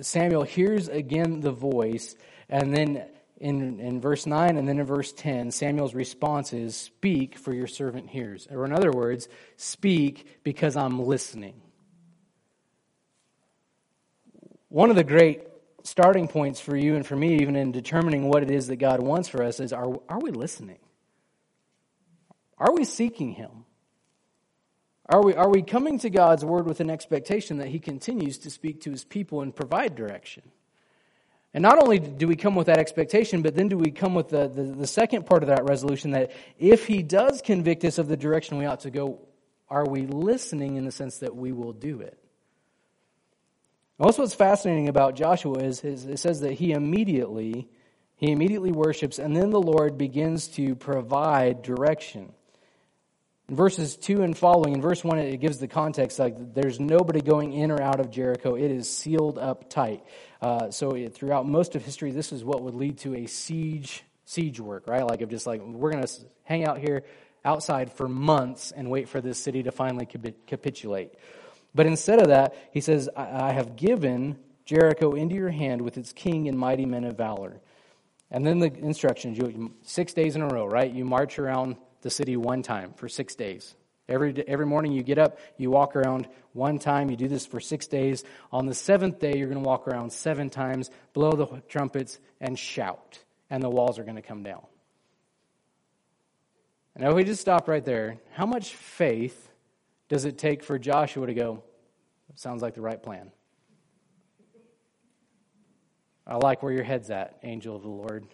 Samuel 0.00 0.42
hears 0.42 0.88
again 0.88 1.40
the 1.40 1.52
voice. 1.52 2.14
And 2.48 2.74
then 2.74 3.04
in, 3.38 3.80
in 3.80 4.00
verse 4.00 4.26
9 4.26 4.56
and 4.56 4.68
then 4.68 4.78
in 4.78 4.86
verse 4.86 5.12
10, 5.12 5.50
Samuel's 5.50 5.94
response 5.94 6.52
is, 6.52 6.76
Speak, 6.76 7.38
for 7.38 7.54
your 7.54 7.66
servant 7.66 8.10
hears. 8.10 8.46
Or 8.50 8.64
in 8.64 8.72
other 8.72 8.92
words, 8.92 9.28
speak 9.56 10.42
because 10.42 10.76
I'm 10.76 11.00
listening. 11.00 11.60
One 14.68 14.90
of 14.90 14.96
the 14.96 15.04
great 15.04 15.42
starting 15.82 16.28
points 16.28 16.60
for 16.60 16.76
you 16.76 16.96
and 16.96 17.06
for 17.06 17.16
me, 17.16 17.36
even 17.36 17.56
in 17.56 17.72
determining 17.72 18.28
what 18.28 18.42
it 18.42 18.50
is 18.50 18.68
that 18.68 18.76
God 18.76 19.00
wants 19.00 19.28
for 19.28 19.42
us, 19.42 19.58
is 19.58 19.72
are, 19.72 19.98
are 20.08 20.20
we 20.20 20.30
listening? 20.30 20.78
Are 22.58 22.72
we 22.72 22.84
seeking 22.84 23.32
Him? 23.32 23.64
Are 25.10 25.22
we, 25.22 25.34
are 25.34 25.48
we 25.48 25.62
coming 25.62 25.98
to 26.00 26.10
God's 26.10 26.44
Word 26.44 26.66
with 26.66 26.80
an 26.80 26.88
expectation 26.88 27.58
that 27.58 27.68
He 27.68 27.80
continues 27.80 28.38
to 28.38 28.50
speak 28.50 28.82
to 28.82 28.90
His 28.90 29.04
people 29.04 29.42
and 29.42 29.54
provide 29.54 29.96
direction? 29.96 30.44
And 31.52 31.62
not 31.62 31.82
only 31.82 31.98
do 31.98 32.28
we 32.28 32.36
come 32.36 32.54
with 32.54 32.68
that 32.68 32.78
expectation, 32.78 33.42
but 33.42 33.56
then 33.56 33.68
do 33.68 33.76
we 33.76 33.90
come 33.90 34.14
with 34.14 34.28
the, 34.28 34.46
the, 34.48 34.62
the 34.62 34.86
second 34.86 35.26
part 35.26 35.42
of 35.42 35.48
that 35.48 35.64
resolution 35.64 36.12
that 36.12 36.30
if 36.58 36.86
He 36.86 37.02
does 37.02 37.42
convict 37.42 37.84
us 37.84 37.98
of 37.98 38.06
the 38.06 38.16
direction 38.16 38.56
we 38.56 38.66
ought 38.66 38.80
to 38.80 38.90
go, 38.90 39.18
are 39.68 39.84
we 39.84 40.06
listening 40.06 40.76
in 40.76 40.84
the 40.84 40.92
sense 40.92 41.18
that 41.18 41.34
we 41.34 41.50
will 41.50 41.72
do 41.72 42.00
it? 42.00 42.16
Also, 43.98 44.22
what's 44.22 44.34
fascinating 44.34 44.88
about 44.88 45.14
Joshua 45.14 45.58
is, 45.58 45.84
is 45.84 46.06
it 46.06 46.18
says 46.18 46.40
that 46.40 46.52
he 46.52 46.72
immediately 46.72 47.68
he 48.16 48.32
immediately 48.32 48.70
worships, 48.70 49.18
and 49.18 49.34
then 49.34 49.48
the 49.48 49.60
Lord 49.60 49.96
begins 49.96 50.48
to 50.48 50.74
provide 50.74 51.62
direction. 51.62 52.34
In 53.50 53.56
verses 53.56 53.96
2 53.96 54.22
and 54.22 54.38
following, 54.38 54.74
in 54.74 54.80
verse 54.80 55.02
1, 55.02 55.18
it 55.18 55.40
gives 55.40 55.58
the 55.58 55.66
context 55.66 56.20
like 56.20 56.54
there's 56.54 56.78
nobody 56.78 57.20
going 57.20 57.52
in 57.52 57.72
or 57.72 57.82
out 57.82 57.98
of 57.98 58.12
Jericho. 58.12 58.54
It 58.54 58.70
is 58.70 58.88
sealed 58.88 59.38
up 59.38 59.68
tight. 59.68 60.04
Uh, 60.40 60.70
so 60.70 60.92
it, 60.92 61.14
throughout 61.16 61.48
most 61.48 61.74
of 61.74 61.84
history, 61.84 62.12
this 62.12 62.30
is 62.30 62.44
what 62.44 62.62
would 62.62 62.76
lead 62.76 62.98
to 62.98 63.16
a 63.16 63.26
siege 63.26 64.04
siege 64.24 64.60
work, 64.60 64.86
right? 64.86 65.04
Like 65.04 65.22
of 65.22 65.30
just 65.30 65.48
like 65.48 65.60
we're 65.60 65.90
going 65.90 66.06
to 66.06 66.12
hang 66.44 66.64
out 66.64 66.78
here 66.78 67.02
outside 67.44 67.92
for 67.92 68.08
months 68.08 68.70
and 68.70 68.88
wait 68.88 69.08
for 69.08 69.20
this 69.20 69.42
city 69.42 69.64
to 69.64 69.72
finally 69.72 70.06
capitulate. 70.06 71.14
But 71.74 71.86
instead 71.86 72.20
of 72.20 72.28
that, 72.28 72.54
he 72.70 72.80
says, 72.80 73.08
I 73.16 73.50
have 73.50 73.74
given 73.74 74.38
Jericho 74.64 75.14
into 75.14 75.34
your 75.34 75.50
hand 75.50 75.82
with 75.82 75.98
its 75.98 76.12
king 76.12 76.46
and 76.46 76.56
mighty 76.56 76.86
men 76.86 77.02
of 77.02 77.16
valor. 77.16 77.60
And 78.30 78.46
then 78.46 78.60
the 78.60 78.72
instructions, 78.72 79.38
you, 79.38 79.74
six 79.82 80.12
days 80.12 80.36
in 80.36 80.42
a 80.42 80.46
row, 80.46 80.66
right? 80.66 80.88
You 80.88 81.04
march 81.04 81.40
around 81.40 81.78
the 82.02 82.10
city 82.10 82.36
one 82.36 82.62
time 82.62 82.92
for 82.96 83.08
six 83.08 83.34
days. 83.34 83.74
Every, 84.08 84.44
every 84.48 84.66
morning 84.66 84.90
you 84.92 85.04
get 85.04 85.18
up, 85.18 85.38
you 85.56 85.70
walk 85.70 85.94
around 85.94 86.28
one 86.52 86.80
time. 86.80 87.10
You 87.10 87.16
do 87.16 87.28
this 87.28 87.46
for 87.46 87.60
six 87.60 87.86
days. 87.86 88.24
On 88.50 88.66
the 88.66 88.74
seventh 88.74 89.20
day, 89.20 89.36
you're 89.36 89.48
going 89.48 89.62
to 89.62 89.66
walk 89.66 89.86
around 89.86 90.12
seven 90.12 90.50
times, 90.50 90.90
blow 91.12 91.30
the 91.32 91.46
trumpets, 91.68 92.18
and 92.40 92.58
shout. 92.58 93.20
And 93.50 93.62
the 93.62 93.70
walls 93.70 94.00
are 94.00 94.04
going 94.04 94.16
to 94.16 94.22
come 94.22 94.42
down. 94.42 94.62
And 96.96 97.06
if 97.06 97.14
we 97.14 97.22
just 97.22 97.40
stop 97.40 97.68
right 97.68 97.84
there, 97.84 98.18
how 98.32 98.46
much 98.46 98.74
faith 98.74 99.48
does 100.08 100.24
it 100.24 100.38
take 100.38 100.64
for 100.64 100.76
Joshua 100.76 101.26
to 101.26 101.34
go, 101.34 101.62
sounds 102.34 102.62
like 102.62 102.74
the 102.74 102.80
right 102.80 103.00
plan? 103.00 103.30
I 106.26 106.36
like 106.36 106.62
where 106.62 106.72
your 106.72 106.84
head's 106.84 107.10
at, 107.10 107.38
angel 107.42 107.76
of 107.76 107.82
the 107.82 107.88
Lord. 107.88 108.26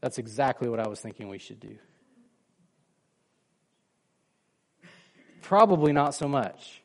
That's 0.00 0.18
exactly 0.18 0.68
what 0.68 0.80
I 0.80 0.88
was 0.88 1.00
thinking 1.00 1.28
we 1.28 1.38
should 1.38 1.60
do. 1.60 1.76
Probably 5.46 5.92
not 5.92 6.14
so 6.14 6.26
much. 6.26 6.82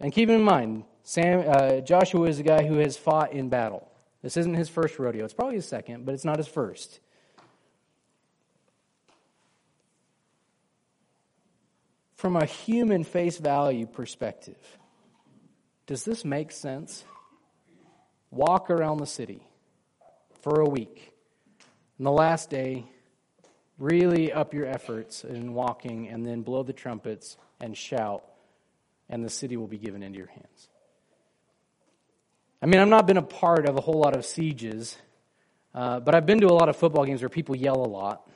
And 0.00 0.12
keep 0.12 0.28
in 0.28 0.42
mind, 0.42 0.84
Sam, 1.04 1.44
uh, 1.46 1.80
Joshua 1.80 2.28
is 2.28 2.40
a 2.40 2.42
guy 2.42 2.66
who 2.66 2.78
has 2.78 2.96
fought 2.96 3.32
in 3.32 3.48
battle. 3.48 3.88
This 4.22 4.36
isn't 4.36 4.54
his 4.54 4.68
first 4.68 4.98
rodeo. 4.98 5.24
It's 5.24 5.34
probably 5.34 5.56
his 5.56 5.66
second, 5.66 6.04
but 6.04 6.14
it's 6.14 6.24
not 6.24 6.38
his 6.38 6.48
first. 6.48 7.00
from 12.22 12.36
a 12.36 12.44
human 12.44 13.02
face 13.02 13.38
value 13.38 13.84
perspective, 13.84 14.78
does 15.86 16.04
this 16.04 16.24
make 16.24 16.52
sense? 16.52 17.02
Walk 18.30 18.70
around 18.70 18.98
the 18.98 19.06
city 19.06 19.42
for 20.40 20.60
a 20.60 20.68
week. 20.68 21.12
And 21.98 22.06
the 22.06 22.12
last 22.12 22.48
day, 22.48 22.84
really 23.82 24.32
up 24.32 24.54
your 24.54 24.66
efforts 24.66 25.24
in 25.24 25.54
walking 25.54 26.08
and 26.08 26.24
then 26.24 26.42
blow 26.42 26.62
the 26.62 26.72
trumpets 26.72 27.36
and 27.60 27.76
shout, 27.76 28.24
and 29.08 29.24
the 29.24 29.28
city 29.28 29.56
will 29.56 29.66
be 29.66 29.78
given 29.78 30.02
into 30.02 30.18
your 30.18 30.28
hands. 30.28 30.68
I 32.62 32.66
mean, 32.66 32.80
I've 32.80 32.88
not 32.88 33.08
been 33.08 33.16
a 33.16 33.22
part 33.22 33.68
of 33.68 33.76
a 33.76 33.80
whole 33.80 33.98
lot 33.98 34.16
of 34.16 34.24
sieges, 34.24 34.96
uh, 35.74 35.98
but 35.98 36.14
I've 36.14 36.26
been 36.26 36.40
to 36.40 36.46
a 36.46 36.54
lot 36.54 36.68
of 36.68 36.76
football 36.76 37.04
games 37.04 37.22
where 37.22 37.28
people 37.28 37.56
yell 37.56 37.84
a 37.84 37.90
lot, 37.90 38.30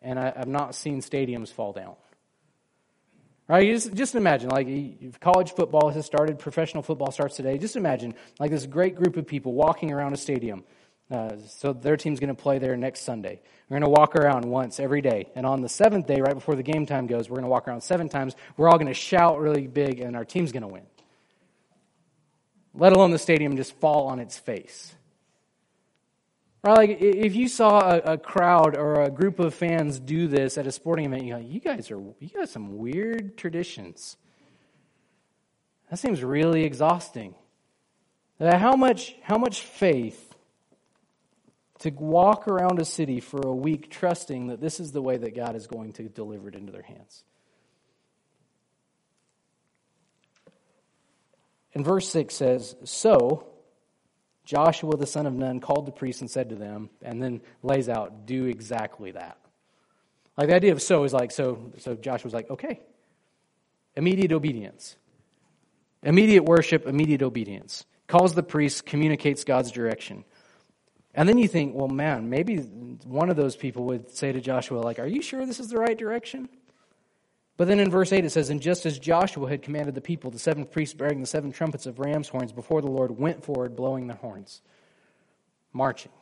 and 0.00 0.16
I, 0.16 0.32
I've 0.36 0.48
not 0.48 0.76
seen 0.76 1.02
stadiums 1.02 1.52
fall 1.52 1.72
down. 1.72 1.96
Right? 3.48 3.66
Just, 3.66 3.94
just 3.94 4.14
imagine, 4.14 4.50
like 4.50 4.68
college 5.20 5.52
football 5.54 5.90
has 5.90 6.06
started, 6.06 6.38
professional 6.38 6.84
football 6.84 7.10
starts 7.10 7.34
today. 7.34 7.58
Just 7.58 7.74
imagine, 7.76 8.14
like 8.38 8.52
this 8.52 8.66
great 8.66 8.94
group 8.94 9.16
of 9.16 9.26
people 9.26 9.54
walking 9.54 9.90
around 9.90 10.12
a 10.12 10.18
stadium. 10.18 10.62
Uh, 11.10 11.36
so 11.46 11.72
their 11.72 11.96
team's 11.96 12.20
going 12.20 12.34
to 12.34 12.40
play 12.40 12.58
there 12.58 12.76
next 12.76 13.00
Sunday. 13.02 13.40
We're 13.68 13.78
going 13.78 13.92
to 13.94 13.98
walk 13.98 14.14
around 14.14 14.44
once 14.44 14.78
every 14.78 15.00
day. 15.00 15.30
And 15.34 15.46
on 15.46 15.62
the 15.62 15.68
seventh 15.68 16.06
day, 16.06 16.20
right 16.20 16.34
before 16.34 16.54
the 16.54 16.62
game 16.62 16.84
time 16.84 17.06
goes, 17.06 17.30
we're 17.30 17.36
going 17.36 17.44
to 17.44 17.50
walk 17.50 17.66
around 17.66 17.82
seven 17.82 18.08
times. 18.08 18.36
We're 18.56 18.68
all 18.68 18.76
going 18.76 18.88
to 18.88 18.94
shout 18.94 19.38
really 19.38 19.66
big, 19.66 20.00
and 20.00 20.16
our 20.16 20.24
team's 20.24 20.52
going 20.52 20.62
to 20.62 20.68
win. 20.68 20.84
Let 22.74 22.92
alone 22.92 23.10
the 23.10 23.18
stadium 23.18 23.56
just 23.56 23.72
fall 23.74 24.08
on 24.08 24.18
its 24.18 24.38
face. 24.38 24.94
Right? 26.62 26.76
Like 26.76 27.00
if 27.00 27.34
you 27.34 27.48
saw 27.48 27.80
a, 27.80 27.98
a, 27.98 28.18
crowd 28.18 28.76
or 28.76 29.02
a 29.02 29.10
group 29.10 29.38
of 29.38 29.54
fans 29.54 29.98
do 29.98 30.26
this 30.26 30.58
at 30.58 30.66
a 30.66 30.72
sporting 30.72 31.06
event, 31.06 31.24
you 31.24 31.34
go, 31.34 31.40
you 31.40 31.60
guys 31.60 31.90
are 31.90 32.00
you 32.18 32.28
got 32.34 32.48
some 32.48 32.78
weird 32.78 33.36
traditions. 33.36 34.16
That 35.88 35.98
seems 35.98 36.22
really 36.22 36.64
exhausting. 36.64 37.34
How 38.40 38.76
much 38.76 39.14
how 39.22 39.38
much 39.38 39.60
faith 39.60 40.27
to 41.80 41.90
walk 41.90 42.48
around 42.48 42.80
a 42.80 42.84
city 42.84 43.20
for 43.20 43.40
a 43.46 43.54
week 43.54 43.90
trusting 43.90 44.48
that 44.48 44.60
this 44.60 44.80
is 44.80 44.92
the 44.92 45.02
way 45.02 45.16
that 45.16 45.34
God 45.34 45.54
is 45.54 45.66
going 45.66 45.92
to 45.94 46.04
deliver 46.04 46.48
it 46.48 46.54
into 46.54 46.72
their 46.72 46.82
hands. 46.82 47.24
And 51.74 51.84
verse 51.84 52.08
6 52.08 52.34
says, 52.34 52.74
So 52.84 53.46
Joshua 54.44 54.96
the 54.96 55.06
son 55.06 55.26
of 55.26 55.34
Nun 55.34 55.60
called 55.60 55.84
the 55.84 55.92
priests 55.92 56.22
and 56.22 56.30
said 56.30 56.48
to 56.48 56.56
them, 56.56 56.88
and 57.02 57.22
then 57.22 57.42
lays 57.62 57.88
out, 57.88 58.26
do 58.26 58.46
exactly 58.46 59.12
that. 59.12 59.36
Like 60.38 60.48
the 60.48 60.54
idea 60.54 60.72
of 60.72 60.80
so 60.80 61.04
is 61.04 61.12
like, 61.12 61.30
so, 61.30 61.70
so 61.78 61.94
Joshua's 61.94 62.32
like, 62.32 62.48
okay. 62.48 62.80
Immediate 63.94 64.32
obedience. 64.32 64.96
Immediate 66.02 66.44
worship, 66.44 66.86
immediate 66.86 67.22
obedience. 67.22 67.84
Calls 68.06 68.34
the 68.34 68.42
priests, 68.42 68.80
communicates 68.80 69.44
God's 69.44 69.70
direction. 69.70 70.24
And 71.18 71.28
then 71.28 71.36
you 71.36 71.48
think, 71.48 71.74
well, 71.74 71.88
man, 71.88 72.30
maybe 72.30 72.58
one 72.58 73.28
of 73.28 73.34
those 73.34 73.56
people 73.56 73.86
would 73.86 74.08
say 74.08 74.30
to 74.30 74.40
Joshua, 74.40 74.78
like, 74.78 75.00
are 75.00 75.06
you 75.06 75.20
sure 75.20 75.44
this 75.44 75.58
is 75.58 75.68
the 75.68 75.76
right 75.76 75.98
direction? 75.98 76.48
But 77.56 77.66
then 77.66 77.80
in 77.80 77.90
verse 77.90 78.12
8 78.12 78.24
it 78.24 78.30
says, 78.30 78.50
And 78.50 78.62
just 78.62 78.86
as 78.86 79.00
Joshua 79.00 79.48
had 79.48 79.62
commanded 79.62 79.96
the 79.96 80.00
people, 80.00 80.30
the 80.30 80.38
seven 80.38 80.64
priests 80.64 80.94
bearing 80.94 81.20
the 81.20 81.26
seven 81.26 81.50
trumpets 81.50 81.86
of 81.86 81.98
ram's 81.98 82.28
horns 82.28 82.52
before 82.52 82.82
the 82.82 82.86
Lord 82.86 83.18
went 83.18 83.42
forward, 83.42 83.74
blowing 83.74 84.06
the 84.06 84.14
horns, 84.14 84.62
marching. 85.72 86.12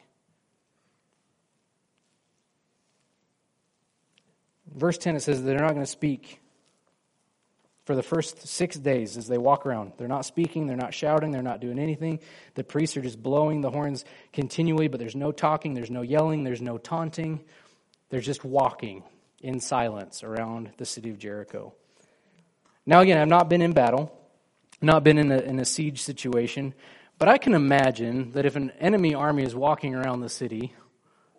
Verse 4.74 4.96
10 4.96 5.16
it 5.16 5.20
says 5.20 5.42
they're 5.42 5.58
not 5.58 5.74
going 5.74 5.84
to 5.84 5.86
speak 5.86 6.40
for 7.86 7.94
the 7.94 8.02
first 8.02 8.48
six 8.48 8.76
days 8.76 9.16
as 9.16 9.28
they 9.28 9.38
walk 9.38 9.64
around. 9.64 9.92
They're 9.96 10.08
not 10.08 10.26
speaking, 10.26 10.66
they're 10.66 10.76
not 10.76 10.92
shouting, 10.92 11.30
they're 11.30 11.40
not 11.40 11.60
doing 11.60 11.78
anything. 11.78 12.18
The 12.54 12.64
priests 12.64 12.96
are 12.96 13.00
just 13.00 13.22
blowing 13.22 13.60
the 13.60 13.70
horns 13.70 14.04
continually, 14.32 14.88
but 14.88 14.98
there's 14.98 15.14
no 15.14 15.30
talking, 15.30 15.72
there's 15.72 15.90
no 15.90 16.02
yelling, 16.02 16.42
there's 16.42 16.60
no 16.60 16.78
taunting. 16.78 17.44
They're 18.10 18.20
just 18.20 18.44
walking 18.44 19.04
in 19.40 19.60
silence 19.60 20.24
around 20.24 20.72
the 20.78 20.84
city 20.84 21.10
of 21.10 21.18
Jericho. 21.18 21.74
Now, 22.84 23.00
again, 23.00 23.18
I've 23.18 23.28
not 23.28 23.48
been 23.48 23.62
in 23.62 23.72
battle, 23.72 24.12
not 24.82 25.04
been 25.04 25.16
in 25.16 25.30
a, 25.30 25.38
in 25.38 25.60
a 25.60 25.64
siege 25.64 26.02
situation, 26.02 26.74
but 27.18 27.28
I 27.28 27.38
can 27.38 27.54
imagine 27.54 28.32
that 28.32 28.46
if 28.46 28.56
an 28.56 28.72
enemy 28.80 29.14
army 29.14 29.44
is 29.44 29.54
walking 29.54 29.94
around 29.94 30.20
the 30.20 30.28
city, 30.28 30.74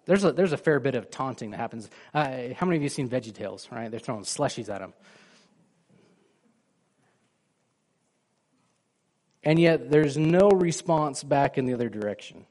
there's 0.05 0.23
a, 0.23 0.31
there's 0.31 0.53
a 0.53 0.57
fair 0.57 0.79
bit 0.79 0.95
of 0.95 1.11
taunting 1.11 1.51
that 1.51 1.57
happens. 1.57 1.89
Uh, 2.13 2.53
how 2.55 2.65
many 2.65 2.77
of 2.77 2.83
you 2.83 2.89
seen 2.89 3.09
Veggie 3.09 3.33
Tales, 3.33 3.67
right? 3.69 3.91
They're 3.91 3.99
throwing 3.99 4.23
slushies 4.23 4.69
at 4.69 4.79
them. 4.79 4.93
and 9.47 9.57
yet 9.57 9.89
there's 9.89 10.17
no 10.17 10.49
response 10.49 11.23
back 11.23 11.57
in 11.57 11.63
the 11.63 11.73
other 11.73 11.87
direction. 11.87 12.45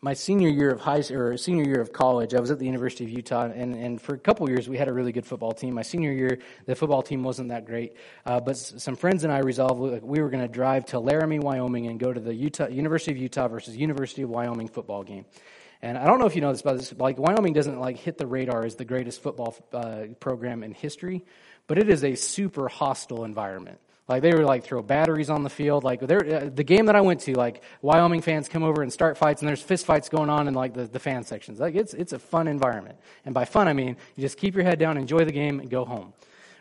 My 0.00 0.14
senior 0.14 0.48
year 0.48 0.72
of 0.72 0.80
high 0.80 1.04
or 1.12 1.36
senior 1.36 1.62
year 1.62 1.80
of 1.80 1.92
college, 1.92 2.34
I 2.34 2.40
was 2.40 2.50
at 2.50 2.58
the 2.58 2.66
University 2.66 3.04
of 3.04 3.10
Utah, 3.10 3.44
and, 3.44 3.76
and 3.76 4.02
for 4.02 4.14
a 4.14 4.18
couple 4.18 4.48
years 4.50 4.68
we 4.68 4.76
had 4.76 4.88
a 4.88 4.92
really 4.92 5.12
good 5.12 5.24
football 5.24 5.52
team. 5.52 5.74
My 5.74 5.82
senior 5.82 6.10
year, 6.10 6.40
the 6.66 6.74
football 6.74 7.02
team 7.02 7.22
wasn't 7.22 7.50
that 7.50 7.64
great, 7.64 7.94
uh, 8.26 8.40
but 8.40 8.56
some 8.56 8.96
friends 8.96 9.22
and 9.22 9.32
I 9.32 9.38
resolved 9.38 9.80
we, 9.80 9.98
we 10.00 10.20
were 10.20 10.30
going 10.30 10.42
to 10.42 10.52
drive 10.52 10.84
to 10.86 10.98
Laramie, 10.98 11.38
Wyoming, 11.38 11.86
and 11.86 12.00
go 12.00 12.12
to 12.12 12.18
the 12.18 12.34
Utah 12.34 12.66
University 12.66 13.12
of 13.12 13.18
Utah 13.18 13.46
versus 13.46 13.76
University 13.76 14.22
of 14.22 14.30
Wyoming 14.30 14.66
football 14.66 15.04
game. 15.04 15.26
And 15.80 15.96
I 15.96 16.06
don't 16.06 16.18
know 16.18 16.26
if 16.26 16.34
you 16.34 16.40
know 16.40 16.52
this, 16.52 16.62
but 16.62 16.78
this, 16.78 16.92
like 16.96 17.18
Wyoming 17.18 17.52
doesn't 17.52 17.78
like 17.78 17.98
hit 17.98 18.18
the 18.18 18.26
radar 18.26 18.64
as 18.64 18.74
the 18.74 18.84
greatest 18.84 19.22
football 19.22 19.56
uh, 19.72 20.06
program 20.18 20.62
in 20.64 20.72
history, 20.72 21.24
but 21.66 21.78
it 21.78 21.88
is 21.88 22.02
a 22.02 22.14
super 22.16 22.68
hostile 22.68 23.24
environment. 23.24 23.78
Like 24.08 24.22
they 24.22 24.32
were 24.32 24.44
like 24.44 24.64
throw 24.64 24.82
batteries 24.82 25.28
on 25.28 25.44
the 25.44 25.50
field. 25.50 25.84
Like 25.84 26.02
uh, 26.02 26.06
the 26.52 26.64
game 26.64 26.86
that 26.86 26.96
I 26.96 27.02
went 27.02 27.20
to, 27.20 27.34
like 27.34 27.62
Wyoming 27.82 28.22
fans 28.22 28.48
come 28.48 28.62
over 28.62 28.82
and 28.82 28.92
start 28.92 29.18
fights, 29.18 29.42
and 29.42 29.48
there's 29.48 29.62
fist 29.62 29.84
fights 29.84 30.08
going 30.08 30.30
on 30.30 30.48
in 30.48 30.54
like 30.54 30.72
the, 30.72 30.86
the 30.86 30.98
fan 30.98 31.24
sections. 31.24 31.60
Like 31.60 31.74
it's 31.74 31.92
it's 31.92 32.14
a 32.14 32.18
fun 32.18 32.48
environment, 32.48 32.98
and 33.26 33.34
by 33.34 33.44
fun 33.44 33.68
I 33.68 33.74
mean 33.74 33.96
you 34.16 34.22
just 34.22 34.38
keep 34.38 34.54
your 34.54 34.64
head 34.64 34.78
down, 34.78 34.96
enjoy 34.96 35.24
the 35.24 35.32
game, 35.32 35.60
and 35.60 35.68
go 35.68 35.84
home. 35.84 36.14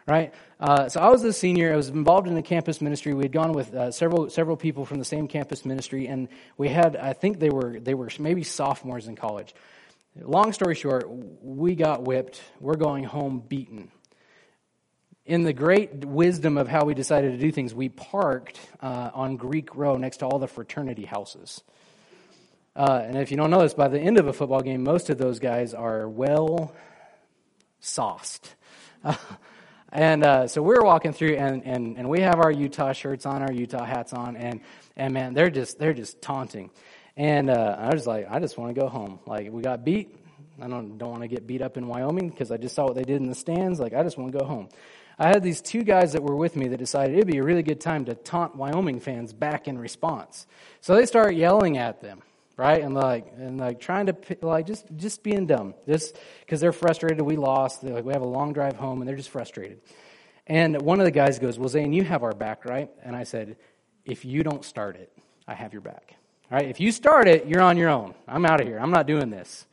Right. 0.08 0.34
Uh, 0.60 0.88
so 0.88 1.02
I 1.02 1.10
was 1.10 1.24
a 1.26 1.34
senior. 1.34 1.74
I 1.74 1.76
was 1.76 1.90
involved 1.90 2.28
in 2.28 2.34
the 2.34 2.42
campus 2.42 2.82
ministry. 2.82 3.14
We 3.14 3.26
had 3.26 3.34
gone 3.34 3.52
with 3.52 3.74
uh, 3.74 3.92
several 3.92 4.30
several 4.30 4.56
people 4.56 4.86
from 4.86 5.00
the 5.00 5.06
same 5.06 5.28
campus 5.28 5.66
ministry, 5.66 6.08
and 6.08 6.30
we 6.58 6.70
had 6.70 6.96
I 6.96 7.12
think 7.12 7.40
they 7.40 7.50
were 7.50 7.80
they 7.80 7.94
were 7.94 8.10
maybe 8.18 8.44
sophomores 8.44 9.08
in 9.08 9.18
college. 9.18 9.54
Long 10.16 10.54
story 10.54 10.76
short, 10.76 11.08
we 11.10 11.76
got 11.76 12.04
whipped. 12.04 12.42
We're 12.62 12.78
going 12.78 13.04
home 13.04 13.44
beaten 13.46 13.92
in 15.28 15.44
the 15.44 15.54
great 15.54 16.06
wisdom 16.06 16.58
of 16.58 16.70
how 16.70 16.86
we 16.86 16.94
decided 16.94 17.34
to 17.34 17.38
do 17.38 17.52
things, 17.52 17.76
we 17.76 17.90
parked 17.90 18.58
uh, 18.82 19.12
on 19.14 19.36
Greek 19.36 19.76
Row 19.76 19.98
next 19.98 20.18
to 20.18 20.26
all 20.26 20.40
the 20.40 20.48
fraternity 20.48 21.04
houses. 21.04 21.62
Uh, 22.76 23.02
and 23.04 23.18
if 23.18 23.30
you 23.30 23.38
don't 23.38 23.52
know 23.52 23.62
this, 23.62 23.74
by 23.74 23.90
the 23.90 24.00
end 24.00 24.18
of 24.18 24.28
a 24.28 24.34
football 24.34 24.62
game, 24.62 24.84
most 24.84 25.10
of 25.10 25.18
those 25.18 25.40
guys 25.40 25.74
are 25.74 26.08
well 26.08 26.74
sauced. 27.82 28.56
and 29.98 30.24
uh, 30.24 30.48
so 30.48 30.62
we're 30.62 30.84
walking 30.84 31.12
through, 31.12 31.38
and, 31.38 31.66
and, 31.66 31.98
and 31.98 32.08
we 32.08 32.22
have 32.22 32.40
our 32.40 32.52
Utah 32.52 32.94
shirts 32.94 33.26
on, 33.26 33.42
our 33.42 33.52
Utah 33.52 33.84
hats 33.84 34.14
on, 34.14 34.36
and, 34.36 34.62
and 34.96 35.12
man, 35.12 35.34
they're 35.34 35.50
just 35.50 35.80
they're 35.80 35.96
just 35.96 36.22
taunting. 36.22 36.70
And 37.16 37.50
uh, 37.50 37.76
I 37.80 37.96
was 37.96 38.06
like, 38.06 38.28
I 38.30 38.40
just 38.40 38.60
want 38.60 38.76
to 38.76 38.80
go 38.80 38.90
home. 38.90 39.18
Like 39.26 39.52
we 39.52 39.64
got 39.64 39.84
beat. 39.84 40.16
I 40.62 40.68
don't 40.68 41.00
don't 41.00 41.10
want 41.10 41.24
to 41.24 41.28
get 41.28 41.48
beat 41.48 41.64
up 41.64 41.78
in 41.78 41.88
Wyoming 41.88 42.30
because 42.30 42.52
I 42.52 42.58
just 42.58 42.76
saw 42.76 42.86
what 42.86 42.94
they 42.94 43.06
did 43.06 43.20
in 43.20 43.28
the 43.28 43.34
stands. 43.34 43.80
Like 43.80 43.96
I 43.96 44.04
just 44.04 44.20
want 44.20 44.32
to 44.32 44.38
go 44.38 44.46
home. 44.46 44.70
I 45.18 45.30
had 45.30 45.42
these 45.42 45.62
two 45.62 45.84
guys 45.84 46.14
that 46.14 46.22
were 46.22 46.36
with 46.36 46.56
me 46.56 46.68
that 46.68 46.78
decided 46.78 47.16
it'd 47.16 47.26
be 47.26 47.40
a 47.40 47.44
really 47.44 47.64
good 47.64 47.82
time 47.82 48.06
to 48.06 48.14
taunt 48.14 48.56
Wyoming 48.56 49.00
fans 49.00 49.34
back 49.34 49.68
in 49.68 49.80
response. 49.80 50.46
So 50.80 50.94
they 50.94 51.08
start 51.08 51.34
yelling 51.34 51.80
at 51.80 52.02
them, 52.02 52.22
right? 52.58 52.82
And 52.82 52.94
like, 52.96 53.32
and 53.38 53.60
like 53.60 53.80
trying 53.80 54.08
to, 54.08 54.16
like, 54.42 54.66
just, 54.66 54.86
just 54.98 55.24
being 55.24 55.46
dumb. 55.46 55.76
Just 55.88 56.18
because 56.42 56.60
they're 56.60 56.74
frustrated, 56.74 57.22
we 57.22 57.38
lost. 57.38 57.82
They're 57.82 57.94
like, 57.94 58.04
we 58.04 58.14
have 58.14 58.24
a 58.24 58.28
long 58.28 58.52
drive 58.52 58.76
home, 58.76 59.02
and 59.02 59.08
they're 59.08 59.16
just 59.16 59.30
frustrated. 59.30 59.80
And 60.48 60.82
one 60.82 61.00
of 61.00 61.06
the 61.06 61.12
guys 61.12 61.40
goes, 61.40 61.60
Well, 61.60 61.70
Zane, 61.70 61.94
you 61.94 62.04
have 62.04 62.24
our 62.24 62.34
back, 62.34 62.66
right? 62.66 62.90
And 63.04 63.16
I 63.16 63.24
said, 63.24 63.58
If 64.06 64.26
you 64.26 64.44
don't 64.44 64.66
start 64.66 64.96
it, 64.96 65.12
I 65.48 65.54
have 65.54 65.72
your 65.74 65.82
back. 65.82 66.16
All 66.52 66.58
right? 66.58 66.68
If 66.68 66.80
you 66.80 66.92
start 66.92 67.28
it, 67.28 67.48
you're 67.48 67.62
on 67.62 67.78
your 67.78 67.90
own. 67.90 68.16
I'm 68.28 68.46
out 68.46 68.60
of 68.60 68.68
here. 68.68 68.80
I'm 68.80 68.92
not 68.92 69.06
doing 69.08 69.30
this. 69.30 69.66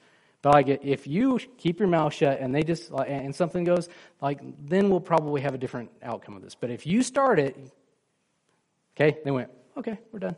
But 0.43 0.53
like, 0.53 0.69
if 0.69 1.07
you 1.07 1.41
keep 1.57 1.79
your 1.79 1.89
mouth 1.89 2.13
shut 2.13 2.39
and 2.39 2.55
they 2.55 2.63
just 2.63 2.91
and 2.91 3.35
something 3.35 3.65
goes 3.65 3.89
like, 4.21 4.41
then 4.67 4.91
we'll 4.91 5.01
probably 5.01 5.41
have 5.41 5.55
a 5.55 5.59
different 5.59 5.91
outcome 6.03 6.37
of 6.37 6.43
this. 6.43 6.55
But 6.55 6.71
if 6.71 6.87
you 6.87 7.03
start 7.03 7.39
it, 7.39 7.57
okay, 8.95 9.17
they 9.25 9.31
went, 9.31 9.49
okay, 9.79 9.99
we're 10.13 10.19
done. 10.19 10.37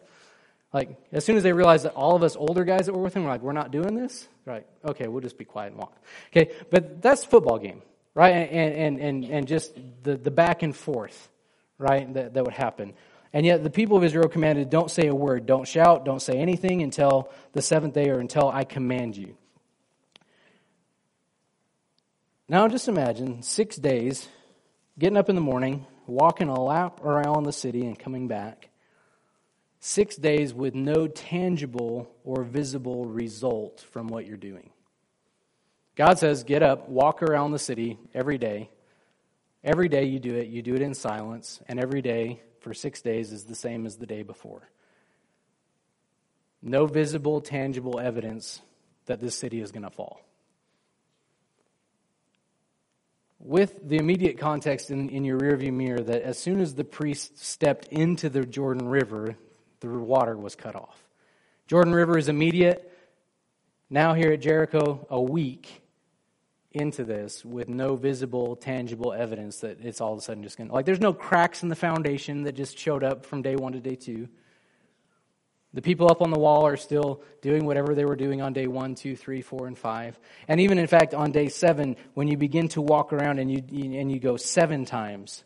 Like 0.77 0.91
as 1.11 1.25
soon 1.25 1.39
as 1.39 1.43
they 1.43 1.55
realized 1.55 1.87
that 1.87 1.95
all 1.95 2.17
of 2.17 2.23
us 2.23 2.37
older 2.37 2.63
guys 2.63 2.85
that 2.85 2.93
were 2.93 3.01
with 3.01 3.15
him 3.15 3.25
were 3.25 3.31
like, 3.31 3.41
we're 3.41 3.53
not 3.53 3.71
doing 3.71 3.95
this, 3.95 4.29
right? 4.45 4.67
Okay, 4.85 5.09
we'll 5.09 5.23
just 5.23 5.39
be 5.39 5.47
quiet 5.47 5.69
and 5.69 5.79
walk. 5.79 5.97
Okay, 6.31 6.53
but 6.71 7.01
that's 7.01 7.25
football 7.25 7.59
game, 7.59 7.81
right? 8.13 8.29
And 8.29 8.75
and 8.75 9.01
and 9.01 9.25
and 9.25 9.49
just 9.49 9.75
the 10.03 10.19
the 10.19 10.31
back 10.31 10.63
and 10.63 10.77
forth, 10.77 11.31
right? 11.79 12.13
That 12.13 12.35
that 12.35 12.45
would 12.45 12.53
happen. 12.53 12.93
And 13.33 13.47
yet 13.47 13.65
the 13.65 13.71
people 13.71 13.97
of 13.97 14.05
Israel 14.05 14.29
commanded, 14.29 14.69
don't 14.69 14.91
say 14.91 15.07
a 15.07 15.15
word, 15.15 15.47
don't 15.47 15.67
shout, 15.67 16.05
don't 16.05 16.21
say 16.21 16.35
anything 16.35 16.83
until 16.83 17.31
the 17.55 17.63
seventh 17.63 17.95
day 17.95 18.11
or 18.11 18.19
until 18.19 18.51
I 18.51 18.65
command 18.65 19.17
you. 19.17 19.35
Now 22.51 22.69
just 22.69 22.87
imagine 22.87 23.43
six 23.43 23.77
days, 23.77 24.29
getting 24.99 25.17
up 25.17 25.31
in 25.31 25.37
the 25.37 25.41
morning, 25.41 25.87
walking 26.07 26.49
a 26.49 26.61
lap 26.61 27.03
around 27.03 27.45
the 27.45 27.53
city 27.53 27.87
and 27.87 27.99
coming 27.99 28.29
back. 28.29 28.69
Six 29.89 30.17
days 30.17 30.53
with 30.53 30.75
no 30.75 31.07
tangible 31.07 32.11
or 32.25 32.43
visible 32.43 33.05
result 33.05 33.87
from 33.93 34.09
what 34.09 34.27
you're 34.27 34.37
doing. 34.37 34.71
God 35.95 36.19
says, 36.19 36.43
get 36.43 36.61
up, 36.61 36.89
walk 36.89 37.23
around 37.23 37.53
the 37.53 37.61
city 37.61 37.97
every 38.13 38.37
day. 38.37 38.69
Every 39.63 39.89
day 39.89 40.07
you 40.07 40.19
do 40.19 40.35
it, 40.35 40.49
you 40.49 40.61
do 40.61 40.75
it 40.75 40.83
in 40.83 40.93
silence, 40.93 41.61
and 41.69 41.79
every 41.79 42.03
day 42.03 42.43
for 42.59 42.75
six 42.75 43.01
days 43.01 43.31
is 43.31 43.45
the 43.45 43.55
same 43.55 43.87
as 43.87 43.97
the 43.97 44.07
day 44.07 44.25
before. 44.25 44.69
No 46.61 46.87
visible, 46.87 47.41
tangible 47.41 48.01
evidence 48.01 48.61
that 49.05 49.21
this 49.21 49.37
city 49.37 49.61
is 49.61 49.71
going 49.71 49.85
to 49.85 49.91
fall 49.91 50.21
with 53.39 53.79
the 53.89 53.99
immediate 53.99 54.39
context 54.39 54.91
in, 54.91 55.09
in 55.11 55.25
your 55.25 55.39
rearview 55.39 55.73
mirror 55.73 56.01
that 56.01 56.23
as 56.23 56.39
soon 56.39 56.61
as 56.61 56.75
the 56.75 56.83
priest 56.83 57.39
stepped 57.39 57.87
into 57.89 58.29
the 58.29 58.45
Jordan 58.45 58.89
River, 58.89 59.37
the 59.81 59.89
water 59.89 60.37
was 60.37 60.55
cut 60.55 60.75
off. 60.75 61.03
Jordan 61.67 61.95
River 61.95 62.17
is 62.19 62.29
immediate. 62.29 62.93
Now, 63.91 64.15
here 64.15 64.33
at 64.33 64.41
Jericho, 64.41 65.07
a 65.11 65.21
week 65.21 65.83
into 66.73 67.05
this 67.05 67.45
with 67.45 67.69
no 67.69 67.97
visible, 67.97 68.57
tangible 68.57 69.13
evidence 69.13 69.61
that 69.61 69.79
it's 69.83 70.01
all 70.01 70.13
of 70.13 70.19
a 70.19 70.23
sudden 70.23 70.43
just 70.43 70.59
going 70.59 70.69
to. 70.69 70.75
Like, 70.75 70.87
there's 70.87 71.01
no 71.01 71.13
cracks 71.13 71.63
in 71.63 71.69
the 71.69 71.77
foundation 71.77 72.43
that 72.45 72.53
just 72.53 72.79
showed 72.79 73.03
up 73.03 73.25
from 73.25 73.43
day 73.43 73.57
one 73.57 73.73
to 73.73 73.81
day 73.81 73.97
two. 73.97 74.29
The 75.73 75.83
people 75.83 76.11
up 76.11 76.23
on 76.23 76.31
the 76.31 76.39
wall 76.39 76.67
are 76.67 76.77
still 76.77 77.23
doing 77.43 77.67
whatever 77.67 77.95
they 77.95 78.05
were 78.05 78.17
doing 78.17 78.41
on 78.41 78.53
day 78.53 78.67
one, 78.67 78.95
two, 78.95 79.15
three, 79.15 79.43
four, 79.43 79.67
and 79.67 79.77
five. 79.77 80.19
And 80.49 80.61
even 80.61 80.79
in 80.79 80.87
fact, 80.87 81.13
on 81.13 81.33
day 81.33 81.49
seven, 81.49 81.97
when 82.15 82.29
you 82.29 82.37
begin 82.37 82.69
to 82.69 82.81
walk 82.81 83.13
around 83.13 83.39
and 83.39 83.51
you, 83.51 83.63
and 83.99 84.11
you 84.11 84.19
go 84.19 84.37
seven 84.37 84.85
times, 84.85 85.45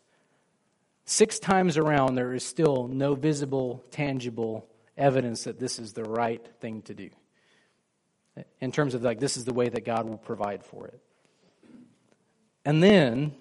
six 1.11 1.39
times 1.39 1.77
around, 1.77 2.15
there 2.15 2.33
is 2.33 2.43
still 2.43 2.87
no 2.87 3.15
visible, 3.15 3.83
tangible 3.91 4.67
evidence 4.97 5.43
that 5.43 5.59
this 5.59 5.77
is 5.77 5.93
the 5.93 6.03
right 6.03 6.45
thing 6.61 6.81
to 6.83 6.93
do. 6.93 7.09
In 8.61 8.71
terms 8.71 8.95
of 8.95 9.03
like, 9.03 9.19
this 9.19 9.35
is 9.35 9.43
the 9.43 9.53
way 9.53 9.67
that 9.67 9.83
God 9.83 10.07
will 10.07 10.17
provide 10.17 10.63
for 10.63 10.87
it. 10.87 10.99
And 12.63 12.81
then, 12.81 13.33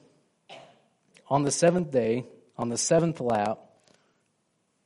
on 1.28 1.44
the 1.44 1.52
seventh 1.52 1.90
day, 1.92 2.26
on 2.58 2.70
the 2.70 2.78
seventh 2.78 3.20
lap, 3.20 3.60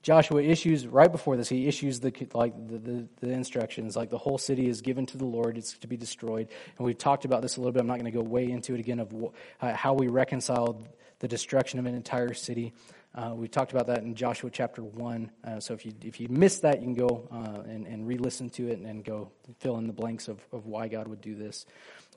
Joshua 0.03 0.43
issues 0.43 0.87
right 0.87 1.11
before 1.11 1.39
this. 1.39 1.49
He 1.49 1.67
issues 1.67 2.01
the 2.01 2.13
like 2.35 2.55
the, 2.69 2.77
the, 2.77 3.09
the, 3.21 3.31
instructions, 3.31 3.97
like 3.97 4.11
the 4.11 4.19
whole 4.19 4.37
city 4.37 4.69
is 4.69 4.83
given 4.83 5.07
to 5.07 5.17
the 5.17 5.25
Lord; 5.25 5.57
it's 5.57 5.79
to 5.79 5.87
be 5.87 5.97
destroyed. 5.97 6.49
And 6.77 6.85
we've 6.85 6.99
talked 6.99 7.25
about 7.25 7.41
this 7.41 7.57
a 7.57 7.61
little 7.61 7.73
bit. 7.73 7.81
I'm 7.81 7.87
not 7.87 7.99
going 7.99 8.13
to 8.13 8.19
go 8.19 8.23
way 8.23 8.51
into 8.51 8.75
it 8.75 8.81
again 8.81 9.01
of 9.01 9.15
uh, 9.63 9.73
how 9.73 9.95
we 9.95 10.09
reconciled 10.09 10.87
the 11.19 11.29
destruction 11.29 11.79
of 11.79 11.87
an 11.87 11.95
entire 11.95 12.35
city. 12.35 12.73
Uh, 13.15 13.33
we 13.33 13.47
talked 13.47 13.71
about 13.71 13.87
that 13.87 14.03
in 14.03 14.15
Joshua 14.15 14.51
chapter 14.51 14.83
1. 14.83 15.31
Uh, 15.45 15.61
so 15.61 15.73
if 15.73 15.87
you, 15.87 15.93
if 16.03 16.19
you 16.19 16.29
missed 16.29 16.63
that, 16.63 16.81
you 16.81 16.87
can 16.87 16.95
go 16.95 17.29
uh, 17.31 17.63
and, 17.71 17.87
and 17.87 18.09
re 18.09 18.19
listen 18.19 18.51
to 18.51 18.69
it 18.69 18.79
and, 18.79 18.87
and, 18.87 19.05
go 19.05 19.31
fill 19.61 19.79
in 19.79 19.87
the 19.87 19.93
blanks 19.93 20.27
of, 20.27 20.45
of 20.53 20.67
why 20.67 20.89
God 20.89 21.07
would 21.07 21.21
do 21.21 21.37
this. 21.37 21.65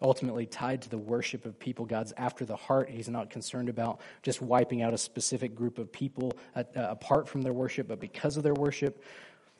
Ultimately, 0.01 0.47
tied 0.47 0.81
to 0.83 0.89
the 0.89 0.97
worship 0.97 1.45
of 1.45 1.59
people, 1.59 1.85
God's 1.85 2.13
after 2.17 2.45
the 2.45 2.55
heart. 2.55 2.89
He's 2.89 3.09
not 3.09 3.29
concerned 3.29 3.69
about 3.69 4.01
just 4.23 4.41
wiping 4.41 4.81
out 4.81 4.93
a 4.93 4.97
specific 4.97 5.53
group 5.53 5.77
of 5.77 5.91
people 5.91 6.33
uh, 6.55 6.63
apart 6.75 7.27
from 7.29 7.43
their 7.43 7.53
worship, 7.53 7.87
but 7.87 7.99
because 7.99 8.35
of 8.37 8.43
their 8.43 8.55
worship. 8.55 9.03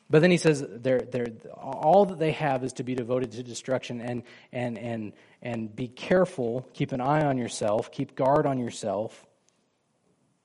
But 0.10 0.22
then 0.22 0.32
he 0.32 0.38
says 0.38 0.66
they're, 0.68 1.01
they're, 1.01 1.28
all 1.53 2.05
that 2.05 2.20
they 2.20 2.32
have 2.32 2.64
is 2.64 2.74
to 2.74 2.84
be 2.84 2.95
devoted 2.95 3.32
to 3.34 3.43
destruction 3.43 3.99
and, 3.99 4.24
and, 4.53 4.78
and, 4.78 5.14
and 5.41 5.76
be 5.76 5.89
careful, 5.89 6.68
keep 6.74 6.93
an 6.93 7.01
eye 7.01 7.26
on 7.26 7.38
yourself, 7.38 7.91
keep 7.91 8.16
guard 8.16 8.45
on 8.45 8.58
yourself. 8.58 9.26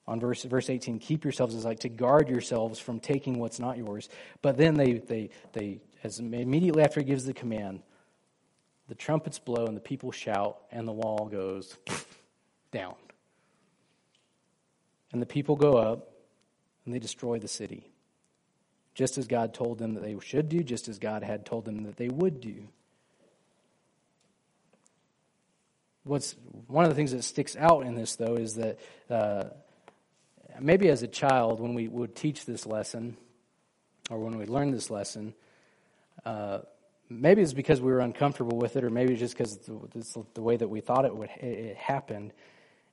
On 0.08 0.18
verse, 0.18 0.42
verse 0.42 0.68
18 0.68 0.98
keep 0.98 1.22
yourselves 1.22 1.54
is 1.54 1.64
like 1.64 1.80
to 1.80 1.88
guard 1.88 2.28
yourselves 2.28 2.80
from 2.80 2.98
taking 2.98 3.38
what's 3.38 3.60
not 3.60 3.78
yours. 3.78 4.08
But 4.42 4.56
then 4.56 4.74
they, 4.74 4.94
they, 4.94 5.30
they 5.52 5.80
as 6.02 6.18
immediately 6.18 6.82
after 6.82 7.00
he 7.00 7.06
gives 7.06 7.24
the 7.24 7.32
command 7.32 7.82
the 8.88 8.96
trumpets 8.96 9.38
blow 9.38 9.66
and 9.66 9.76
the 9.76 9.80
people 9.80 10.10
shout 10.10 10.58
and 10.72 10.88
the 10.88 10.92
wall 10.92 11.28
goes 11.30 11.78
down. 12.72 12.94
And 15.12 15.22
the 15.22 15.26
people 15.26 15.54
go 15.54 15.76
up 15.76 16.10
and 16.84 16.92
they 16.92 16.98
destroy 16.98 17.38
the 17.38 17.48
city 17.48 17.91
just 18.94 19.18
as 19.18 19.26
god 19.26 19.54
told 19.54 19.78
them 19.78 19.94
that 19.94 20.02
they 20.02 20.16
should 20.20 20.48
do 20.48 20.62
just 20.62 20.88
as 20.88 20.98
god 20.98 21.22
had 21.22 21.44
told 21.46 21.64
them 21.64 21.84
that 21.84 21.96
they 21.96 22.08
would 22.08 22.40
do 22.40 22.68
what's 26.04 26.34
one 26.66 26.84
of 26.84 26.90
the 26.90 26.96
things 26.96 27.12
that 27.12 27.22
sticks 27.22 27.56
out 27.56 27.86
in 27.86 27.94
this 27.94 28.16
though 28.16 28.34
is 28.34 28.54
that 28.54 28.78
uh, 29.08 29.44
maybe 30.60 30.88
as 30.88 31.02
a 31.02 31.08
child, 31.08 31.60
when 31.60 31.74
we 31.74 31.88
would 31.88 32.14
teach 32.14 32.44
this 32.44 32.66
lesson, 32.66 33.16
or 34.10 34.18
when 34.18 34.36
we 34.36 34.46
learned 34.46 34.74
this 34.74 34.90
lesson, 34.90 35.34
uh, 36.24 36.58
maybe 37.08 37.42
it's 37.42 37.52
because 37.52 37.80
we 37.80 37.92
were 37.92 38.00
uncomfortable 38.00 38.58
with 38.58 38.76
it, 38.76 38.84
or 38.84 38.90
maybe 38.90 39.16
just 39.16 39.36
because 39.36 39.58
it's 39.94 40.16
the 40.34 40.42
way 40.42 40.56
that 40.56 40.68
we 40.68 40.80
thought 40.80 41.04
it 41.04 41.14
would 41.14 41.30
it 41.40 41.76
happened. 41.76 42.32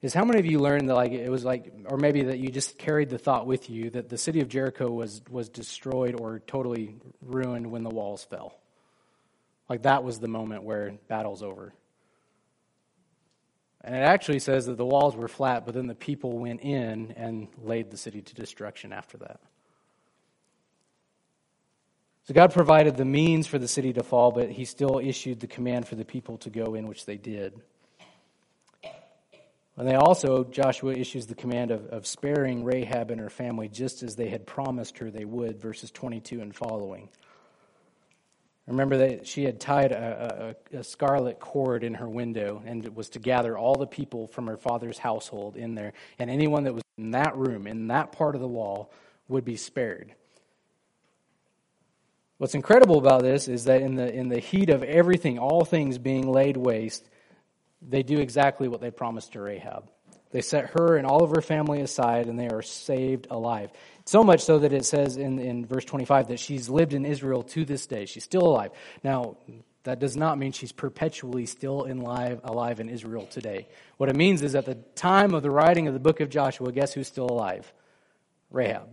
Is 0.01 0.13
how 0.13 0.23
many 0.23 0.39
of 0.39 0.45
you 0.45 0.59
learned 0.59 0.87
that 0.87 0.95
like 0.95 1.11
it 1.11 1.29
was 1.29 1.43
like, 1.43 1.73
or 1.85 1.97
maybe 1.97 2.23
that 2.23 2.39
you 2.39 2.49
just 2.49 2.77
carried 2.77 3.09
the 3.09 3.17
thought 3.17 3.45
with 3.45 3.69
you 3.69 3.89
that 3.89 4.07
the 4.07 4.17
city 4.17 4.39
of 4.39 4.47
Jericho 4.47 4.89
was 4.89 5.21
was 5.29 5.49
destroyed 5.49 6.19
or 6.19 6.39
totally 6.39 6.95
ruined 7.21 7.69
when 7.69 7.83
the 7.83 7.89
walls 7.89 8.23
fell. 8.23 8.57
Like 9.67 9.83
that 9.83 10.03
was 10.03 10.19
the 10.19 10.29
moment 10.29 10.63
where 10.63 10.93
battle's 11.09 11.43
over. 11.43 11.73
And 13.81 13.95
it 13.95 13.99
actually 13.99 14.39
says 14.39 14.65
that 14.65 14.77
the 14.77 14.85
walls 14.85 15.15
were 15.15 15.27
flat, 15.27 15.65
but 15.65 15.73
then 15.73 15.87
the 15.87 15.95
people 15.95 16.37
went 16.37 16.61
in 16.61 17.13
and 17.15 17.47
laid 17.61 17.91
the 17.91 17.97
city 17.97 18.21
to 18.21 18.35
destruction 18.35 18.91
after 18.91 19.17
that. 19.19 19.39
So 22.25 22.33
God 22.33 22.53
provided 22.53 22.95
the 22.95 23.05
means 23.05 23.47
for 23.47 23.57
the 23.57 23.67
city 23.67 23.93
to 23.93 24.03
fall, 24.03 24.31
but 24.31 24.49
he 24.49 24.65
still 24.65 24.99
issued 24.99 25.39
the 25.39 25.47
command 25.47 25.87
for 25.87 25.95
the 25.95 26.05
people 26.05 26.37
to 26.39 26.49
go 26.49 26.75
in, 26.75 26.87
which 26.87 27.05
they 27.05 27.17
did. 27.17 27.59
And 29.79 29.87
they 29.87 29.95
also, 29.95 30.43
Joshua 30.43 30.91
issues 30.91 31.25
the 31.25 31.35
command 31.35 31.71
of, 31.71 31.85
of 31.85 32.05
sparing 32.05 32.65
Rahab 32.65 33.11
and 33.11 33.21
her 33.21 33.29
family 33.29 33.69
just 33.69 34.03
as 34.03 34.17
they 34.17 34.27
had 34.27 34.45
promised 34.45 34.97
her 34.97 35.09
they 35.09 35.23
would, 35.23 35.57
verses 35.61 35.89
22 35.89 36.41
and 36.41 36.53
following. 36.53 37.07
Remember 38.67 38.97
that 38.97 39.25
she 39.25 39.45
had 39.45 39.61
tied 39.61 39.93
a, 39.93 40.55
a, 40.73 40.79
a, 40.79 40.83
scarlet 40.83 41.39
cord 41.39 41.85
in 41.85 41.93
her 41.93 42.09
window 42.09 42.61
and 42.65 42.85
it 42.85 42.93
was 42.93 43.07
to 43.11 43.19
gather 43.19 43.57
all 43.57 43.73
the 43.75 43.87
people 43.87 44.27
from 44.27 44.47
her 44.47 44.57
father's 44.57 44.97
household 44.97 45.55
in 45.55 45.75
there. 45.75 45.93
And 46.19 46.29
anyone 46.29 46.65
that 46.65 46.73
was 46.73 46.83
in 46.97 47.11
that 47.11 47.37
room, 47.37 47.65
in 47.65 47.87
that 47.87 48.11
part 48.11 48.35
of 48.35 48.41
the 48.41 48.47
wall, 48.49 48.91
would 49.29 49.45
be 49.45 49.55
spared. 49.55 50.13
What's 52.37 52.53
incredible 52.53 52.97
about 52.97 53.21
this 53.21 53.47
is 53.47 53.63
that 53.63 53.81
in 53.81 53.95
the, 53.95 54.13
in 54.13 54.27
the 54.27 54.39
heat 54.39 54.69
of 54.69 54.83
everything, 54.83 55.39
all 55.39 55.63
things 55.63 55.97
being 55.97 56.29
laid 56.29 56.57
waste, 56.57 57.09
they 57.81 58.03
do 58.03 58.19
exactly 58.19 58.67
what 58.67 58.81
they 58.81 58.91
promised 58.91 59.33
to 59.33 59.41
Rahab. 59.41 59.89
They 60.31 60.41
set 60.41 60.71
her 60.77 60.97
and 60.97 61.07
all 61.07 61.23
of 61.23 61.31
her 61.31 61.41
family 61.41 61.81
aside, 61.81 62.27
and 62.27 62.37
they 62.37 62.49
are 62.49 62.61
saved 62.61 63.27
alive. 63.31 63.71
So 64.05 64.23
much 64.23 64.41
so 64.41 64.59
that 64.59 64.73
it 64.73 64.85
says 64.85 65.17
in, 65.17 65.39
in 65.39 65.65
verse 65.65 65.85
25 65.85 66.27
that 66.27 66.39
she's 66.39 66.69
lived 66.69 66.93
in 66.93 67.05
Israel 67.05 67.43
to 67.43 67.65
this 67.65 67.87
day. 67.87 68.05
She's 68.05 68.23
still 68.23 68.43
alive. 68.43 68.71
Now, 69.03 69.37
that 69.83 69.99
does 69.99 70.15
not 70.15 70.37
mean 70.37 70.51
she's 70.51 70.71
perpetually 70.71 71.45
still 71.45 71.85
in 71.85 72.01
live, 72.01 72.41
alive 72.43 72.79
in 72.79 72.89
Israel 72.89 73.25
today. 73.25 73.67
What 73.97 74.09
it 74.09 74.15
means 74.15 74.43
is 74.43 74.53
at 74.53 74.65
the 74.65 74.75
time 74.95 75.33
of 75.33 75.41
the 75.41 75.49
writing 75.49 75.87
of 75.87 75.93
the 75.93 75.99
book 75.99 76.19
of 76.19 76.29
Joshua, 76.29 76.71
guess 76.71 76.93
who's 76.93 77.07
still 77.07 77.27
alive? 77.27 77.71
Rahab. 78.51 78.89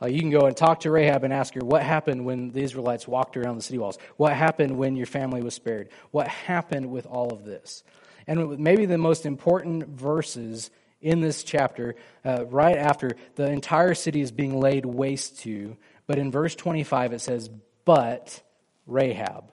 Uh, 0.00 0.06
you 0.06 0.20
can 0.20 0.30
go 0.30 0.46
and 0.46 0.56
talk 0.56 0.80
to 0.80 0.90
Rahab 0.90 1.24
and 1.24 1.32
ask 1.32 1.54
her 1.54 1.60
what 1.60 1.82
happened 1.82 2.24
when 2.24 2.50
the 2.50 2.62
Israelites 2.62 3.06
walked 3.06 3.36
around 3.36 3.56
the 3.56 3.62
city 3.62 3.78
walls. 3.78 3.98
What 4.16 4.32
happened 4.32 4.76
when 4.76 4.96
your 4.96 5.06
family 5.06 5.42
was 5.42 5.54
spared? 5.54 5.88
What 6.10 6.28
happened 6.28 6.90
with 6.90 7.06
all 7.06 7.32
of 7.32 7.44
this? 7.44 7.82
And 8.26 8.58
maybe 8.58 8.86
the 8.86 8.98
most 8.98 9.26
important 9.26 9.88
verses 9.88 10.70
in 11.00 11.20
this 11.20 11.44
chapter, 11.44 11.96
uh, 12.24 12.46
right 12.46 12.76
after 12.76 13.12
the 13.34 13.50
entire 13.50 13.94
city 13.94 14.20
is 14.20 14.32
being 14.32 14.58
laid 14.58 14.86
waste 14.86 15.40
to, 15.40 15.76
but 16.06 16.18
in 16.18 16.30
verse 16.30 16.54
25 16.54 17.12
it 17.12 17.20
says, 17.20 17.50
But 17.84 18.42
Rahab. 18.86 19.50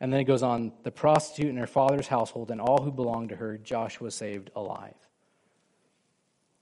And 0.00 0.12
then 0.12 0.20
it 0.20 0.24
goes 0.24 0.42
on, 0.42 0.72
the 0.82 0.90
prostitute 0.90 1.50
and 1.50 1.58
her 1.58 1.68
father's 1.68 2.08
household 2.08 2.50
and 2.50 2.60
all 2.60 2.82
who 2.82 2.90
belonged 2.90 3.28
to 3.28 3.36
her, 3.36 3.56
Joshua 3.58 4.10
saved 4.10 4.50
alive 4.56 4.94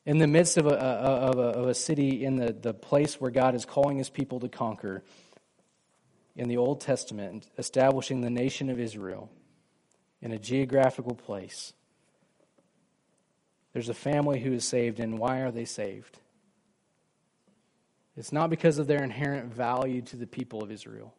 in 0.06 0.18
the 0.18 0.26
midst 0.26 0.56
of 0.56 0.66
a, 0.66 0.74
of 0.74 1.38
a, 1.38 1.42
of 1.42 1.68
a 1.68 1.74
city, 1.74 2.24
in 2.24 2.36
the, 2.36 2.52
the 2.52 2.74
place 2.74 3.20
where 3.20 3.30
God 3.30 3.54
is 3.54 3.64
calling 3.64 3.98
his 3.98 4.10
people 4.10 4.40
to 4.40 4.48
conquer, 4.48 5.04
in 6.36 6.48
the 6.48 6.56
Old 6.56 6.80
Testament, 6.80 7.46
establishing 7.58 8.20
the 8.20 8.30
nation 8.30 8.70
of 8.70 8.80
Israel 8.80 9.30
in 10.22 10.32
a 10.32 10.38
geographical 10.38 11.14
place. 11.14 11.72
There's 13.72 13.88
a 13.88 13.94
family 13.94 14.40
who 14.40 14.52
is 14.52 14.64
saved, 14.64 15.00
and 15.00 15.18
why 15.18 15.40
are 15.40 15.50
they 15.50 15.64
saved? 15.64 16.18
It's 18.16 18.32
not 18.32 18.50
because 18.50 18.78
of 18.78 18.86
their 18.86 19.02
inherent 19.02 19.54
value 19.54 20.02
to 20.02 20.16
the 20.16 20.26
people 20.26 20.62
of 20.62 20.70
Israel. 20.70 21.14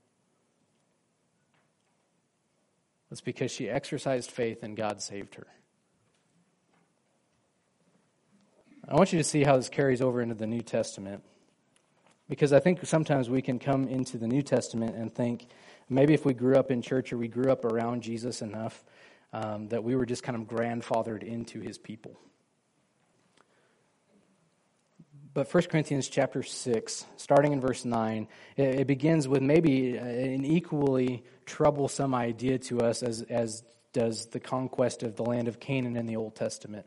It's 3.09 3.21
because 3.21 3.51
she 3.51 3.69
exercised 3.69 4.31
faith 4.31 4.63
and 4.63 4.77
God 4.77 5.01
saved 5.01 5.35
her. 5.35 5.47
I 8.87 8.95
want 8.95 9.11
you 9.13 9.19
to 9.19 9.23
see 9.23 9.43
how 9.43 9.57
this 9.57 9.69
carries 9.69 10.01
over 10.01 10.21
into 10.21 10.35
the 10.35 10.47
New 10.47 10.61
Testament. 10.61 11.23
Because 12.29 12.53
I 12.53 12.59
think 12.59 12.85
sometimes 12.85 13.29
we 13.29 13.41
can 13.41 13.59
come 13.59 13.87
into 13.87 14.17
the 14.17 14.27
New 14.27 14.41
Testament 14.41 14.95
and 14.95 15.13
think 15.13 15.47
maybe 15.89 16.13
if 16.13 16.25
we 16.25 16.33
grew 16.33 16.55
up 16.55 16.71
in 16.71 16.81
church 16.81 17.13
or 17.13 17.17
we 17.17 17.27
grew 17.27 17.51
up 17.51 17.65
around 17.65 18.03
Jesus 18.03 18.41
enough, 18.41 18.83
um, 19.33 19.67
that 19.69 19.83
we 19.83 19.95
were 19.95 20.05
just 20.05 20.23
kind 20.23 20.35
of 20.35 20.47
grandfathered 20.47 21.23
into 21.23 21.61
his 21.61 21.77
people. 21.77 22.19
But 25.33 25.53
1 25.53 25.63
Corinthians 25.63 26.09
chapter 26.09 26.43
6, 26.43 27.05
starting 27.15 27.53
in 27.53 27.61
verse 27.61 27.85
9, 27.85 28.27
it, 28.57 28.81
it 28.81 28.87
begins 28.87 29.27
with 29.27 29.41
maybe 29.41 29.95
an 29.95 30.43
equally 30.43 31.23
troublesome 31.45 32.13
idea 32.13 32.57
to 32.59 32.81
us 32.81 33.01
as, 33.01 33.21
as 33.23 33.63
does 33.93 34.25
the 34.27 34.41
conquest 34.41 35.03
of 35.03 35.15
the 35.15 35.23
land 35.23 35.47
of 35.47 35.59
Canaan 35.59 35.95
in 35.95 36.05
the 36.05 36.17
Old 36.17 36.35
Testament 36.35 36.85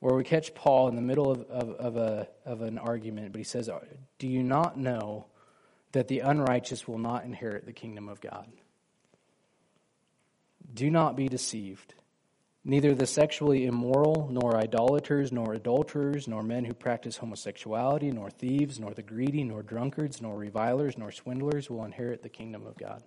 where 0.00 0.14
we 0.14 0.22
catch 0.22 0.54
Paul 0.54 0.88
in 0.88 0.96
the 0.96 1.02
middle 1.02 1.30
of, 1.30 1.42
of, 1.50 1.70
of, 1.70 1.96
a, 1.96 2.28
of 2.44 2.62
an 2.62 2.78
argument, 2.78 3.32
but 3.32 3.38
he 3.38 3.44
says, 3.44 3.68
Do 4.18 4.28
you 4.28 4.42
not 4.42 4.78
know 4.78 5.26
that 5.92 6.08
the 6.08 6.20
unrighteous 6.20 6.86
will 6.86 6.98
not 6.98 7.24
inherit 7.24 7.66
the 7.66 7.72
kingdom 7.72 8.08
of 8.08 8.20
God? 8.20 8.46
Do 10.72 10.90
not 10.90 11.16
be 11.16 11.28
deceived. 11.28 11.94
Neither 12.64 12.94
the 12.94 13.06
sexually 13.06 13.64
immoral, 13.64 14.28
nor 14.30 14.56
idolaters, 14.56 15.32
nor 15.32 15.54
adulterers, 15.54 16.28
nor 16.28 16.42
men 16.42 16.66
who 16.66 16.74
practice 16.74 17.16
homosexuality, 17.16 18.10
nor 18.10 18.28
thieves, 18.28 18.78
nor 18.78 18.92
the 18.92 19.02
greedy, 19.02 19.42
nor 19.44 19.62
drunkards, 19.62 20.20
nor 20.20 20.36
revilers, 20.36 20.98
nor 20.98 21.10
swindlers 21.10 21.70
will 21.70 21.84
inherit 21.84 22.22
the 22.22 22.28
kingdom 22.28 22.66
of 22.66 22.76
God. 22.76 23.02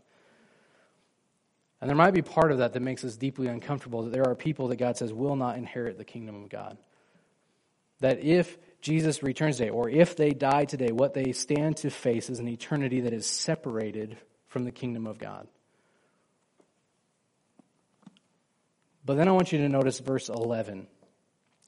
And 1.79 1.89
there 1.89 1.97
might 1.97 2.13
be 2.13 2.21
part 2.21 2.51
of 2.51 2.59
that 2.59 2.73
that 2.73 2.79
makes 2.79 3.03
us 3.03 3.17
deeply 3.17 3.47
uncomfortable 3.47 4.03
that 4.03 4.11
there 4.11 4.27
are 4.27 4.35
people 4.35 4.67
that 4.69 4.77
God 4.77 4.97
says 4.97 5.13
will 5.13 5.35
not 5.35 5.57
inherit 5.57 5.97
the 5.97 6.05
kingdom 6.05 6.43
of 6.43 6.49
God. 6.49 6.77
That 7.99 8.23
if 8.23 8.57
Jesus 8.81 9.21
returns 9.21 9.57
today, 9.57 9.69
or 9.69 9.89
if 9.89 10.15
they 10.15 10.31
die 10.31 10.65
today, 10.65 10.91
what 10.91 11.13
they 11.13 11.31
stand 11.33 11.77
to 11.77 11.89
face 11.89 12.29
is 12.29 12.39
an 12.39 12.47
eternity 12.47 13.01
that 13.01 13.13
is 13.13 13.27
separated 13.27 14.17
from 14.47 14.63
the 14.63 14.71
kingdom 14.71 15.05
of 15.05 15.19
God. 15.19 15.47
But 19.05 19.17
then 19.17 19.27
I 19.27 19.31
want 19.31 19.51
you 19.51 19.59
to 19.59 19.69
notice 19.69 19.99
verse 19.99 20.29
11, 20.29 20.87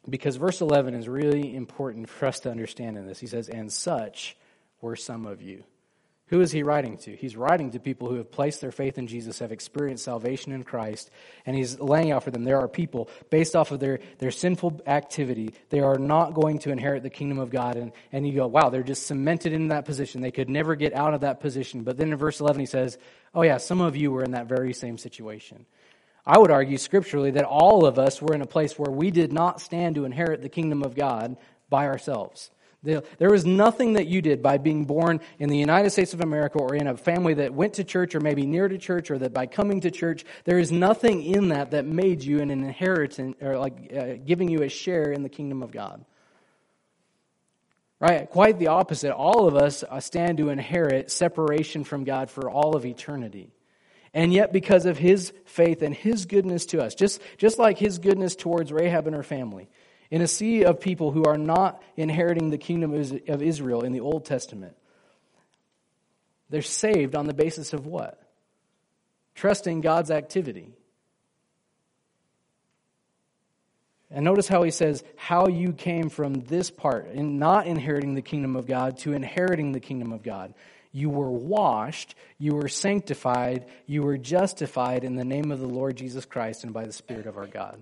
because 0.09 0.36
verse 0.36 0.61
11 0.61 0.95
is 0.95 1.07
really 1.07 1.55
important 1.55 2.09
for 2.09 2.26
us 2.26 2.39
to 2.41 2.51
understand 2.51 2.97
in 2.97 3.07
this. 3.07 3.20
He 3.20 3.28
says, 3.28 3.47
And 3.47 3.72
such 3.72 4.36
were 4.82 4.95
some 4.95 5.26
of 5.26 5.41
you. 5.41 5.64
Who 6.28 6.39
is 6.39 6.51
he 6.51 6.63
writing 6.63 6.97
to? 6.99 7.15
He's 7.15 7.36
writing 7.36 7.71
to 7.71 7.80
people 7.80 8.07
who 8.07 8.15
have 8.15 8.32
placed 8.32 8.61
their 8.61 8.71
faith 8.71 8.97
in 8.97 9.07
Jesus, 9.07 9.39
have 9.39 9.51
experienced 9.51 10.05
salvation 10.05 10.53
in 10.53 10.63
Christ, 10.63 11.11
and 11.45 11.55
he's 11.55 11.80
laying 11.80 12.11
out 12.11 12.24
for 12.24 12.32
them 12.32 12.43
there 12.43 12.59
are 12.59 12.67
people, 12.67 13.09
based 13.30 13.55
off 13.55 13.71
of 13.71 13.80
their, 13.80 13.99
their 14.19 14.32
sinful 14.32 14.82
activity, 14.88 15.53
they 15.69 15.82
are 15.82 15.97
not 15.97 16.34
going 16.34 16.59
to 16.59 16.71
inherit 16.71 17.03
the 17.03 17.09
kingdom 17.09 17.39
of 17.39 17.49
God. 17.49 17.76
And, 17.76 17.91
and 18.11 18.26
you 18.26 18.34
go, 18.34 18.47
wow, 18.47 18.69
they're 18.69 18.84
just 18.84 19.05
cemented 19.05 19.51
in 19.51 19.67
that 19.67 19.86
position. 19.86 20.21
They 20.21 20.32
could 20.32 20.49
never 20.49 20.76
get 20.76 20.93
out 20.93 21.13
of 21.13 21.21
that 21.21 21.41
position. 21.41 21.84
But 21.84 21.97
then 21.97 22.11
in 22.11 22.17
verse 22.17 22.39
11, 22.39 22.59
he 22.59 22.65
says, 22.65 22.97
oh, 23.36 23.43
yeah, 23.43 23.57
some 23.57 23.82
of 23.82 23.97
you 23.97 24.11
were 24.11 24.24
in 24.24 24.32
that 24.32 24.47
very 24.47 24.74
same 24.74 24.97
situation. 24.97 25.65
I 26.26 26.39
would 26.39 26.51
argue 26.51 26.78
scripturally 26.78 27.32
that 27.32 27.43
all 27.43 27.86
of 27.86 27.99
us 27.99 28.21
were 28.21 28.34
in 28.34 28.41
a 28.41 28.47
place 28.47 28.80
where 28.80 28.91
we 28.91 29.11
did 29.11 29.34
not 29.34 29.59
stand 29.59 29.95
to 29.95 30.05
inherit 30.05 30.41
the 30.41 30.49
kingdom 30.49 30.82
of 30.82 30.95
God 30.95 31.36
by 31.69 31.86
ourselves. 31.86 32.49
There 32.84 33.32
was 33.32 33.46
nothing 33.46 33.94
that 33.94 34.08
you 34.08 34.22
did 34.22 34.42
by 34.42 34.58
being 34.58 34.84
born 34.84 35.22
in 35.40 35.48
the 35.48 35.58
United 35.58 35.92
States 35.92 36.14
of 36.14 36.20
America 36.20 36.58
or 36.60 36.76
in 36.76 36.88
a 36.88 36.98
family 36.98 37.34
that 37.36 37.54
went 37.54 37.76
to 37.76 37.86
church 37.86 38.14
or 38.14 38.20
maybe 38.20 38.46
near 38.46 38.68
to 38.68 38.78
church 38.78 39.10
or 39.10 39.18
that 39.20 39.34
by 39.34 39.46
coming 39.46 39.80
to 39.82 39.92
church, 39.92 40.26
there 40.44 40.60
is 40.60 40.70
nothing 40.70 41.24
in 41.24 41.50
that 41.50 41.72
that 41.72 41.86
made 41.86 42.24
you 42.24 42.42
an 42.42 42.52
inheritance 42.52 43.38
or 43.42 43.58
like 43.58 43.94
uh, 43.96 44.16
giving 44.26 44.50
you 44.50 44.64
a 44.64 44.70
share 44.70 45.12
in 45.14 45.24
the 45.24 45.30
kingdom 45.30 45.64
of 45.64 45.72
God. 45.72 46.04
Right? 48.02 48.30
Quite 48.30 48.60
the 48.60 48.68
opposite. 48.68 49.14
All 49.14 49.48
of 49.48 49.56
us 49.56 49.86
uh, 49.90 50.02
stand 50.02 50.40
to 50.40 50.50
inherit 50.50 51.10
separation 51.10 51.86
from 51.86 52.04
God 52.04 52.30
for 52.30 52.52
all 52.52 52.76
of 52.76 52.86
eternity. 52.86 53.54
And 54.14 54.34
yet, 54.34 54.52
because 54.52 54.86
of 54.86 54.98
his 54.98 55.32
faith 55.46 55.82
and 55.82 55.96
his 55.96 56.26
goodness 56.26 56.66
to 56.68 56.84
us, 56.84 56.96
just, 56.96 57.22
just 57.38 57.58
like 57.58 57.78
his 57.78 57.98
goodness 57.98 58.36
towards 58.36 58.74
Rahab 58.74 59.08
and 59.08 59.16
her 59.16 59.24
family, 59.24 59.70
in 60.14 60.22
a 60.22 60.28
sea 60.28 60.64
of 60.64 60.80
people 60.80 61.09
who 61.09 61.26
are 61.26 61.39
not 61.39 61.82
inheriting 61.97 62.51
the 62.51 62.57
kingdom 62.59 62.93
of 62.93 63.41
Israel 63.41 63.82
in 63.82 63.93
the 63.93 63.99
Old 63.99 64.26
Testament. 64.26 64.76
They're 66.51 66.61
saved 66.61 67.16
on 67.16 67.26
the 67.26 67.34
basis 67.34 67.74
of 67.74 67.88
what? 67.88 68.22
Trusting 69.34 69.82
God's 69.82 70.11
activity. 70.11 70.72
And 74.11 74.24
notice 74.24 74.47
how 74.47 74.61
he 74.61 74.70
says, 74.70 75.03
how 75.16 75.47
you 75.47 75.74
came 75.74 76.09
from 76.09 76.36
this 76.41 76.70
part, 76.70 77.07
in 77.07 77.39
not 77.39 77.66
inheriting 77.66 78.14
the 78.14 78.22
kingdom 78.22 78.55
of 78.55 78.68
God 78.68 78.99
to 78.99 79.14
inheriting 79.14 79.72
the 79.72 79.80
kingdom 79.80 80.11
of 80.11 80.22
God. 80.22 80.53
You 80.91 81.09
were 81.09 81.32
washed, 81.32 82.14
you 82.38 82.53
were 82.53 82.68
sanctified, 82.68 83.66
you 83.88 84.03
were 84.03 84.20
justified 84.20 85.05
in 85.05 85.16
the 85.16 85.26
name 85.26 85.51
of 85.51 85.59
the 85.59 85.66
Lord 85.66 85.97
Jesus 85.97 86.24
Christ 86.24 86.64
and 86.64 86.72
by 86.72 86.86
the 86.86 86.93
Spirit 86.93 87.26
of 87.26 87.36
our 87.36 87.47
God. 87.47 87.82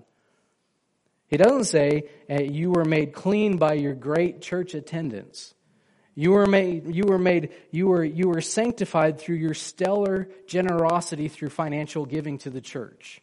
He 1.32 1.38
doesn't 1.38 1.64
say 1.64 2.10
uh, 2.28 2.42
you 2.42 2.72
were 2.72 2.84
made 2.84 3.14
clean 3.14 3.56
by 3.56 3.72
your 3.72 3.94
great 3.94 4.42
church 4.42 4.74
attendance. 4.74 5.54
You 6.14 6.32
were 6.32 6.46
made, 6.46 6.94
you 6.94 7.04
were 7.06 7.18
made, 7.18 7.54
you 7.70 7.86
were, 7.86 8.04
you 8.04 8.28
were 8.28 8.42
sanctified 8.42 9.18
through 9.18 9.36
your 9.36 9.54
stellar 9.54 10.28
generosity 10.46 11.28
through 11.28 11.48
financial 11.48 12.04
giving 12.04 12.36
to 12.40 12.50
the 12.50 12.60
church. 12.60 13.22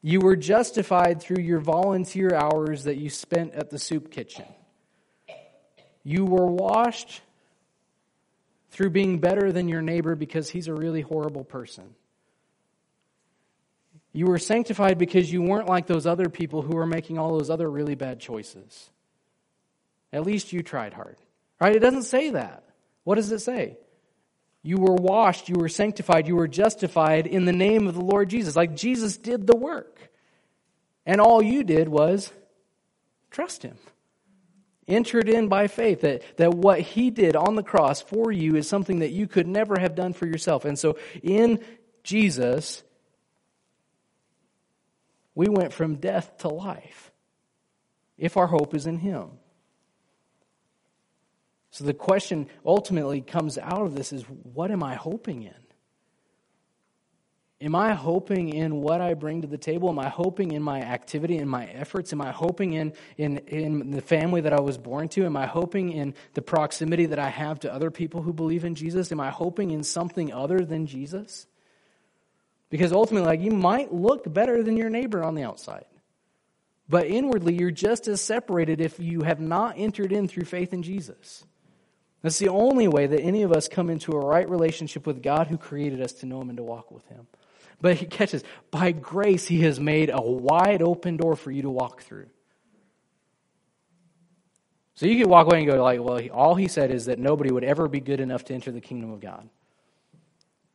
You 0.00 0.20
were 0.20 0.34
justified 0.34 1.20
through 1.20 1.42
your 1.42 1.60
volunteer 1.60 2.34
hours 2.34 2.84
that 2.84 2.96
you 2.96 3.10
spent 3.10 3.52
at 3.52 3.68
the 3.68 3.78
soup 3.78 4.10
kitchen. 4.10 4.46
You 6.04 6.24
were 6.24 6.46
washed 6.46 7.20
through 8.70 8.90
being 8.90 9.18
better 9.18 9.52
than 9.52 9.68
your 9.68 9.82
neighbor 9.82 10.14
because 10.14 10.48
he's 10.48 10.68
a 10.68 10.74
really 10.74 11.02
horrible 11.02 11.44
person. 11.44 11.94
You 14.16 14.24
were 14.24 14.38
sanctified 14.38 14.96
because 14.96 15.30
you 15.30 15.42
weren't 15.42 15.68
like 15.68 15.86
those 15.86 16.06
other 16.06 16.30
people 16.30 16.62
who 16.62 16.74
were 16.74 16.86
making 16.86 17.18
all 17.18 17.36
those 17.36 17.50
other 17.50 17.70
really 17.70 17.96
bad 17.96 18.18
choices. 18.18 18.88
At 20.10 20.24
least 20.24 20.54
you 20.54 20.62
tried 20.62 20.94
hard. 20.94 21.18
Right? 21.60 21.76
It 21.76 21.80
doesn't 21.80 22.04
say 22.04 22.30
that. 22.30 22.64
What 23.04 23.16
does 23.16 23.30
it 23.30 23.40
say? 23.40 23.76
You 24.62 24.78
were 24.78 24.94
washed, 24.94 25.50
you 25.50 25.56
were 25.56 25.68
sanctified, 25.68 26.26
you 26.26 26.34
were 26.34 26.48
justified 26.48 27.26
in 27.26 27.44
the 27.44 27.52
name 27.52 27.86
of 27.86 27.94
the 27.94 28.00
Lord 28.00 28.30
Jesus. 28.30 28.56
Like 28.56 28.74
Jesus 28.74 29.18
did 29.18 29.46
the 29.46 29.54
work. 29.54 30.10
And 31.04 31.20
all 31.20 31.42
you 31.42 31.62
did 31.62 31.86
was 31.86 32.32
trust 33.30 33.64
him. 33.64 33.76
Entered 34.88 35.28
in 35.28 35.48
by 35.48 35.66
faith 35.66 36.00
that, 36.00 36.22
that 36.38 36.54
what 36.54 36.80
he 36.80 37.10
did 37.10 37.36
on 37.36 37.54
the 37.54 37.62
cross 37.62 38.00
for 38.00 38.32
you 38.32 38.56
is 38.56 38.66
something 38.66 39.00
that 39.00 39.10
you 39.10 39.28
could 39.28 39.46
never 39.46 39.78
have 39.78 39.94
done 39.94 40.14
for 40.14 40.26
yourself. 40.26 40.64
And 40.64 40.78
so 40.78 40.96
in 41.22 41.62
Jesus, 42.02 42.82
we 45.36 45.48
went 45.48 45.72
from 45.72 45.96
death 45.96 46.38
to 46.38 46.48
life 46.48 47.12
if 48.18 48.36
our 48.36 48.48
hope 48.48 48.74
is 48.74 48.86
in 48.86 48.98
Him. 48.98 49.30
So 51.70 51.84
the 51.84 51.94
question 51.94 52.48
ultimately 52.64 53.20
comes 53.20 53.58
out 53.58 53.82
of 53.82 53.94
this 53.94 54.12
is 54.12 54.22
what 54.22 54.70
am 54.70 54.82
I 54.82 54.94
hoping 54.94 55.42
in? 55.42 55.54
Am 57.60 57.74
I 57.74 57.92
hoping 57.92 58.50
in 58.50 58.76
what 58.76 59.00
I 59.00 59.14
bring 59.14 59.42
to 59.42 59.46
the 59.46 59.58
table? 59.58 59.88
Am 59.88 59.98
I 59.98 60.08
hoping 60.08 60.52
in 60.52 60.62
my 60.62 60.80
activity, 60.80 61.36
in 61.38 61.48
my 61.48 61.66
efforts? 61.66 62.12
Am 62.12 62.20
I 62.20 62.30
hoping 62.30 62.74
in, 62.74 62.92
in, 63.16 63.38
in 63.38 63.90
the 63.90 64.02
family 64.02 64.42
that 64.42 64.52
I 64.52 64.60
was 64.60 64.76
born 64.76 65.08
to? 65.10 65.24
Am 65.24 65.36
I 65.36 65.46
hoping 65.46 65.92
in 65.92 66.14
the 66.34 66.42
proximity 66.42 67.06
that 67.06 67.18
I 67.18 67.28
have 67.28 67.60
to 67.60 67.72
other 67.72 67.90
people 67.90 68.22
who 68.22 68.34
believe 68.34 68.64
in 68.64 68.74
Jesus? 68.74 69.10
Am 69.10 69.20
I 69.20 69.30
hoping 69.30 69.70
in 69.70 69.84
something 69.84 70.32
other 70.32 70.64
than 70.66 70.86
Jesus? 70.86 71.46
Because 72.68 72.92
ultimately, 72.92 73.26
like, 73.26 73.40
you 73.40 73.52
might 73.52 73.92
look 73.92 74.32
better 74.32 74.62
than 74.62 74.76
your 74.76 74.90
neighbor 74.90 75.22
on 75.22 75.34
the 75.34 75.44
outside. 75.44 75.84
But 76.88 77.06
inwardly, 77.06 77.54
you're 77.54 77.70
just 77.70 78.08
as 78.08 78.20
separated 78.20 78.80
if 78.80 78.98
you 78.98 79.22
have 79.22 79.40
not 79.40 79.74
entered 79.76 80.12
in 80.12 80.28
through 80.28 80.44
faith 80.44 80.72
in 80.72 80.82
Jesus. 80.82 81.44
That's 82.22 82.38
the 82.38 82.48
only 82.48 82.88
way 82.88 83.06
that 83.06 83.20
any 83.20 83.42
of 83.42 83.52
us 83.52 83.68
come 83.68 83.90
into 83.90 84.12
a 84.12 84.24
right 84.24 84.48
relationship 84.48 85.06
with 85.06 85.22
God 85.22 85.46
who 85.46 85.58
created 85.58 86.00
us 86.00 86.12
to 86.14 86.26
know 86.26 86.40
Him 86.40 86.48
and 86.48 86.56
to 86.56 86.64
walk 86.64 86.90
with 86.90 87.06
Him. 87.08 87.26
But 87.80 87.96
he 87.96 88.06
catches, 88.06 88.42
by 88.70 88.92
grace, 88.92 89.46
He 89.46 89.60
has 89.62 89.78
made 89.78 90.10
a 90.10 90.20
wide 90.20 90.82
open 90.82 91.16
door 91.16 91.36
for 91.36 91.50
you 91.50 91.62
to 91.62 91.70
walk 91.70 92.02
through. 92.02 92.26
So 94.94 95.06
you 95.06 95.18
could 95.18 95.30
walk 95.30 95.46
away 95.46 95.58
and 95.58 95.70
go 95.70 95.82
like, 95.82 96.02
well, 96.02 96.20
all 96.32 96.54
he 96.54 96.68
said 96.68 96.90
is 96.90 97.04
that 97.04 97.18
nobody 97.18 97.52
would 97.52 97.64
ever 97.64 97.86
be 97.86 98.00
good 98.00 98.18
enough 98.18 98.44
to 98.46 98.54
enter 98.54 98.72
the 98.72 98.80
kingdom 98.80 99.12
of 99.12 99.20
God. 99.20 99.46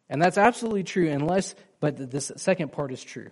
And 0.09 0.21
that's 0.21 0.37
absolutely 0.37 0.83
true, 0.83 1.09
unless, 1.09 1.55
but 1.81 2.09
this 2.09 2.31
second 2.37 2.71
part 2.71 2.93
is 2.93 3.03
true, 3.03 3.27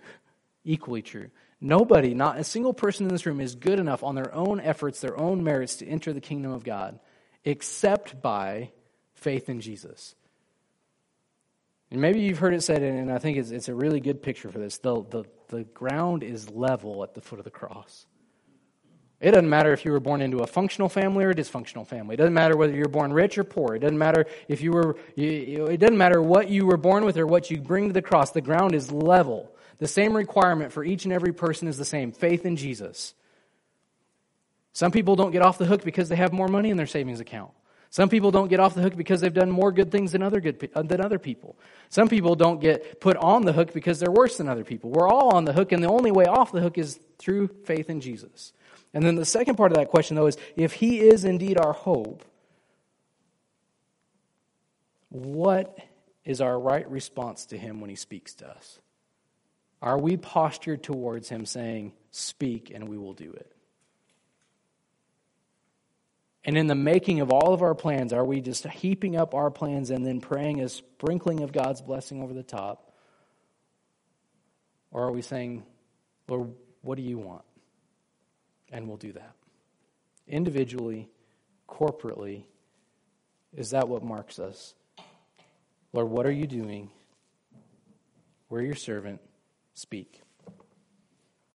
equally 0.64 1.00
true. 1.00 1.30
Nobody, 1.62 2.12
not 2.12 2.38
a 2.38 2.44
single 2.44 2.74
person 2.74 3.06
in 3.06 3.12
this 3.12 3.24
room, 3.24 3.40
is 3.40 3.54
good 3.54 3.78
enough 3.78 4.02
on 4.02 4.14
their 4.14 4.34
own 4.34 4.60
efforts, 4.60 5.00
their 5.00 5.18
own 5.18 5.42
merits 5.42 5.76
to 5.76 5.86
enter 5.86 6.12
the 6.12 6.20
kingdom 6.20 6.52
of 6.52 6.64
God, 6.64 6.98
except 7.44 8.20
by 8.20 8.72
faith 9.14 9.48
in 9.48 9.60
Jesus. 9.60 10.14
And 11.90 12.00
maybe 12.00 12.20
you've 12.20 12.38
heard 12.38 12.54
it 12.54 12.62
said, 12.62 12.82
and 12.82 13.10
I 13.10 13.18
think 13.18 13.38
it's, 13.38 13.50
it's 13.50 13.68
a 13.68 13.74
really 13.74 14.00
good 14.00 14.22
picture 14.22 14.50
for 14.50 14.58
this. 14.58 14.78
The, 14.78 15.02
the, 15.02 15.24
the 15.48 15.64
ground 15.64 16.22
is 16.22 16.50
level 16.50 17.02
at 17.02 17.14
the 17.14 17.20
foot 17.20 17.38
of 17.38 17.44
the 17.44 17.50
cross. 17.50 18.06
It 19.20 19.32
doesn't 19.32 19.50
matter 19.50 19.72
if 19.72 19.84
you 19.84 19.92
were 19.92 20.00
born 20.00 20.22
into 20.22 20.38
a 20.38 20.46
functional 20.46 20.88
family 20.88 21.24
or 21.24 21.30
a 21.30 21.34
dysfunctional 21.34 21.86
family. 21.86 22.14
It 22.14 22.16
doesn't 22.16 22.32
matter 22.32 22.56
whether 22.56 22.74
you're 22.74 22.88
born 22.88 23.12
rich 23.12 23.36
or 23.36 23.44
poor. 23.44 23.74
It 23.74 23.80
doesn't 23.80 23.98
matter 23.98 24.24
if 24.48 24.62
you 24.62 24.72
were, 24.72 24.96
it 25.14 25.78
doesn't 25.78 25.98
matter 25.98 26.22
what 26.22 26.48
you 26.48 26.66
were 26.66 26.78
born 26.78 27.04
with 27.04 27.18
or 27.18 27.26
what 27.26 27.50
you 27.50 27.60
bring 27.60 27.88
to 27.88 27.92
the 27.92 28.00
cross. 28.00 28.30
The 28.30 28.40
ground 28.40 28.74
is 28.74 28.90
level. 28.90 29.52
The 29.78 29.88
same 29.88 30.16
requirement 30.16 30.72
for 30.72 30.84
each 30.84 31.04
and 31.04 31.12
every 31.12 31.32
person 31.32 31.68
is 31.68 31.76
the 31.76 31.84
same 31.84 32.12
faith 32.12 32.46
in 32.46 32.56
Jesus. 32.56 33.14
Some 34.72 34.92
people 34.92 35.16
don't 35.16 35.32
get 35.32 35.42
off 35.42 35.58
the 35.58 35.66
hook 35.66 35.84
because 35.84 36.08
they 36.08 36.16
have 36.16 36.32
more 36.32 36.48
money 36.48 36.70
in 36.70 36.76
their 36.78 36.86
savings 36.86 37.20
account. 37.20 37.50
Some 37.90 38.08
people 38.08 38.30
don't 38.30 38.48
get 38.48 38.60
off 38.60 38.74
the 38.74 38.82
hook 38.82 38.96
because 38.96 39.20
they've 39.20 39.34
done 39.34 39.50
more 39.50 39.72
good 39.72 39.90
things 39.90 40.12
than 40.12 40.22
other 40.22 40.40
good 40.40 40.70
uh, 40.74 40.82
than 40.82 41.00
other 41.00 41.18
people. 41.18 41.58
Some 41.88 42.08
people 42.08 42.36
don't 42.36 42.60
get 42.60 43.00
put 43.00 43.16
on 43.16 43.44
the 43.44 43.52
hook 43.52 43.72
because 43.72 43.98
they're 43.98 44.12
worse 44.12 44.36
than 44.36 44.48
other 44.48 44.62
people. 44.62 44.90
We're 44.90 45.08
all 45.08 45.34
on 45.34 45.44
the 45.44 45.52
hook 45.52 45.72
and 45.72 45.82
the 45.82 45.88
only 45.88 46.12
way 46.12 46.24
off 46.24 46.52
the 46.52 46.60
hook 46.60 46.78
is 46.78 47.00
through 47.18 47.48
faith 47.64 47.90
in 47.90 48.00
Jesus. 48.00 48.52
And 48.92 49.04
then 49.04 49.14
the 49.14 49.24
second 49.24 49.56
part 49.56 49.72
of 49.72 49.78
that 49.78 49.88
question, 49.88 50.16
though, 50.16 50.26
is 50.26 50.36
if 50.56 50.72
He 50.72 51.00
is 51.00 51.24
indeed 51.24 51.58
our 51.58 51.72
hope, 51.72 52.24
what 55.10 55.78
is 56.24 56.40
our 56.40 56.58
right 56.58 56.88
response 56.90 57.46
to 57.46 57.58
Him 57.58 57.80
when 57.80 57.90
He 57.90 57.96
speaks 57.96 58.34
to 58.36 58.48
us? 58.48 58.78
Are 59.82 59.98
we 59.98 60.16
postured 60.16 60.82
towards 60.82 61.28
Him 61.28 61.46
saying, 61.46 61.92
Speak 62.10 62.70
and 62.74 62.88
we 62.88 62.98
will 62.98 63.14
do 63.14 63.32
it? 63.32 63.52
And 66.44 66.56
in 66.56 66.66
the 66.66 66.74
making 66.74 67.20
of 67.20 67.30
all 67.30 67.52
of 67.52 67.62
our 67.62 67.74
plans, 67.74 68.12
are 68.12 68.24
we 68.24 68.40
just 68.40 68.66
heaping 68.66 69.14
up 69.14 69.34
our 69.34 69.50
plans 69.50 69.90
and 69.90 70.04
then 70.04 70.20
praying 70.20 70.60
a 70.60 70.68
sprinkling 70.68 71.42
of 71.42 71.52
God's 71.52 71.82
blessing 71.82 72.22
over 72.22 72.32
the 72.32 72.42
top? 72.42 72.92
Or 74.90 75.04
are 75.04 75.12
we 75.12 75.22
saying, 75.22 75.64
Lord, 76.28 76.52
what 76.82 76.96
do 76.96 77.02
you 77.02 77.18
want? 77.18 77.42
And 78.70 78.86
we'll 78.86 78.96
do 78.96 79.12
that. 79.12 79.34
Individually, 80.26 81.08
corporately, 81.68 82.44
is 83.56 83.70
that 83.70 83.88
what 83.88 84.02
marks 84.02 84.38
us? 84.38 84.74
Lord, 85.92 86.08
what 86.08 86.26
are 86.26 86.32
you 86.32 86.46
doing? 86.46 86.90
We're 88.48 88.62
your 88.62 88.74
servant. 88.74 89.20
Speak. 89.74 90.22